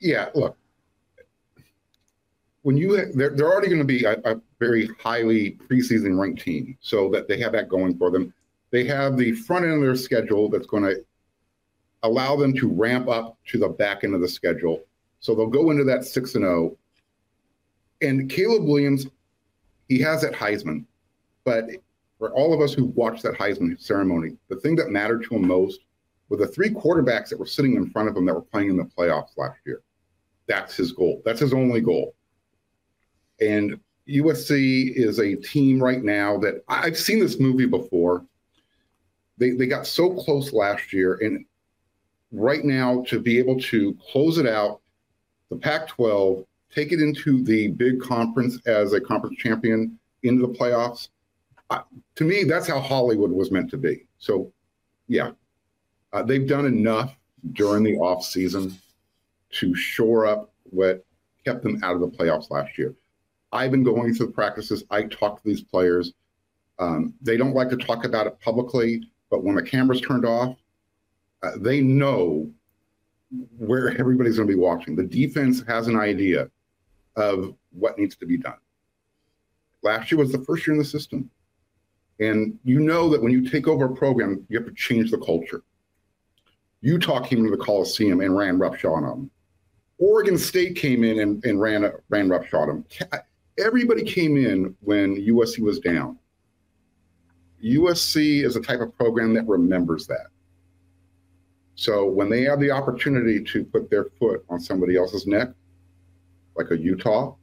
Yeah, 0.00 0.30
look, 0.34 0.56
when 2.62 2.76
you 2.76 3.10
they're, 3.14 3.30
they're 3.30 3.50
already 3.50 3.68
going 3.68 3.80
to 3.80 3.84
be 3.84 4.04
a, 4.04 4.20
a, 4.24 4.40
very 4.58 4.88
highly 5.00 5.56
preseason 5.68 6.18
ranked 6.18 6.42
team, 6.42 6.76
so 6.80 7.08
that 7.10 7.28
they 7.28 7.38
have 7.38 7.52
that 7.52 7.68
going 7.68 7.96
for 7.96 8.10
them. 8.10 8.34
They 8.70 8.84
have 8.84 9.16
the 9.16 9.32
front 9.32 9.64
end 9.64 9.74
of 9.74 9.80
their 9.80 9.94
schedule 9.94 10.48
that's 10.48 10.66
going 10.66 10.82
to 10.82 11.04
allow 12.02 12.36
them 12.36 12.52
to 12.54 12.68
ramp 12.68 13.08
up 13.08 13.38
to 13.46 13.58
the 13.58 13.68
back 13.68 14.04
end 14.04 14.14
of 14.14 14.20
the 14.20 14.28
schedule. 14.28 14.82
So 15.20 15.34
they'll 15.34 15.46
go 15.46 15.70
into 15.70 15.84
that 15.84 16.04
six 16.04 16.34
and 16.34 16.42
zero. 16.42 16.72
Oh. 16.72 16.78
And 18.00 18.30
Caleb 18.30 18.64
Williams, 18.64 19.06
he 19.88 20.00
has 20.00 20.22
that 20.22 20.32
Heisman, 20.32 20.84
but 21.44 21.66
for 22.18 22.32
all 22.32 22.52
of 22.52 22.60
us 22.60 22.72
who 22.74 22.86
watched 22.86 23.22
that 23.22 23.34
Heisman 23.34 23.80
ceremony, 23.80 24.36
the 24.48 24.56
thing 24.56 24.76
that 24.76 24.90
mattered 24.90 25.24
to 25.24 25.36
him 25.36 25.46
most 25.46 25.80
were 26.28 26.36
the 26.36 26.46
three 26.46 26.70
quarterbacks 26.70 27.28
that 27.28 27.38
were 27.38 27.46
sitting 27.46 27.74
in 27.74 27.90
front 27.90 28.08
of 28.08 28.16
him 28.16 28.26
that 28.26 28.34
were 28.34 28.42
playing 28.42 28.70
in 28.70 28.76
the 28.76 28.84
playoffs 28.84 29.36
last 29.36 29.58
year. 29.64 29.82
That's 30.46 30.76
his 30.76 30.92
goal. 30.92 31.22
That's 31.24 31.40
his 31.40 31.52
only 31.52 31.80
goal. 31.80 32.14
And 33.40 33.78
USC 34.08 34.94
is 34.96 35.18
a 35.18 35.36
team 35.36 35.82
right 35.82 36.02
now 36.02 36.38
that 36.38 36.64
I've 36.68 36.96
seen 36.96 37.18
this 37.18 37.38
movie 37.38 37.66
before. 37.66 38.24
They 39.36 39.50
they 39.50 39.66
got 39.66 39.86
so 39.86 40.14
close 40.14 40.52
last 40.52 40.92
year, 40.92 41.14
and 41.22 41.44
right 42.32 42.64
now 42.64 43.04
to 43.08 43.20
be 43.20 43.38
able 43.38 43.60
to 43.60 43.96
close 44.10 44.38
it 44.38 44.46
out, 44.46 44.80
the 45.50 45.56
Pac-12, 45.56 46.44
take 46.74 46.92
it 46.92 47.00
into 47.00 47.42
the 47.44 47.68
big 47.68 48.00
conference 48.00 48.58
as 48.66 48.92
a 48.92 49.00
conference 49.00 49.38
champion 49.38 49.98
into 50.22 50.46
the 50.46 50.52
playoffs. 50.52 51.08
Uh, 51.70 51.80
to 52.16 52.24
me, 52.24 52.44
that's 52.44 52.66
how 52.66 52.80
Hollywood 52.80 53.30
was 53.30 53.50
meant 53.50 53.70
to 53.70 53.76
be. 53.76 54.06
So, 54.18 54.50
yeah, 55.06 55.30
uh, 56.12 56.22
they've 56.22 56.46
done 56.46 56.66
enough 56.66 57.14
during 57.52 57.84
the 57.84 57.96
off 57.96 58.24
season 58.24 58.76
to 59.50 59.74
shore 59.74 60.26
up 60.26 60.50
what 60.64 61.04
kept 61.44 61.62
them 61.62 61.82
out 61.82 61.94
of 61.94 62.00
the 62.00 62.08
playoffs 62.08 62.50
last 62.50 62.76
year. 62.78 62.94
I've 63.52 63.70
been 63.70 63.82
going 63.82 64.14
through 64.14 64.26
the 64.26 64.32
practices. 64.32 64.84
I 64.90 65.02
talk 65.04 65.42
to 65.42 65.48
these 65.48 65.62
players. 65.62 66.12
Um, 66.78 67.14
they 67.20 67.36
don't 67.36 67.54
like 67.54 67.70
to 67.70 67.76
talk 67.76 68.04
about 68.04 68.26
it 68.26 68.38
publicly, 68.40 69.10
but 69.30 69.42
when 69.42 69.56
the 69.56 69.62
camera's 69.62 70.00
turned 70.00 70.24
off, 70.24 70.56
uh, 71.42 71.52
they 71.58 71.80
know 71.80 72.50
where 73.58 73.90
everybody's 73.98 74.36
going 74.36 74.48
to 74.48 74.54
be 74.54 74.60
watching. 74.60 74.96
The 74.96 75.04
defense 75.04 75.62
has 75.66 75.86
an 75.88 75.98
idea 75.98 76.50
of 77.16 77.54
what 77.70 77.98
needs 77.98 78.16
to 78.16 78.26
be 78.26 78.36
done. 78.36 78.58
Last 79.82 80.10
year 80.10 80.18
was 80.18 80.32
the 80.32 80.44
first 80.44 80.66
year 80.66 80.74
in 80.74 80.78
the 80.78 80.84
system. 80.84 81.30
And 82.20 82.58
you 82.64 82.80
know 82.80 83.08
that 83.10 83.22
when 83.22 83.32
you 83.32 83.48
take 83.48 83.68
over 83.68 83.84
a 83.84 83.94
program, 83.94 84.44
you 84.48 84.58
have 84.58 84.66
to 84.66 84.74
change 84.74 85.10
the 85.10 85.18
culture. 85.18 85.62
Utah 86.80 87.20
came 87.20 87.40
into 87.40 87.56
the 87.56 87.62
Coliseum 87.62 88.20
and 88.20 88.36
ran 88.36 88.58
roughshod 88.58 88.92
on 88.92 89.02
them. 89.02 89.30
Oregon 89.98 90.38
State 90.38 90.76
came 90.76 91.02
in 91.02 91.20
and, 91.20 91.44
and 91.44 91.60
ran 91.60 91.90
ran 92.08 92.28
roughshod 92.28 92.68
them 92.68 92.84
everybody 93.58 94.04
came 94.04 94.36
in 94.36 94.74
when 94.80 95.16
USC 95.16 95.60
was 95.60 95.78
down. 95.78 96.18
USC 97.64 98.44
is 98.44 98.56
a 98.56 98.60
type 98.60 98.80
of 98.80 98.96
program 98.96 99.34
that 99.34 99.46
remembers 99.46 100.06
that. 100.06 100.28
So 101.74 102.06
when 102.06 102.28
they 102.28 102.42
have 102.42 102.60
the 102.60 102.70
opportunity 102.70 103.42
to 103.44 103.64
put 103.64 103.90
their 103.90 104.06
foot 104.18 104.44
on 104.48 104.60
somebody 104.60 104.96
else's 104.96 105.26
neck, 105.26 105.48
like 106.56 106.70
a 106.70 106.78
Utah, 106.78 107.34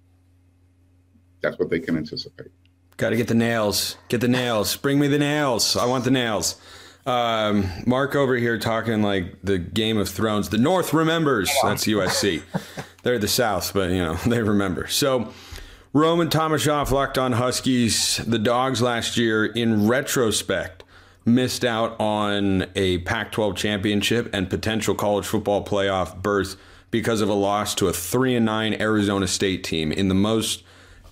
that's 1.41 1.57
what 1.57 1.69
they 1.69 1.79
can 1.79 1.97
anticipate. 1.97 2.47
Got 2.97 3.09
to 3.09 3.17
get 3.17 3.27
the 3.27 3.35
nails. 3.35 3.97
Get 4.09 4.21
the 4.21 4.27
nails. 4.27 4.75
Bring 4.77 4.99
me 4.99 5.07
the 5.07 5.19
nails. 5.19 5.75
I 5.75 5.85
want 5.85 6.05
the 6.05 6.11
nails. 6.11 6.59
Um, 7.05 7.69
Marc 7.85 8.15
over 8.15 8.35
here 8.35 8.57
talking 8.57 9.03
like 9.03 9.35
the 9.43 9.59
Game 9.59 9.97
of 9.97 10.09
Thrones. 10.09 10.49
The 10.49 10.57
North 10.57 10.93
remembers. 10.93 11.51
That's 11.61 11.85
USC. 11.85 12.41
They're 13.03 13.19
the 13.19 13.27
South, 13.27 13.73
but 13.73 13.91
you 13.91 13.99
know 13.99 14.15
they 14.25 14.41
remember. 14.41 14.87
So 14.87 15.31
Roman 15.95 16.27
Tomashoff 16.27 16.91
locked 16.91 17.17
on 17.17 17.31
Huskies. 17.31 18.17
The 18.17 18.37
Dogs 18.37 18.81
last 18.81 19.15
year, 19.15 19.45
in 19.45 19.87
retrospect, 19.87 20.83
missed 21.23 21.63
out 21.63 21.97
on 22.01 22.65
a 22.75 22.97
Pac 22.97 23.31
12 23.31 23.55
championship 23.55 24.29
and 24.33 24.49
potential 24.49 24.93
college 24.93 25.25
football 25.25 25.63
playoff 25.63 26.21
berth 26.21 26.57
because 26.91 27.21
of 27.21 27.29
a 27.29 27.33
loss 27.33 27.73
to 27.75 27.87
a 27.87 27.93
3 27.93 28.35
and 28.35 28.45
9 28.45 28.73
Arizona 28.73 29.25
State 29.25 29.63
team 29.63 29.93
in 29.93 30.09
the 30.09 30.13
most 30.13 30.63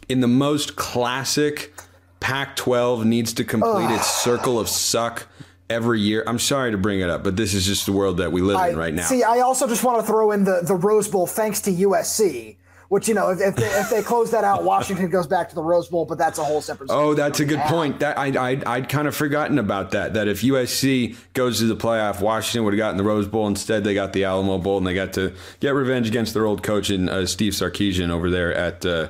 in 0.09 0.19
the 0.19 0.27
most 0.27 0.75
classic 0.75 1.73
Pac 2.19 2.57
12 2.57 3.05
needs 3.05 3.31
to 3.35 3.45
complete 3.45 3.89
its 3.89 4.13
circle 4.21 4.59
of 4.59 4.67
suck 4.67 5.27
every 5.69 6.01
year. 6.01 6.25
I'm 6.27 6.39
sorry 6.39 6.71
to 6.71 6.77
bring 6.77 6.99
it 6.99 7.09
up, 7.09 7.23
but 7.23 7.37
this 7.37 7.53
is 7.53 7.65
just 7.65 7.85
the 7.85 7.93
world 7.93 8.17
that 8.17 8.33
we 8.33 8.41
live 8.41 8.57
I, 8.57 8.71
in 8.71 8.77
right 8.77 8.93
now. 8.93 9.03
See, 9.03 9.23
I 9.23 9.39
also 9.39 9.65
just 9.65 9.85
want 9.85 10.01
to 10.01 10.05
throw 10.05 10.31
in 10.31 10.43
the, 10.43 10.59
the 10.61 10.75
Rose 10.75 11.07
Bowl 11.07 11.25
thanks 11.25 11.61
to 11.61 11.71
USC 11.71 12.57
which 12.93 13.07
you 13.07 13.15
know, 13.15 13.31
if, 13.31 13.41
if, 13.41 13.55
they, 13.55 13.65
if 13.65 13.89
they 13.89 14.03
close 14.03 14.29
that 14.29 14.43
out, 14.43 14.63
Washington 14.63 15.09
goes 15.09 15.25
back 15.25 15.49
to 15.49 15.55
the 15.55 15.63
Rose 15.63 15.87
Bowl, 15.87 16.05
but 16.05 16.19
that's 16.19 16.37
a 16.37 16.43
whole 16.43 16.61
separate. 16.61 16.91
Oh, 16.91 17.15
that's 17.15 17.39
a 17.39 17.45
good 17.45 17.59
point. 17.61 18.01
That 18.01 18.19
I 18.19 18.27
I 18.27 18.61
I'd 18.67 18.87
kind 18.87 19.07
of 19.07 19.15
forgotten 19.15 19.57
about 19.57 19.89
that. 19.91 20.13
That 20.13 20.27
if 20.27 20.43
USC 20.43 21.15
goes 21.33 21.57
to 21.57 21.65
the 21.65 21.75
playoff, 21.75 22.21
Washington 22.21 22.65
would 22.65 22.73
have 22.73 22.77
gotten 22.77 22.97
the 22.97 23.03
Rose 23.03 23.27
Bowl. 23.27 23.47
Instead, 23.47 23.83
they 23.83 23.95
got 23.95 24.13
the 24.13 24.25
Alamo 24.25 24.59
Bowl, 24.59 24.77
and 24.77 24.85
they 24.85 24.93
got 24.93 25.11
to 25.13 25.33
get 25.59 25.73
revenge 25.73 26.07
against 26.07 26.35
their 26.35 26.45
old 26.45 26.61
coach 26.61 26.91
and 26.91 27.09
uh, 27.09 27.25
Steve 27.25 27.53
Sarkisian 27.53 28.11
over 28.11 28.29
there 28.29 28.53
at 28.53 28.85
uh, 28.85 29.07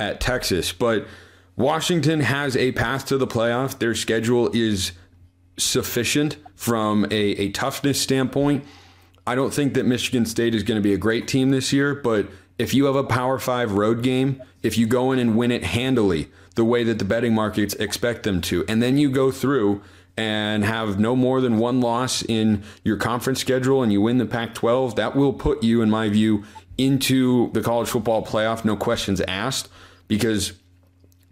at 0.00 0.20
Texas. 0.20 0.72
But 0.72 1.06
Washington 1.54 2.22
has 2.22 2.56
a 2.56 2.72
path 2.72 3.06
to 3.06 3.16
the 3.16 3.28
playoff. 3.28 3.78
Their 3.78 3.94
schedule 3.94 4.50
is 4.52 4.90
sufficient 5.56 6.36
from 6.56 7.04
a, 7.12 7.14
a 7.14 7.50
toughness 7.52 8.00
standpoint. 8.00 8.64
I 9.24 9.36
don't 9.36 9.54
think 9.54 9.74
that 9.74 9.86
Michigan 9.86 10.26
State 10.26 10.52
is 10.52 10.64
going 10.64 10.78
to 10.78 10.82
be 10.82 10.94
a 10.94 10.98
great 10.98 11.28
team 11.28 11.50
this 11.50 11.72
year, 11.72 11.94
but 11.94 12.26
if 12.60 12.74
you 12.74 12.84
have 12.84 12.96
a 12.96 13.02
Power 13.02 13.38
Five 13.38 13.72
road 13.72 14.02
game, 14.02 14.42
if 14.62 14.76
you 14.76 14.86
go 14.86 15.12
in 15.12 15.18
and 15.18 15.34
win 15.34 15.50
it 15.50 15.64
handily, 15.64 16.28
the 16.56 16.64
way 16.64 16.84
that 16.84 16.98
the 16.98 17.04
betting 17.06 17.34
markets 17.34 17.72
expect 17.74 18.22
them 18.22 18.42
to, 18.42 18.66
and 18.68 18.82
then 18.82 18.98
you 18.98 19.10
go 19.10 19.30
through 19.30 19.82
and 20.16 20.62
have 20.64 20.98
no 20.98 21.16
more 21.16 21.40
than 21.40 21.56
one 21.56 21.80
loss 21.80 22.22
in 22.22 22.62
your 22.84 22.98
conference 22.98 23.40
schedule 23.40 23.82
and 23.82 23.90
you 23.90 24.02
win 24.02 24.18
the 24.18 24.26
Pac 24.26 24.52
12, 24.52 24.96
that 24.96 25.16
will 25.16 25.32
put 25.32 25.62
you, 25.62 25.80
in 25.80 25.88
my 25.88 26.10
view, 26.10 26.44
into 26.76 27.50
the 27.52 27.62
college 27.62 27.88
football 27.88 28.22
playoff, 28.22 28.62
no 28.62 28.76
questions 28.76 29.22
asked, 29.22 29.70
because 30.06 30.52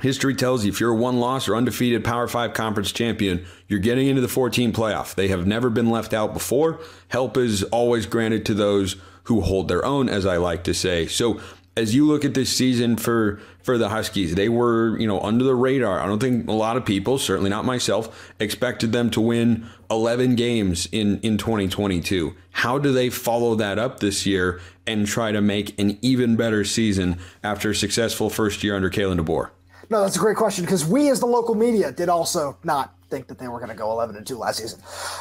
history 0.00 0.34
tells 0.34 0.64
you 0.64 0.72
if 0.72 0.80
you're 0.80 0.92
a 0.92 0.96
one 0.96 1.20
loss 1.20 1.46
or 1.46 1.56
undefeated 1.56 2.04
Power 2.04 2.26
Five 2.26 2.54
conference 2.54 2.90
champion, 2.90 3.44
you're 3.66 3.80
getting 3.80 4.06
into 4.06 4.22
the 4.22 4.28
14 4.28 4.72
playoff. 4.72 5.14
They 5.14 5.28
have 5.28 5.46
never 5.46 5.68
been 5.68 5.90
left 5.90 6.14
out 6.14 6.32
before. 6.32 6.80
Help 7.08 7.36
is 7.36 7.64
always 7.64 8.06
granted 8.06 8.46
to 8.46 8.54
those 8.54 8.96
who 9.28 9.42
hold 9.42 9.68
their 9.68 9.84
own, 9.84 10.08
as 10.08 10.26
I 10.26 10.38
like 10.38 10.64
to 10.64 10.74
say. 10.74 11.06
So 11.06 11.40
as 11.76 11.94
you 11.94 12.06
look 12.06 12.24
at 12.24 12.34
this 12.34 12.50
season 12.50 12.96
for 12.96 13.40
for 13.62 13.78
the 13.78 13.90
Huskies, 13.90 14.34
they 14.34 14.48
were 14.48 14.98
you 14.98 15.06
know 15.06 15.20
under 15.20 15.44
the 15.44 15.54
radar. 15.54 16.00
I 16.00 16.06
don't 16.06 16.18
think 16.18 16.48
a 16.48 16.52
lot 16.52 16.76
of 16.76 16.84
people, 16.84 17.18
certainly 17.18 17.50
not 17.50 17.64
myself, 17.64 18.32
expected 18.40 18.92
them 18.92 19.10
to 19.10 19.20
win 19.20 19.66
11 19.90 20.34
games 20.34 20.88
in 20.90 21.20
in 21.20 21.38
2022. 21.38 22.34
How 22.50 22.78
do 22.78 22.90
they 22.92 23.10
follow 23.10 23.54
that 23.54 23.78
up 23.78 24.00
this 24.00 24.26
year 24.26 24.60
and 24.86 25.06
try 25.06 25.30
to 25.30 25.40
make 25.40 25.78
an 25.78 25.98
even 26.02 26.36
better 26.36 26.64
season 26.64 27.18
after 27.44 27.70
a 27.70 27.74
successful 27.74 28.30
first 28.30 28.64
year 28.64 28.74
under 28.74 28.90
Kalen 28.90 29.20
DeBoer? 29.20 29.50
No, 29.90 30.02
that's 30.02 30.16
a 30.16 30.20
great 30.20 30.36
question 30.36 30.64
because 30.64 30.86
we, 30.86 31.08
as 31.10 31.20
the 31.20 31.26
local 31.26 31.54
media, 31.54 31.92
did 31.92 32.08
also 32.08 32.58
not 32.64 32.94
think 33.08 33.26
that 33.28 33.38
they 33.38 33.48
were 33.48 33.58
going 33.58 33.70
to 33.70 33.74
go 33.74 33.90
11 33.90 34.16
and 34.16 34.26
2 34.26 34.36
last 34.36 34.58
season. 34.58 34.80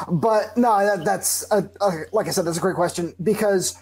But 0.09 0.57
no, 0.57 0.85
that, 0.85 1.05
that's 1.05 1.49
a, 1.51 1.69
a, 1.79 1.91
like 2.11 2.27
I 2.27 2.31
said, 2.31 2.45
that's 2.45 2.57
a 2.57 2.61
great 2.61 2.75
question 2.75 3.13
because 3.23 3.77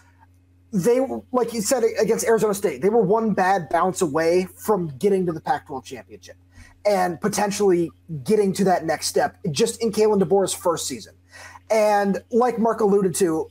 they 0.74 1.00
like 1.32 1.54
you 1.54 1.62
said 1.62 1.84
against 2.00 2.26
Arizona 2.26 2.54
State, 2.54 2.82
they 2.82 2.90
were 2.90 3.02
one 3.02 3.34
bad 3.34 3.70
bounce 3.70 4.02
away 4.02 4.48
from 4.58 4.88
getting 4.98 5.26
to 5.26 5.32
the 5.32 5.42
Pac 5.42 5.68
12 5.68 5.86
championship 5.86 6.36
and 6.86 7.20
potentially 7.20 7.92
getting 8.24 8.54
to 8.54 8.64
that 8.66 8.86
next 8.86 9.08
step 9.08 9.38
just 9.52 9.82
in 9.82 9.92
Kalen 9.92 10.22
DeBoer's 10.22 10.54
first 10.54 10.88
season. 10.88 11.16
And 11.72 12.20
like 12.32 12.60
Marc 12.60 12.80
alluded 12.80 13.16
to, 13.16 13.50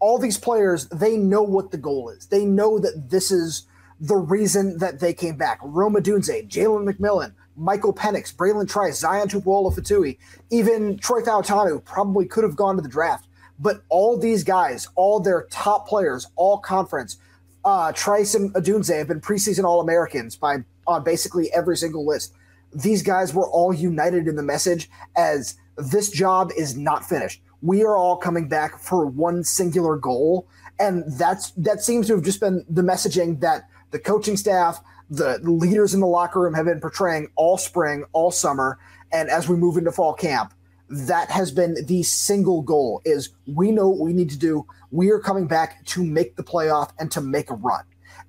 all 0.00 0.18
these 0.18 0.38
players, 0.38 0.86
they 0.88 1.16
know 1.16 1.42
what 1.42 1.70
the 1.70 1.78
goal 1.78 2.08
is. 2.10 2.26
They 2.26 2.44
know 2.44 2.78
that 2.78 3.10
this 3.10 3.30
is 3.30 3.66
the 4.00 4.16
reason 4.16 4.78
that 4.78 5.00
they 5.00 5.12
came 5.12 5.36
back. 5.36 5.58
Rome 5.62 5.94
Odunze, 5.94 6.48
Jalen 6.48 6.88
McMillan, 6.88 7.32
Michael 7.56 7.92
Penix, 7.92 8.34
Bralen 8.34 8.68
Trice, 8.68 9.00
Zion 9.00 9.28
Tupuola-Fetui, 9.28 10.16
even 10.50 10.98
Troy 10.98 11.20
Fautanu 11.20 11.84
probably 11.84 12.26
could 12.26 12.44
have 12.44 12.54
gone 12.54 12.76
to 12.76 12.82
the 12.82 12.88
draft. 12.88 13.27
But 13.58 13.82
all 13.88 14.16
these 14.16 14.44
guys, 14.44 14.88
all 14.94 15.20
their 15.20 15.46
top 15.50 15.88
players, 15.88 16.26
all 16.36 16.58
conference, 16.58 17.18
uh, 17.64 17.92
Trice 17.92 18.34
and 18.34 18.52
Odunze 18.54 18.96
have 18.96 19.08
been 19.08 19.20
preseason 19.20 19.64
All 19.64 19.80
Americans 19.80 20.36
by 20.36 20.58
on 20.86 21.04
basically 21.04 21.52
every 21.52 21.76
single 21.76 22.06
list. 22.06 22.32
These 22.72 23.02
guys 23.02 23.34
were 23.34 23.48
all 23.50 23.72
united 23.72 24.28
in 24.28 24.36
the 24.36 24.42
message 24.42 24.88
as 25.16 25.56
this 25.76 26.10
job 26.10 26.50
is 26.56 26.76
not 26.76 27.04
finished. 27.04 27.42
We 27.60 27.82
are 27.82 27.96
all 27.96 28.16
coming 28.16 28.48
back 28.48 28.78
for 28.78 29.06
one 29.06 29.42
singular 29.42 29.96
goal. 29.96 30.46
And 30.78 31.04
that's 31.18 31.50
that 31.52 31.82
seems 31.82 32.06
to 32.06 32.14
have 32.14 32.24
just 32.24 32.40
been 32.40 32.64
the 32.68 32.82
messaging 32.82 33.40
that 33.40 33.68
the 33.90 33.98
coaching 33.98 34.36
staff 34.36 34.80
the 35.10 35.38
leaders 35.42 35.94
in 35.94 36.00
the 36.00 36.06
locker 36.06 36.40
room 36.40 36.54
have 36.54 36.66
been 36.66 36.80
portraying 36.80 37.28
all 37.36 37.56
spring 37.56 38.04
all 38.12 38.30
summer. 38.30 38.78
And 39.12 39.30
as 39.30 39.48
we 39.48 39.56
move 39.56 39.76
into 39.76 39.92
fall 39.92 40.12
camp 40.12 40.52
that 40.88 41.30
has 41.30 41.50
been 41.50 41.76
the 41.86 42.02
single 42.02 42.62
goal 42.62 43.02
is 43.04 43.30
we 43.46 43.70
know 43.70 43.88
what 43.88 44.00
we 44.00 44.12
need 44.12 44.30
to 44.30 44.38
do 44.38 44.66
we 44.90 45.10
are 45.10 45.18
coming 45.18 45.46
back 45.46 45.84
to 45.84 46.04
make 46.04 46.36
the 46.36 46.42
playoff 46.42 46.90
and 46.98 47.10
to 47.12 47.20
make 47.20 47.50
a 47.50 47.54
run 47.54 47.84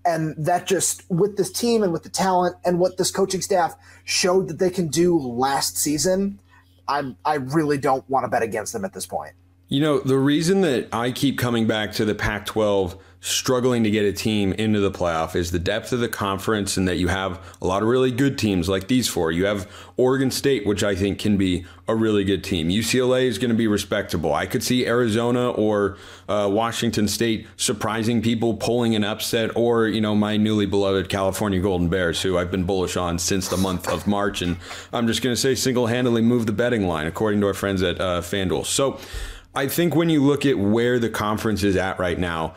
and 0.06 0.36
that 0.38 0.68
just 0.68 1.10
with 1.10 1.38
this 1.38 1.52
team 1.52 1.84
and 1.84 1.94
with 1.94 2.04
the 2.04 2.10
talent 2.10 2.56
and 2.66 2.80
what 2.80 2.98
this 2.98 3.12
coaching 3.12 3.42
staff 3.42 3.76
showed 4.04 4.48
that 4.48 4.60
they 4.60 4.70
can 4.70 4.88
do 4.88 5.18
last 5.18 5.78
season 5.78 6.40
I 6.90 7.16
I 7.24 7.36
really 7.36 7.78
don't 7.78 8.08
want 8.10 8.26
to 8.26 8.28
bet 8.28 8.42
against 8.42 8.74
them 8.74 8.84
at 8.84 8.94
this 8.94 9.06
point. 9.06 9.34
You 9.70 9.82
know, 9.82 10.00
the 10.00 10.18
reason 10.18 10.62
that 10.62 10.90
I 10.92 11.12
keep 11.12 11.38
coming 11.38 11.68
back 11.68 11.94
to 11.94 12.06
the 12.06 12.16
Pac 12.16 12.48
12 12.48 12.98
struggling 13.22 13.84
to 13.84 13.92
get 13.92 14.06
a 14.06 14.14
team 14.14 14.54
into 14.54 14.80
the 14.80 14.92
playoff 14.92 15.36
is 15.36 15.52
the 15.52 15.60
depth 15.60 15.92
of 15.92 16.00
the 16.00 16.08
conference 16.08 16.78
and 16.78 16.88
that 16.88 16.98
you 16.98 17.10
have 17.10 17.40
a 17.62 17.68
lot 17.68 17.82
of 17.82 17.90
really 17.90 18.12
good 18.12 18.38
teams 18.38 18.70
like 18.70 18.88
these 18.88 19.10
four. 19.10 19.30
You 19.32 19.46
have 19.46 19.70
Oregon 19.98 20.32
State, 20.32 20.66
which 20.66 20.84
I 20.84 20.96
think 20.96 21.20
can 21.20 21.36
be 21.36 21.66
a 21.88 21.96
really 21.96 22.24
good 22.24 22.46
team. 22.46 22.70
UCLA 22.70 23.24
is 23.24 23.38
going 23.38 23.50
to 23.50 23.58
be 23.58 23.68
respectable. 23.68 24.34
I 24.34 24.46
could 24.46 24.64
see 24.64 24.86
Arizona 24.86 25.52
or 25.52 25.98
uh, 26.30 26.48
Washington 26.50 27.10
State 27.10 27.46
surprising 27.58 28.22
people, 28.22 28.54
pulling 28.54 28.96
an 28.96 29.04
upset, 29.04 29.56
or, 29.56 29.88
you 29.88 30.00
know, 30.00 30.16
my 30.16 30.38
newly 30.38 30.66
beloved 30.66 31.10
California 31.10 31.60
Golden 31.60 31.90
Bears, 31.90 32.22
who 32.22 32.38
I've 32.38 32.52
been 32.52 32.64
bullish 32.64 32.96
on 32.96 33.20
since 33.20 33.50
the 33.50 33.58
month 33.58 33.90
of 33.90 34.08
March. 34.08 34.42
And 34.42 34.58
I'm 34.94 35.08
just 35.08 35.22
going 35.22 35.34
to 35.34 35.42
say 35.42 35.56
single 35.56 35.88
handedly 35.88 36.22
move 36.22 36.46
the 36.46 36.54
betting 36.54 36.88
line, 36.88 37.08
according 37.08 37.42
to 37.42 37.48
our 37.48 37.54
friends 37.54 37.84
at 37.84 38.00
uh, 38.00 38.22
FanDuel. 38.22 38.66
So, 38.66 39.00
I 39.56 39.68
think 39.68 39.96
when 39.96 40.10
you 40.10 40.24
look 40.24 40.46
at 40.46 40.60
where 40.60 41.00
the 41.00 41.10
conference 41.10 41.64
is 41.64 41.76
at 41.76 41.98
right 41.98 42.20
now, 42.20 42.54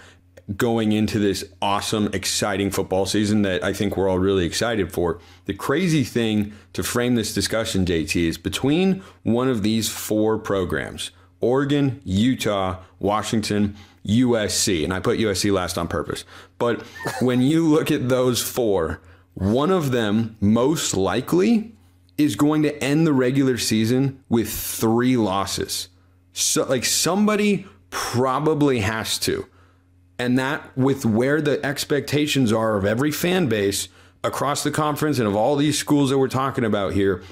going 0.57 0.93
into 0.93 1.18
this 1.18 1.45
awesome, 1.61 2.09
exciting 2.12 2.70
football 2.70 3.07
season 3.07 3.43
that 3.43 3.62
I 3.62 3.72
think 3.72 3.97
we're 3.97 4.09
all 4.09 4.18
really 4.18 4.45
excited 4.45 4.93
for. 4.93 5.20
The 5.47 5.55
crazy 5.55 6.05
thing 6.05 6.53
to 6.72 6.82
frame 6.82 7.14
this 7.14 7.32
discussion, 7.32 7.84
JT, 7.84 8.28
is 8.28 8.38
between 8.38 9.03
one 9.22 9.49
of 9.49 9.62
these 9.62 9.88
four 9.88 10.38
programs 10.38 11.11
Oregon, 11.40 12.01
Utah, 12.05 12.78
Washington, 13.01 13.76
USC, 14.07 14.84
and 14.84 14.93
I 14.93 15.01
put 15.01 15.18
USC 15.18 15.53
last 15.53 15.76
on 15.76 15.88
purpose. 15.88 16.24
But 16.59 16.82
when 17.20 17.40
you 17.40 17.66
look 17.66 17.90
at 17.90 18.09
those 18.09 18.43
four, 18.43 19.01
one 19.34 19.70
of 19.70 19.90
them 19.90 20.36
most 20.40 20.95
likely 20.95 21.72
is 22.18 22.36
going 22.36 22.62
to 22.62 22.84
end 22.84 23.07
the 23.07 23.12
regular 23.12 23.59
season 23.59 24.22
with 24.28 24.51
three 24.51 25.16
losses. 25.16 25.88
So, 26.32 26.64
like, 26.64 26.84
somebody 26.84 27.66
probably 27.90 28.80
has 28.80 29.18
to. 29.20 29.47
And 30.18 30.38
that, 30.38 30.76
with 30.76 31.04
where 31.04 31.40
the 31.40 31.64
expectations 31.64 32.52
are 32.52 32.76
of 32.76 32.84
every 32.84 33.10
fan 33.10 33.48
base 33.48 33.88
across 34.22 34.62
the 34.62 34.70
conference 34.70 35.18
and 35.18 35.26
of 35.26 35.34
all 35.34 35.56
these 35.56 35.78
schools 35.78 36.10
that 36.10 36.18
we're 36.18 36.28
talking 36.28 36.64
about 36.64 36.92
here, 36.92 37.22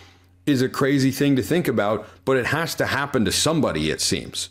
is 0.46 0.62
a 0.62 0.68
crazy 0.68 1.10
thing 1.10 1.36
to 1.36 1.42
think 1.42 1.68
about, 1.68 2.06
but 2.24 2.36
it 2.36 2.46
has 2.46 2.74
to 2.74 2.86
happen 2.86 3.24
to 3.24 3.32
somebody, 3.32 3.90
it 3.90 4.00
seems. 4.00 4.50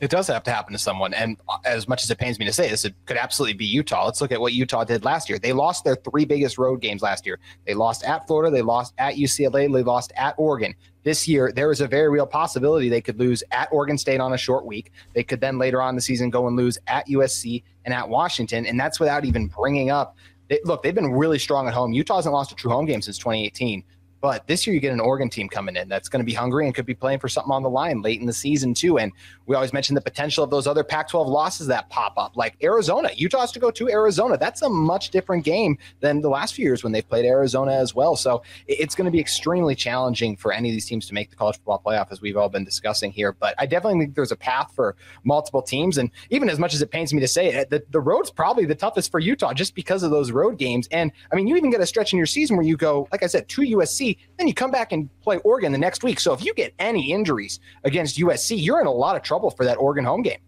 It 0.00 0.10
does 0.10 0.28
have 0.28 0.44
to 0.44 0.52
happen 0.52 0.72
to 0.72 0.78
someone. 0.78 1.12
And 1.12 1.38
as 1.64 1.88
much 1.88 2.04
as 2.04 2.10
it 2.10 2.18
pains 2.18 2.38
me 2.38 2.46
to 2.46 2.52
say 2.52 2.68
this, 2.68 2.84
it 2.84 2.94
could 3.06 3.16
absolutely 3.16 3.54
be 3.54 3.64
Utah. 3.64 4.04
Let's 4.04 4.20
look 4.20 4.30
at 4.30 4.40
what 4.40 4.52
Utah 4.52 4.84
did 4.84 5.04
last 5.04 5.28
year. 5.28 5.40
They 5.40 5.52
lost 5.52 5.82
their 5.82 5.96
three 5.96 6.24
biggest 6.24 6.56
road 6.56 6.80
games 6.80 7.02
last 7.02 7.26
year. 7.26 7.40
They 7.66 7.74
lost 7.74 8.04
at 8.04 8.26
Florida, 8.28 8.54
they 8.54 8.62
lost 8.62 8.94
at 8.98 9.14
UCLA, 9.14 9.72
they 9.72 9.82
lost 9.82 10.12
at 10.16 10.34
Oregon. 10.38 10.74
This 11.08 11.26
year, 11.26 11.50
there 11.50 11.72
is 11.72 11.80
a 11.80 11.88
very 11.88 12.10
real 12.10 12.26
possibility 12.26 12.90
they 12.90 13.00
could 13.00 13.18
lose 13.18 13.42
at 13.50 13.70
Oregon 13.72 13.96
State 13.96 14.20
on 14.20 14.34
a 14.34 14.36
short 14.36 14.66
week. 14.66 14.92
They 15.14 15.22
could 15.22 15.40
then 15.40 15.56
later 15.56 15.80
on 15.80 15.94
the 15.94 16.02
season 16.02 16.28
go 16.28 16.48
and 16.48 16.54
lose 16.54 16.76
at 16.86 17.08
USC 17.08 17.62
and 17.86 17.94
at 17.94 18.06
Washington. 18.06 18.66
And 18.66 18.78
that's 18.78 19.00
without 19.00 19.24
even 19.24 19.46
bringing 19.46 19.88
up. 19.88 20.18
They, 20.48 20.60
look, 20.66 20.82
they've 20.82 20.94
been 20.94 21.14
really 21.14 21.38
strong 21.38 21.66
at 21.66 21.72
home. 21.72 21.94
Utah 21.94 22.16
hasn't 22.16 22.34
lost 22.34 22.52
a 22.52 22.54
true 22.54 22.70
home 22.70 22.84
game 22.84 23.00
since 23.00 23.16
2018. 23.16 23.82
But 24.20 24.46
this 24.46 24.66
year, 24.66 24.74
you 24.74 24.80
get 24.80 24.92
an 24.92 25.00
Oregon 25.00 25.28
team 25.28 25.48
coming 25.48 25.76
in 25.76 25.88
that's 25.88 26.08
going 26.08 26.20
to 26.20 26.26
be 26.26 26.34
hungry 26.34 26.66
and 26.66 26.74
could 26.74 26.86
be 26.86 26.94
playing 26.94 27.20
for 27.20 27.28
something 27.28 27.52
on 27.52 27.62
the 27.62 27.70
line 27.70 28.02
late 28.02 28.20
in 28.20 28.26
the 28.26 28.32
season, 28.32 28.74
too. 28.74 28.98
And 28.98 29.12
we 29.46 29.54
always 29.54 29.72
mention 29.72 29.94
the 29.94 30.00
potential 30.00 30.42
of 30.42 30.50
those 30.50 30.66
other 30.66 30.84
Pac 30.84 31.08
12 31.08 31.28
losses 31.28 31.66
that 31.68 31.88
pop 31.90 32.14
up, 32.16 32.36
like 32.36 32.56
Arizona. 32.62 33.10
Utah 33.14 33.40
has 33.40 33.52
to 33.52 33.58
go 33.58 33.70
to 33.70 33.88
Arizona. 33.88 34.36
That's 34.36 34.62
a 34.62 34.68
much 34.68 35.10
different 35.10 35.44
game 35.44 35.78
than 36.00 36.20
the 36.20 36.28
last 36.28 36.54
few 36.54 36.64
years 36.64 36.82
when 36.82 36.92
they've 36.92 37.08
played 37.08 37.24
Arizona 37.24 37.72
as 37.72 37.94
well. 37.94 38.16
So 38.16 38.42
it's 38.66 38.94
going 38.94 39.06
to 39.06 39.10
be 39.10 39.20
extremely 39.20 39.74
challenging 39.74 40.36
for 40.36 40.52
any 40.52 40.68
of 40.68 40.72
these 40.72 40.86
teams 40.86 41.06
to 41.06 41.14
make 41.14 41.30
the 41.30 41.36
college 41.36 41.56
football 41.56 41.82
playoff, 41.84 42.10
as 42.10 42.20
we've 42.20 42.36
all 42.36 42.48
been 42.48 42.64
discussing 42.64 43.12
here. 43.12 43.32
But 43.32 43.54
I 43.58 43.66
definitely 43.66 44.00
think 44.00 44.14
there's 44.14 44.32
a 44.32 44.36
path 44.36 44.72
for 44.74 44.96
multiple 45.24 45.62
teams. 45.62 45.98
And 45.98 46.10
even 46.30 46.48
as 46.50 46.58
much 46.58 46.74
as 46.74 46.82
it 46.82 46.90
pains 46.90 47.14
me 47.14 47.20
to 47.20 47.28
say 47.28 47.52
it, 47.52 47.70
the, 47.70 47.82
the 47.90 48.00
road's 48.00 48.30
probably 48.30 48.64
the 48.64 48.74
toughest 48.74 49.10
for 49.10 49.20
Utah 49.20 49.52
just 49.52 49.74
because 49.74 50.02
of 50.02 50.10
those 50.10 50.30
road 50.30 50.58
games. 50.58 50.88
And 50.90 51.12
I 51.32 51.36
mean, 51.36 51.46
you 51.46 51.56
even 51.56 51.70
get 51.70 51.80
a 51.80 51.86
stretch 51.86 52.12
in 52.12 52.16
your 52.16 52.26
season 52.26 52.56
where 52.56 52.66
you 52.66 52.76
go, 52.76 53.08
like 53.12 53.22
I 53.22 53.26
said, 53.26 53.48
to 53.48 53.62
USC, 53.62 54.07
then 54.36 54.46
you 54.46 54.54
come 54.54 54.70
back 54.70 54.92
and 54.92 55.08
play 55.20 55.38
Oregon 55.38 55.72
the 55.72 55.78
next 55.78 56.04
week. 56.04 56.20
So 56.20 56.32
if 56.32 56.44
you 56.44 56.54
get 56.54 56.72
any 56.78 57.12
injuries 57.12 57.60
against 57.84 58.18
USC, 58.18 58.62
you're 58.62 58.80
in 58.80 58.86
a 58.86 58.92
lot 58.92 59.16
of 59.16 59.22
trouble 59.22 59.50
for 59.50 59.64
that 59.64 59.76
Oregon 59.76 60.04
home 60.04 60.22
game. 60.22 60.38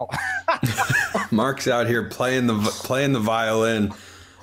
Oh. 0.00 0.08
Marc's 1.30 1.68
out 1.68 1.86
here 1.86 2.08
playing 2.08 2.46
the 2.46 2.54
playing 2.82 3.12
the 3.12 3.20
violin. 3.20 3.92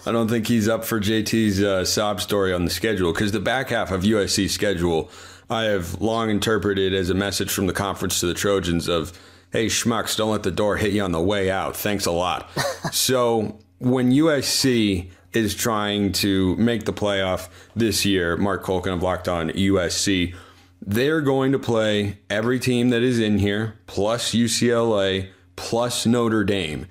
I 0.06 0.12
don't 0.12 0.28
think 0.28 0.48
he's 0.48 0.68
up 0.68 0.84
for 0.84 1.00
JT's 1.00 1.62
uh, 1.62 1.86
sob 1.86 2.22
story 2.22 2.54
on 2.54 2.66
the 2.66 2.72
schedule 2.72 3.14
because 3.14 3.32
the 3.32 3.40
back 3.40 3.70
half 3.70 3.92
of 3.92 4.04
USC 4.04 4.50
schedule 4.50 5.12
I 5.50 5.64
have 5.64 6.02
long 6.02 6.30
interpreted 6.30 6.94
as 6.94 7.10
a 7.10 7.14
message 7.14 7.52
from 7.52 7.68
the 7.68 7.74
conference 7.74 8.22
to 8.22 8.26
the 8.26 8.34
Trojans 8.34 8.88
of, 8.88 9.12
"Hey 9.52 9.66
schmucks, 9.66 10.16
don't 10.16 10.32
let 10.32 10.44
the 10.44 10.52
door 10.52 10.78
hit 10.78 10.94
you 10.94 11.04
on 11.04 11.12
the 11.12 11.22
way 11.22 11.52
out. 11.52 11.76
Thanks 11.76 12.06
a 12.06 12.12
lot." 12.12 12.50
so 12.92 13.60
when 13.80 14.12
USC 14.12 15.10
is 15.34 15.56
trying 15.56 16.12
to 16.12 16.56
make 16.58 16.86
the 16.86 16.94
playoff 16.94 17.50
this 17.76 18.06
year. 18.06 18.38
Marc 18.38 18.64
Kulkin 18.64 18.94
of 18.94 19.02
Locked 19.02 19.28
On 19.28 19.50
USC. 19.50 20.36
They're 20.84 21.22
going 21.22 21.52
to 21.52 21.60
play 21.60 22.18
every 22.30 22.60
team 22.60 22.90
that 22.90 23.04
is 23.04 23.20
in 23.20 23.38
here, 23.38 23.80
plus 23.86 24.32
UCLA, 24.32 25.30
plus 25.56 26.06
Notre 26.06 26.44
Dame. 26.44 26.88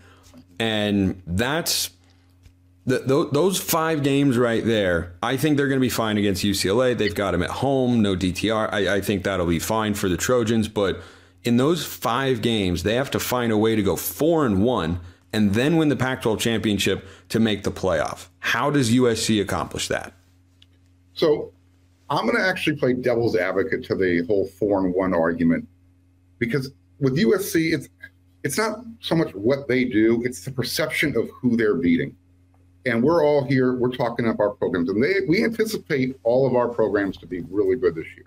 And 0.59 1.23
that's 1.27 1.91
the, 2.87 3.29
those 3.33 3.59
five 3.59 4.03
games 4.03 4.39
right 4.39 4.65
there. 4.65 5.15
I 5.23 5.37
think 5.37 5.57
they're 5.57 5.69
going 5.69 5.81
to 5.81 5.85
be 5.85 5.91
fine 5.91 6.19
against 6.19 6.45
UCLA. 6.45 6.97
They've 6.97 7.15
got 7.15 7.33
them 7.33 7.43
at 7.43 7.51
home, 7.51 8.03
no 8.03 8.15
DTR. 8.17 8.73
I, 8.73 8.97
I 8.97 9.01
think 9.01 9.25
that'll 9.25 9.47
be 9.47 9.59
fine 9.59 9.95
for 9.95 10.09
the 10.09 10.17
Trojans. 10.17 10.69
But 10.69 11.01
in 11.45 11.57
those 11.57 11.85
five 11.85 12.43
games, 12.43 12.83
they 12.83 12.95
have 12.95 13.11
to 13.13 13.21
find 13.21 13.53
a 13.53 13.57
way 13.57 13.77
to 13.77 13.83
go 13.83 13.97
four 13.97 14.47
and 14.47 14.63
one 14.63 15.01
and 15.33 15.55
then 15.55 15.77
win 15.77 15.89
the 15.89 15.97
Pac 15.97 16.23
12 16.23 16.41
championship 16.41 17.07
to 17.29 17.39
make 17.39 17.63
the 17.63 17.71
playoff. 17.71 18.29
How 18.41 18.71
does 18.71 18.91
USC 18.91 19.41
accomplish 19.41 19.89
that? 19.89 20.15
So 21.15 21.53
I'm 22.09 22.27
going 22.27 22.37
to 22.37 22.47
actually 22.47 22.77
play 22.77 22.95
devil's 22.95 23.37
advocate 23.37 23.85
to 23.85 23.95
the 23.95 24.25
whole 24.27 24.47
four 24.47 24.85
and 24.85 24.95
one 24.95 25.15
argument 25.15 25.69
because 26.39 26.73
with 26.99 27.17
USC, 27.17 27.73
it's 27.73 27.89
it's 28.43 28.57
not 28.57 28.81
so 29.01 29.15
much 29.15 29.35
what 29.35 29.69
they 29.69 29.85
do; 29.85 30.23
it's 30.25 30.45
the 30.45 30.51
perception 30.51 31.17
of 31.17 31.29
who 31.31 31.57
they're 31.57 31.75
beating. 31.75 32.17
And 32.87 33.03
we're 33.03 33.25
all 33.25 33.45
here; 33.45 33.75
we're 33.75 33.95
talking 33.95 34.27
up 34.27 34.41
our 34.41 34.51
programs, 34.51 34.89
and 34.89 35.03
they 35.03 35.21
we 35.29 35.45
anticipate 35.45 36.17
all 36.25 36.47
of 36.47 36.55
our 36.55 36.69
programs 36.69 37.17
to 37.19 37.27
be 37.27 37.43
really 37.51 37.77
good 37.77 37.95
this 37.95 38.07
year. 38.17 38.27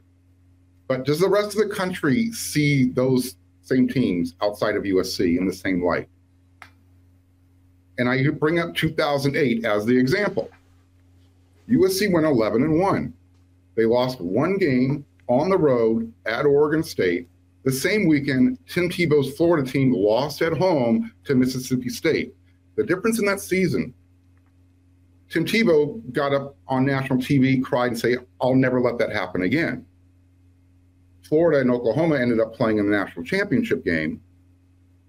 But 0.87 1.05
does 1.05 1.19
the 1.19 1.29
rest 1.29 1.57
of 1.57 1.67
the 1.67 1.73
country 1.73 2.31
see 2.31 2.89
those 2.89 3.35
same 3.61 3.87
teams 3.87 4.35
outside 4.41 4.75
of 4.75 4.83
USC 4.83 5.37
in 5.37 5.47
the 5.47 5.53
same 5.53 5.83
light? 5.83 6.07
And 7.97 8.09
I 8.09 8.27
bring 8.29 8.59
up 8.59 8.75
2008 8.75 9.65
as 9.65 9.85
the 9.85 9.97
example. 9.97 10.49
USC 11.69 12.11
went 12.11 12.25
11 12.25 12.63
and 12.63 12.79
1. 12.79 13.13
They 13.75 13.85
lost 13.85 14.19
one 14.19 14.57
game 14.57 15.05
on 15.27 15.49
the 15.49 15.57
road 15.57 16.11
at 16.25 16.45
Oregon 16.45 16.83
State 16.83 17.27
The 17.63 17.71
same 17.71 18.07
weekend, 18.07 18.57
Tim 18.67 18.89
Tebow's 18.89 19.35
Florida 19.37 19.69
team 19.69 19.93
lost 19.93 20.41
at 20.41 20.57
home 20.57 21.13
to 21.23 21.35
Mississippi 21.35 21.89
State. 21.89 22.35
The 22.75 22.83
difference 22.83 23.19
in 23.19 23.25
that 23.25 23.39
season, 23.39 23.93
Tim 25.29 25.45
Tebow 25.45 26.01
got 26.11 26.33
up 26.33 26.55
on 26.67 26.85
national 26.85 27.19
TV, 27.19 27.63
cried, 27.63 27.91
and 27.91 27.99
said, 27.99 28.17
I'll 28.41 28.55
never 28.55 28.81
let 28.81 28.97
that 28.97 29.11
happen 29.11 29.43
again. 29.43 29.85
Florida 31.23 31.61
and 31.61 31.71
Oklahoma 31.71 32.19
ended 32.19 32.39
up 32.39 32.53
playing 32.53 32.79
in 32.79 32.85
the 32.89 32.95
national 32.95 33.25
championship 33.25 33.85
game. 33.85 34.21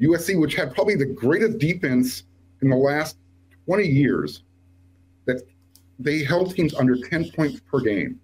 USC, 0.01 0.41
which 0.41 0.55
had 0.55 0.75
probably 0.75 0.95
the 0.95 1.05
greatest 1.05 1.59
defense 1.59 2.23
in 2.65 2.71
the 2.71 2.77
last 2.77 3.19
20 3.67 3.85
years, 3.85 4.43
that 5.27 5.43
they 5.99 6.25
held 6.25 6.55
teams 6.55 6.75
under 6.75 6.97
10 6.97 7.31
points 7.31 7.61
per 7.61 7.81
game. 7.81 8.19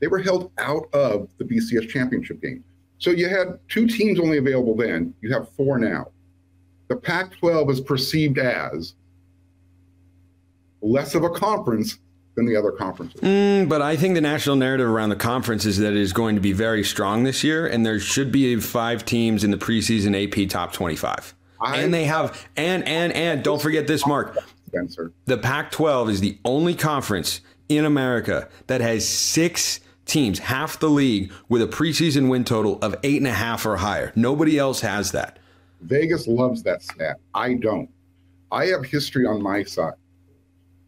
They 0.00 0.08
were 0.08 0.18
held 0.18 0.50
out 0.58 0.88
of 0.92 1.28
the 1.38 1.44
BCS 1.44 1.88
championship 1.88 2.42
game. 2.42 2.64
So 2.98 3.10
you 3.10 3.28
had 3.28 3.58
two 3.68 3.86
teams 3.86 4.18
only 4.18 4.38
available 4.38 4.74
then. 4.74 5.14
You 5.20 5.32
have 5.32 5.48
four 5.50 5.78
now. 5.78 6.08
The 6.88 6.96
Pac 6.96 7.36
12 7.38 7.70
is 7.70 7.80
perceived 7.80 8.38
as 8.38 8.94
less 10.80 11.14
of 11.14 11.24
a 11.24 11.30
conference 11.30 11.98
than 12.36 12.46
the 12.46 12.56
other 12.56 12.70
conferences. 12.70 13.20
Mm, 13.20 13.68
but 13.68 13.82
I 13.82 13.96
think 13.96 14.14
the 14.14 14.20
national 14.20 14.56
narrative 14.56 14.88
around 14.88 15.08
the 15.08 15.16
conference 15.16 15.64
is 15.64 15.78
that 15.78 15.92
it 15.92 15.98
is 15.98 16.12
going 16.12 16.36
to 16.36 16.40
be 16.40 16.52
very 16.52 16.84
strong 16.84 17.24
this 17.24 17.42
year, 17.42 17.66
and 17.66 17.84
there 17.84 17.98
should 17.98 18.30
be 18.30 18.56
five 18.56 19.04
teams 19.04 19.42
in 19.42 19.50
the 19.50 19.56
preseason 19.56 20.14
AP 20.14 20.48
top 20.48 20.72
25. 20.72 21.34
I, 21.60 21.78
and 21.78 21.92
they 21.92 22.04
have, 22.04 22.48
and, 22.56 22.86
and, 22.86 23.12
and 23.12 23.42
don't 23.42 23.60
forget 23.60 23.86
this, 23.86 24.06
Marc. 24.06 24.36
Spencer. 24.66 25.12
The 25.24 25.38
Pac 25.38 25.70
12 25.70 26.10
is 26.10 26.20
the 26.20 26.38
only 26.44 26.74
conference 26.74 27.40
in 27.68 27.84
America 27.84 28.48
that 28.66 28.80
has 28.80 29.08
six 29.08 29.80
teams, 30.04 30.38
half 30.38 30.78
the 30.78 30.88
league, 30.88 31.32
with 31.48 31.62
a 31.62 31.66
preseason 31.66 32.28
win 32.28 32.44
total 32.44 32.78
of 32.80 32.94
eight 33.02 33.18
and 33.18 33.26
a 33.26 33.32
half 33.32 33.66
or 33.66 33.76
higher. 33.76 34.12
Nobody 34.14 34.58
else 34.58 34.80
has 34.80 35.12
that. 35.12 35.38
Vegas 35.82 36.26
loves 36.26 36.62
that 36.62 36.82
stat. 36.82 37.16
I 37.34 37.54
don't. 37.54 37.88
I 38.50 38.66
have 38.66 38.84
history 38.84 39.26
on 39.26 39.42
my 39.42 39.62
side. 39.64 39.94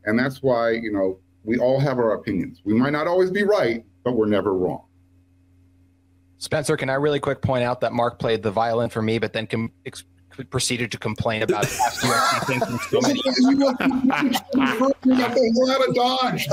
And 0.05 0.19
that's 0.19 0.43
why, 0.43 0.71
you 0.71 0.93
know, 0.93 1.19
we 1.45 1.59
all 1.59 1.81
have 1.81 1.99
our 1.99 2.13
opinions. 2.13 2.61
We 2.65 2.75
might 2.75 2.93
not 2.93 3.07
always 3.07 3.31
be 3.31 3.43
right, 3.43 3.85
but 4.05 4.13
we're 4.13 4.27
never 4.27 4.55
wrong. 4.55 4.85
Spencer, 6.39 6.77
can 6.77 6.89
I 6.89 6.95
really 6.95 7.21
quick 7.21 7.43
point 7.43 7.65
out 7.65 7.81
that 7.81 7.93
Marc 7.93 8.19
played 8.19 8.43
the 8.43 8.51
violin 8.51 8.91
for 8.91 9.03
me, 9.03 9.19
but 9.19 9.33
then 9.33 9.47
com- 9.47 9.73
ex- 9.85 10.05
proceeded 10.51 10.91
to 10.93 10.99
complain 10.99 11.43
about 11.43 11.65
past 11.65 12.03
UFC 12.03 12.47
things 12.47 12.65
so 12.89 13.01
many 13.01 13.21
out 15.71 15.89
of 15.89 15.95
Dodge. 15.95 16.47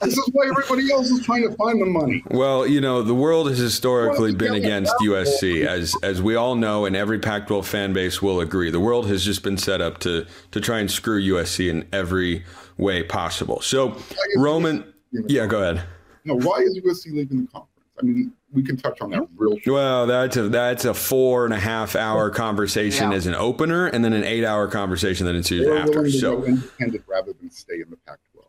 this 0.00 0.16
is 0.18 0.30
why 0.32 0.46
everybody 0.48 0.90
else 0.90 1.08
is 1.10 1.24
trying 1.24 1.48
to 1.48 1.54
find 1.56 1.80
the 1.80 1.86
money. 1.86 2.22
Well, 2.30 2.66
you 2.66 2.80
know, 2.80 3.02
the 3.02 3.14
world 3.14 3.48
has 3.48 3.58
historically 3.58 4.34
been 4.34 4.54
against 4.54 4.94
USC, 5.02 5.64
as 5.66 5.94
as 6.02 6.20
we 6.20 6.34
all 6.34 6.54
know, 6.54 6.84
and 6.84 6.96
every 6.96 7.18
Pac-12 7.18 7.64
fan 7.64 7.92
base 7.92 8.20
will 8.20 8.40
agree. 8.40 8.70
The 8.70 8.80
world 8.80 9.06
has 9.08 9.24
just 9.24 9.42
been 9.42 9.58
set 9.58 9.80
up 9.80 9.98
to 9.98 10.26
to 10.50 10.60
try 10.60 10.80
and 10.80 10.90
screw 10.90 11.20
USC 11.20 11.70
in 11.70 11.88
every 11.92 12.44
way 12.76 13.02
possible. 13.02 13.60
So, 13.60 13.96
Roman, 14.36 14.92
yeah, 15.12 15.46
go 15.46 15.62
ahead. 15.62 15.84
No, 16.24 16.34
why 16.34 16.58
is 16.58 16.78
USC 16.78 17.12
leaving 17.12 17.42
the 17.42 17.48
conference? 17.52 17.75
I 17.98 18.04
mean, 18.04 18.32
we 18.52 18.62
can 18.62 18.76
touch 18.76 19.00
on 19.00 19.10
that 19.10 19.26
real 19.36 19.58
short. 19.58 19.74
Well, 19.74 20.06
that's 20.06 20.36
a 20.36 20.48
that's 20.48 20.84
a 20.84 20.94
four 20.94 21.44
and 21.44 21.54
a 21.54 21.58
half 21.58 21.96
hour 21.96 22.30
conversation 22.30 23.10
yeah. 23.10 23.16
as 23.16 23.26
an 23.26 23.34
opener, 23.34 23.86
and 23.86 24.04
then 24.04 24.12
an 24.12 24.24
eight 24.24 24.44
hour 24.44 24.68
conversation 24.68 25.26
that 25.26 25.34
ensues 25.34 25.66
They're 25.66 25.78
after. 25.78 26.10
So 26.10 26.44
independent 26.44 27.04
rather 27.06 27.32
than 27.32 27.50
stay 27.50 27.80
in 27.80 27.90
the 27.90 27.96
Pac-12. 27.96 28.44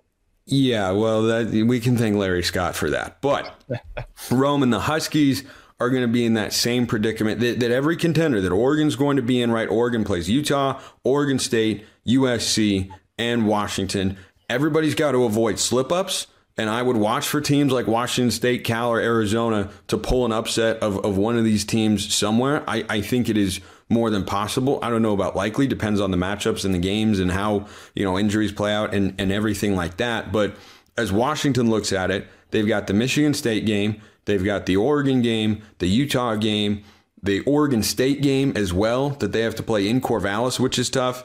Yeah, 0.45 0.91
well, 0.91 1.23
that, 1.23 1.47
we 1.67 1.79
can 1.79 1.97
thank 1.97 2.15
Larry 2.15 2.43
Scott 2.43 2.75
for 2.75 2.89
that. 2.89 3.21
But 3.21 3.53
Rome 4.31 4.63
and 4.63 4.71
the 4.71 4.79
Huskies 4.79 5.43
are 5.79 5.89
going 5.89 6.03
to 6.03 6.07
be 6.07 6.25
in 6.25 6.35
that 6.35 6.53
same 6.53 6.87
predicament 6.87 7.39
that, 7.41 7.59
that 7.59 7.71
every 7.71 7.97
contender 7.97 8.41
that 8.41 8.51
Oregon's 8.51 8.95
going 8.95 9.17
to 9.17 9.21
be 9.21 9.41
in. 9.41 9.51
Right, 9.51 9.69
Oregon 9.69 10.03
plays 10.03 10.29
Utah, 10.29 10.79
Oregon 11.03 11.37
State, 11.37 11.85
USC, 12.07 12.89
and 13.17 13.47
Washington. 13.47 14.17
Everybody's 14.49 14.95
got 14.95 15.11
to 15.11 15.25
avoid 15.25 15.59
slip 15.59 15.91
ups 15.91 16.27
and 16.57 16.69
I 16.69 16.81
would 16.81 16.97
watch 16.97 17.27
for 17.27 17.39
teams 17.39 17.71
like 17.71 17.87
Washington 17.87 18.31
State, 18.31 18.63
Cal, 18.63 18.91
or 18.91 18.99
Arizona 18.99 19.69
to 19.87 19.97
pull 19.97 20.25
an 20.25 20.31
upset 20.31 20.77
of, 20.81 21.03
of 21.05 21.17
one 21.17 21.37
of 21.37 21.43
these 21.43 21.63
teams 21.63 22.13
somewhere. 22.13 22.63
I, 22.67 22.83
I 22.89 23.01
think 23.01 23.29
it 23.29 23.37
is 23.37 23.61
more 23.89 24.09
than 24.09 24.25
possible. 24.25 24.79
I 24.81 24.89
don't 24.89 25.01
know 25.01 25.13
about 25.13 25.35
likely, 25.35 25.67
depends 25.67 26.01
on 26.01 26.11
the 26.11 26.17
matchups 26.17 26.65
and 26.65 26.73
the 26.73 26.79
games 26.79 27.19
and 27.19 27.31
how, 27.31 27.67
you 27.95 28.03
know, 28.03 28.17
injuries 28.17 28.51
play 28.51 28.73
out 28.73 28.93
and, 28.93 29.13
and 29.19 29.31
everything 29.31 29.75
like 29.75 29.97
that. 29.97 30.31
But 30.31 30.55
as 30.97 31.11
Washington 31.11 31.69
looks 31.69 31.93
at 31.93 32.11
it, 32.11 32.27
they've 32.51 32.67
got 32.67 32.87
the 32.87 32.93
Michigan 32.93 33.33
State 33.33 33.65
game, 33.65 34.01
they've 34.25 34.43
got 34.43 34.65
the 34.65 34.77
Oregon 34.77 35.21
game, 35.21 35.61
the 35.77 35.87
Utah 35.87 36.35
game, 36.35 36.83
the 37.21 37.41
Oregon 37.41 37.83
State 37.83 38.21
game 38.21 38.53
as 38.55 38.73
well 38.73 39.11
that 39.11 39.31
they 39.31 39.41
have 39.41 39.55
to 39.55 39.63
play 39.63 39.87
in 39.87 40.01
Corvallis, 40.01 40.59
which 40.59 40.79
is 40.79 40.89
tough. 40.89 41.23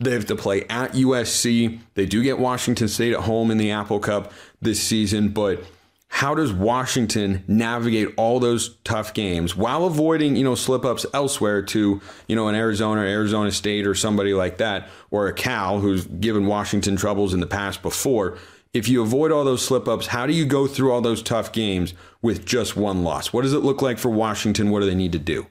They 0.00 0.10
have 0.12 0.26
to 0.26 0.36
play 0.36 0.64
at 0.68 0.92
USC. 0.92 1.78
They 1.94 2.06
do 2.06 2.22
get 2.22 2.38
Washington 2.38 2.88
State 2.88 3.12
at 3.12 3.20
home 3.20 3.50
in 3.50 3.58
the 3.58 3.70
Apple 3.70 4.00
Cup 4.00 4.32
this 4.60 4.82
season, 4.82 5.28
but 5.28 5.62
how 6.08 6.34
does 6.34 6.52
Washington 6.52 7.42
navigate 7.48 8.08
all 8.16 8.38
those 8.38 8.76
tough 8.84 9.14
games 9.14 9.56
while 9.56 9.84
avoiding, 9.84 10.36
you 10.36 10.44
know, 10.44 10.54
slip 10.54 10.84
ups 10.84 11.04
elsewhere 11.12 11.60
to, 11.62 12.00
you 12.28 12.36
know, 12.36 12.46
an 12.48 12.54
Arizona, 12.54 13.00
Arizona 13.02 13.50
State 13.50 13.86
or 13.86 13.94
somebody 13.94 14.32
like 14.32 14.58
that, 14.58 14.88
or 15.10 15.26
a 15.26 15.32
Cal 15.32 15.80
who's 15.80 16.06
given 16.06 16.46
Washington 16.46 16.96
troubles 16.96 17.34
in 17.34 17.40
the 17.40 17.46
past 17.46 17.82
before? 17.82 18.38
If 18.72 18.88
you 18.88 19.02
avoid 19.02 19.32
all 19.32 19.44
those 19.44 19.64
slip 19.64 19.86
ups, 19.88 20.08
how 20.08 20.26
do 20.26 20.32
you 20.32 20.44
go 20.44 20.66
through 20.66 20.92
all 20.92 21.00
those 21.00 21.22
tough 21.22 21.52
games 21.52 21.94
with 22.22 22.44
just 22.44 22.76
one 22.76 23.02
loss? 23.04 23.32
What 23.32 23.42
does 23.42 23.52
it 23.52 23.64
look 23.64 23.82
like 23.82 23.98
for 23.98 24.08
Washington? 24.08 24.70
What 24.70 24.80
do 24.80 24.86
they 24.86 24.94
need 24.94 25.12
to 25.12 25.18
do? 25.20 25.46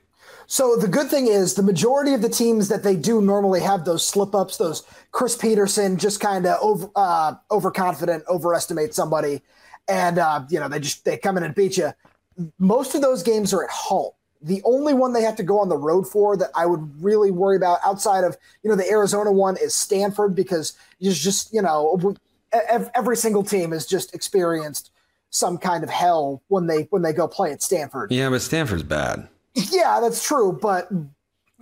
So 0.54 0.76
the 0.76 0.88
good 0.88 1.10
thing 1.10 1.26
is 1.26 1.56
the 1.56 1.64
majority 1.64 2.14
of 2.14 2.22
the 2.22 2.30
teams 2.30 2.70
that 2.70 2.84
they 2.84 2.96
do 2.96 3.24
normally 3.24 3.60
have 3.62 3.86
those 3.86 4.06
slip 4.06 4.36
ups, 4.36 4.58
those 4.58 4.84
Chris 5.12 5.36
Petersen 5.36 5.98
just 5.98 6.20
kind 6.20 6.46
of 6.46 6.60
over 6.62 6.92
uh, 6.96 7.34
overconfident, 7.50 8.24
overestimate 8.30 8.94
somebody, 8.94 9.42
and 9.88 10.20
uh, 10.20 10.46
you 10.52 10.60
know 10.60 10.68
they 10.68 10.80
just 10.80 11.06
they 11.06 11.18
come 11.18 11.38
in 11.38 11.44
and 11.44 11.56
beat 11.56 11.78
you. 11.78 11.92
Most 12.60 12.94
of 12.94 13.02
those 13.02 13.24
games 13.24 13.52
are 13.52 13.64
at 13.64 13.72
home. 13.72 14.12
The 14.44 14.62
only 14.64 14.94
one 14.94 15.14
they 15.14 15.24
have 15.24 15.36
to 15.38 15.44
go 15.44 15.58
on 15.58 15.70
the 15.70 15.76
road 15.76 16.08
for 16.08 16.38
that 16.38 16.52
I 16.54 16.68
would 16.68 17.04
really 17.04 17.32
worry 17.32 17.56
about 17.56 17.80
outside 17.84 18.24
of 18.24 18.38
you 18.62 18.70
know 18.70 18.76
the 18.76 18.88
Arizona 18.88 19.32
one 19.32 19.58
is 19.58 19.74
Stanford 19.74 20.36
because 20.36 20.74
it's 21.00 21.18
just 21.18 21.52
you 21.52 21.64
know 21.64 22.16
every 22.94 23.18
single 23.18 23.42
team 23.42 23.72
has 23.72 23.88
just 23.88 24.14
experienced 24.14 24.92
some 25.32 25.58
kind 25.58 25.84
of 25.84 25.90
hell 25.90 26.44
when 26.50 26.68
they 26.68 26.84
when 26.92 27.02
they 27.02 27.12
go 27.12 27.28
play 27.28 27.52
at 27.52 27.64
Stanford. 27.64 28.12
Yeah, 28.12 28.30
but 28.30 28.44
Stanford's 28.44 28.84
bad. 28.84 29.30
Yeah, 29.56 30.00
that's 30.02 30.26
true, 30.26 30.58
but 30.62 30.90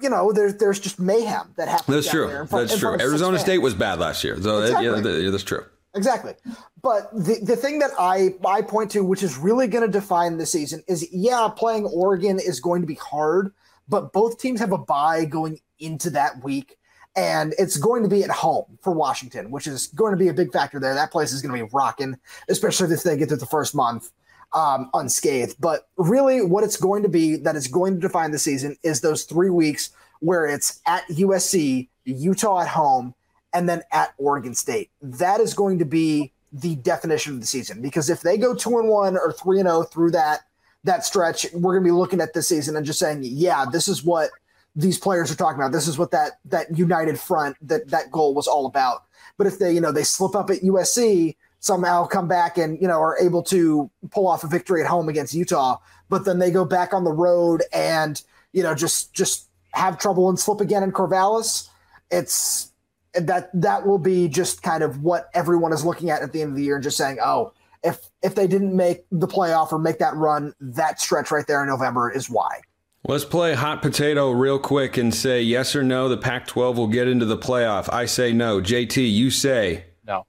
you 0.02 0.10
know, 0.10 0.32
there's 0.32 0.56
there's 0.56 0.80
just 0.80 1.00
mayhem 1.00 1.54
that 1.58 1.68
happens. 1.68 1.96
That's 1.96 2.10
true. 2.10 2.28
Front, 2.48 2.70
that's 2.70 2.80
true. 2.80 2.98
Arizona 3.00 3.38
State 3.38 3.60
was 3.60 3.74
bad 3.74 4.00
last 4.00 4.24
year, 4.24 4.42
so 4.42 4.62
exactly. 4.62 5.02
that, 5.02 5.22
yeah, 5.22 5.30
that's 5.30 5.44
true. 5.44 5.66
Exactly. 5.94 6.34
But 6.82 7.12
the, 7.12 7.40
the 7.44 7.56
thing 7.56 7.80
that 7.80 7.92
I, 8.00 8.36
I 8.46 8.62
point 8.62 8.92
to, 8.92 9.04
which 9.04 9.24
is 9.24 9.38
really 9.38 9.68
going 9.68 9.86
to 9.86 9.92
define 9.92 10.38
the 10.38 10.46
season, 10.46 10.84
is 10.88 11.12
yeah, 11.12 11.50
playing 11.56 11.86
Oregon 11.86 12.40
is 12.40 12.60
going 12.60 12.82
to 12.82 12.88
be 12.88 12.96
hard, 12.96 13.54
but 13.90 14.14
both 14.14 14.40
teams 14.40 14.60
have 14.62 14.72
a 14.72 14.78
bye 14.78 15.26
going 15.26 15.60
into 15.80 16.10
that 16.12 16.44
week. 16.44 16.78
And 17.14 17.54
it's 17.58 17.76
going 17.76 18.04
to 18.04 18.10
be 18.10 18.24
at 18.24 18.30
home 18.30 18.78
for 18.82 18.94
Washington, 18.94 19.52
which 19.52 19.68
is 19.68 19.88
going 19.88 20.12
to 20.12 20.18
be 20.18 20.30
a 20.30 20.34
big 20.34 20.54
factor 20.54 20.80
there. 20.80 20.94
That 20.94 21.12
place 21.12 21.34
is 21.34 21.42
going 21.42 21.54
to 21.54 21.66
be 21.66 21.70
rocking, 21.74 22.18
especially 22.48 22.94
if 22.94 23.04
they 23.04 23.18
get 23.18 23.28
through 23.28 23.38
the 23.38 23.46
first 23.46 23.76
month 23.76 24.12
um, 24.54 24.90
unscathed. 24.94 25.56
But 25.60 25.88
really, 25.98 26.42
what 26.42 26.64
it's 26.64 26.78
going 26.78 27.04
to 27.04 27.10
be 27.10 27.36
that 27.38 27.56
is 27.56 27.68
going 27.68 27.96
to 27.96 28.00
define 28.00 28.32
the 28.32 28.40
season 28.40 28.78
is 28.84 29.02
those 29.02 29.24
three 29.24 29.50
weeks 29.50 29.92
where 30.20 30.46
it's 30.46 30.82
at 30.86 31.08
USC, 31.08 31.88
Utah 32.06 32.62
at 32.62 32.68
home, 32.68 33.16
and 33.54 33.68
then 33.68 33.82
at 33.92 34.14
Oregon 34.18 34.54
State. 34.54 34.90
That 35.02 35.40
is 35.40 35.54
going 35.54 35.80
to 35.80 35.86
be 35.86 36.32
the 36.54 36.76
definition 36.76 37.34
of 37.34 37.40
the 37.40 37.48
season 37.48 37.82
because 37.82 38.10
if 38.10 38.22
they 38.22 38.38
go 38.38 38.54
two 38.54 38.78
and 38.78 38.90
one 38.90 39.16
or 39.16 39.32
three 39.32 39.60
and 39.60 39.68
zero 39.68 39.80
oh 39.80 39.84
through 39.84 40.12
that 40.12 40.42
that 40.84 41.06
stretch, 41.06 41.46
we're 41.54 41.74
going 41.74 41.84
to 41.84 41.88
be 41.88 41.92
looking 41.92 42.22
at 42.22 42.34
this 42.34 42.48
season 42.48 42.76
and 42.76 42.86
just 42.86 43.00
saying, 43.00 43.20
yeah, 43.24 43.66
this 43.72 43.88
is 43.88 44.04
what 44.04 44.32
these 44.76 44.98
players 44.98 45.32
are 45.32 45.36
talking 45.36 45.60
about. 45.60 45.72
This 45.72 45.88
is 45.88 45.98
what 45.98 46.12
that 46.12 46.40
that 46.46 46.78
united 46.78 47.20
front 47.20 47.56
that 47.68 47.90
that 47.90 48.12
goal 48.12 48.34
was 48.34 48.48
all 48.48 48.66
about. 48.66 49.04
But 49.38 49.48
if 49.48 49.60
they 49.60 49.74
you 49.74 49.82
know 49.82 49.92
they 49.92 50.04
slip 50.04 50.36
up 50.36 50.50
at 50.50 50.62
USC 50.62 51.36
somehow 51.62 52.06
come 52.06 52.28
back 52.28 52.58
and 52.58 52.80
you 52.82 52.88
know 52.88 53.00
are 53.00 53.18
able 53.20 53.42
to 53.44 53.90
pull 54.10 54.28
off 54.28 54.44
a 54.44 54.48
victory 54.48 54.82
at 54.82 54.88
home 54.88 55.08
against 55.08 55.34
Utah, 55.34 55.78
but 56.10 56.26
then 56.26 56.40
they 56.40 56.52
go 56.52 56.66
back 56.66 56.94
on 56.94 57.06
the 57.06 57.12
road 57.12 57.64
and 57.72 58.22
you 58.52 58.62
know 58.62 58.76
just 58.76 59.14
just 59.14 59.48
have 59.74 59.98
trouble 59.98 60.28
and 60.28 60.38
slip 60.38 60.60
again 60.60 60.84
in 60.84 60.92
Corvallis. 60.92 61.70
It's 62.12 62.72
that 63.14 63.50
that 63.54 63.86
will 63.86 63.98
be 63.98 64.28
just 64.28 64.64
kind 64.64 64.84
of 64.84 65.04
what 65.04 65.30
everyone 65.34 65.72
is 65.72 65.86
looking 65.86 66.10
at 66.10 66.22
at 66.22 66.34
the 66.34 66.42
end 66.42 66.52
of 66.52 66.58
the 66.58 66.64
year 66.64 66.76
and 66.76 66.84
just 66.84 66.98
saying, 66.98 67.18
oh, 67.24 67.54
if 67.84 68.10
if 68.22 68.36
they 68.36 68.48
didn't 68.48 68.76
make 68.76 69.06
the 69.12 69.28
playoff 69.28 69.72
or 69.72 69.80
make 69.80 70.00
that 70.00 70.16
run, 70.16 70.54
that 70.60 71.00
stretch 71.00 71.32
right 71.32 71.48
there 71.48 71.62
in 71.62 71.70
November 71.70 72.12
is 72.12 72.30
why. 72.30 72.62
Let's 73.08 73.26
play 73.26 73.56
hot 73.56 73.82
potato 73.82 74.30
real 74.30 74.60
quick 74.60 74.96
and 74.98 75.14
say 75.14 75.42
yes 75.42 75.76
or 75.76 75.82
no. 75.82 76.08
The 76.08 76.18
Pac 76.18 76.46
12 76.46 76.78
will 76.78 76.88
get 76.88 77.08
into 77.08 77.26
the 77.26 77.38
playoff. 77.38 77.92
I 77.92 78.06
say 78.06 78.32
no. 78.32 78.62
JT, 78.62 79.12
you 79.12 79.32
say 79.32 79.86
no. 80.06 80.28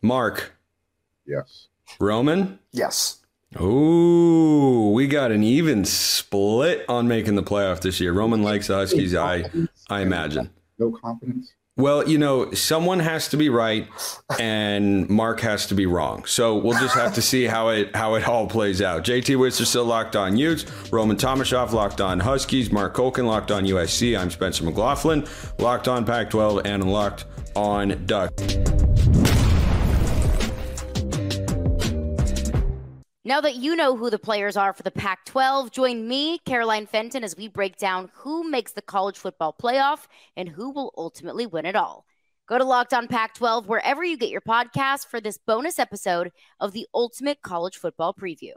Marc, 0.00 0.53
Yes. 1.26 1.68
Roman? 2.00 2.58
Yes. 2.72 3.20
Ooh, 3.60 4.90
we 4.94 5.06
got 5.06 5.30
an 5.30 5.44
even 5.44 5.84
split 5.84 6.84
on 6.88 7.06
making 7.06 7.36
the 7.36 7.42
playoff 7.42 7.80
this 7.80 8.00
year. 8.00 8.12
Roman 8.12 8.42
likes 8.42 8.66
the 8.66 8.74
Huskies, 8.74 9.14
I 9.14 9.44
I 9.88 10.00
imagine. 10.00 10.50
No 10.78 10.90
confidence. 10.90 11.52
Well, 11.76 12.08
you 12.08 12.18
know, 12.18 12.52
someone 12.52 13.00
has 13.00 13.28
to 13.30 13.36
be 13.36 13.48
right 13.48 13.88
and 14.38 15.08
Marc 15.08 15.40
has 15.40 15.66
to 15.66 15.74
be 15.74 15.86
wrong. 15.86 16.24
So 16.24 16.56
we'll 16.56 16.78
just 16.78 16.94
have 16.94 17.14
to 17.14 17.22
see 17.22 17.44
how 17.44 17.68
it 17.70 17.94
how 17.96 18.14
it 18.14 18.26
all 18.28 18.46
plays 18.46 18.80
out. 18.80 19.04
JT 19.04 19.36
Wistrcill 19.36 19.86
locked 19.86 20.14
on 20.14 20.36
Utes, 20.36 20.64
Roman 20.92 21.16
Tomashoff 21.16 21.72
locked 21.72 22.00
on 22.00 22.20
Huskies, 22.20 22.70
Marc 22.70 22.94
Kulkin 22.94 23.26
locked 23.26 23.50
on 23.50 23.64
USC. 23.64 24.18
I'm 24.18 24.30
Spencer 24.30 24.64
McLaughlin, 24.64 25.26
locked 25.58 25.88
on 25.88 26.04
Pac-12 26.04 26.62
and 26.64 26.90
locked 26.90 27.24
on 27.56 28.04
Duck. 28.06 28.32
Now 33.26 33.40
that 33.40 33.54
you 33.54 33.74
know 33.74 33.96
who 33.96 34.10
the 34.10 34.18
players 34.18 34.54
are 34.54 34.74
for 34.74 34.82
the 34.82 34.90
Pac 34.90 35.24
12, 35.24 35.70
join 35.70 36.06
me, 36.06 36.40
Caroline 36.44 36.84
Fenton, 36.84 37.24
as 37.24 37.34
we 37.34 37.48
break 37.48 37.78
down 37.78 38.10
who 38.16 38.50
makes 38.50 38.72
the 38.72 38.82
college 38.82 39.16
football 39.16 39.56
playoff 39.58 40.06
and 40.36 40.46
who 40.46 40.70
will 40.70 40.92
ultimately 40.94 41.46
win 41.46 41.64
it 41.64 41.74
all. 41.74 42.04
Go 42.46 42.58
to 42.58 42.64
Locked 42.64 42.92
On 42.92 43.08
Pac 43.08 43.32
12 43.32 43.66
wherever 43.66 44.04
you 44.04 44.18
get 44.18 44.28
your 44.28 44.42
podcast 44.42 45.06
for 45.06 45.22
this 45.22 45.38
bonus 45.38 45.78
episode 45.78 46.32
of 46.60 46.72
the 46.72 46.86
Ultimate 46.92 47.40
College 47.40 47.78
Football 47.78 48.12
Preview. 48.12 48.52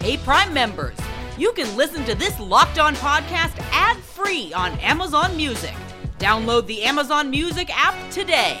Hey, 0.00 0.18
Prime 0.18 0.52
members, 0.52 0.98
you 1.38 1.52
can 1.52 1.74
listen 1.74 2.04
to 2.04 2.14
this 2.14 2.38
Locked 2.38 2.78
On 2.78 2.94
podcast 2.96 3.58
ad 3.72 3.96
free 3.96 4.52
on 4.52 4.72
Amazon 4.80 5.34
Music. 5.38 5.74
Download 6.18 6.66
the 6.66 6.82
Amazon 6.82 7.30
Music 7.30 7.70
app 7.72 8.10
today. 8.10 8.60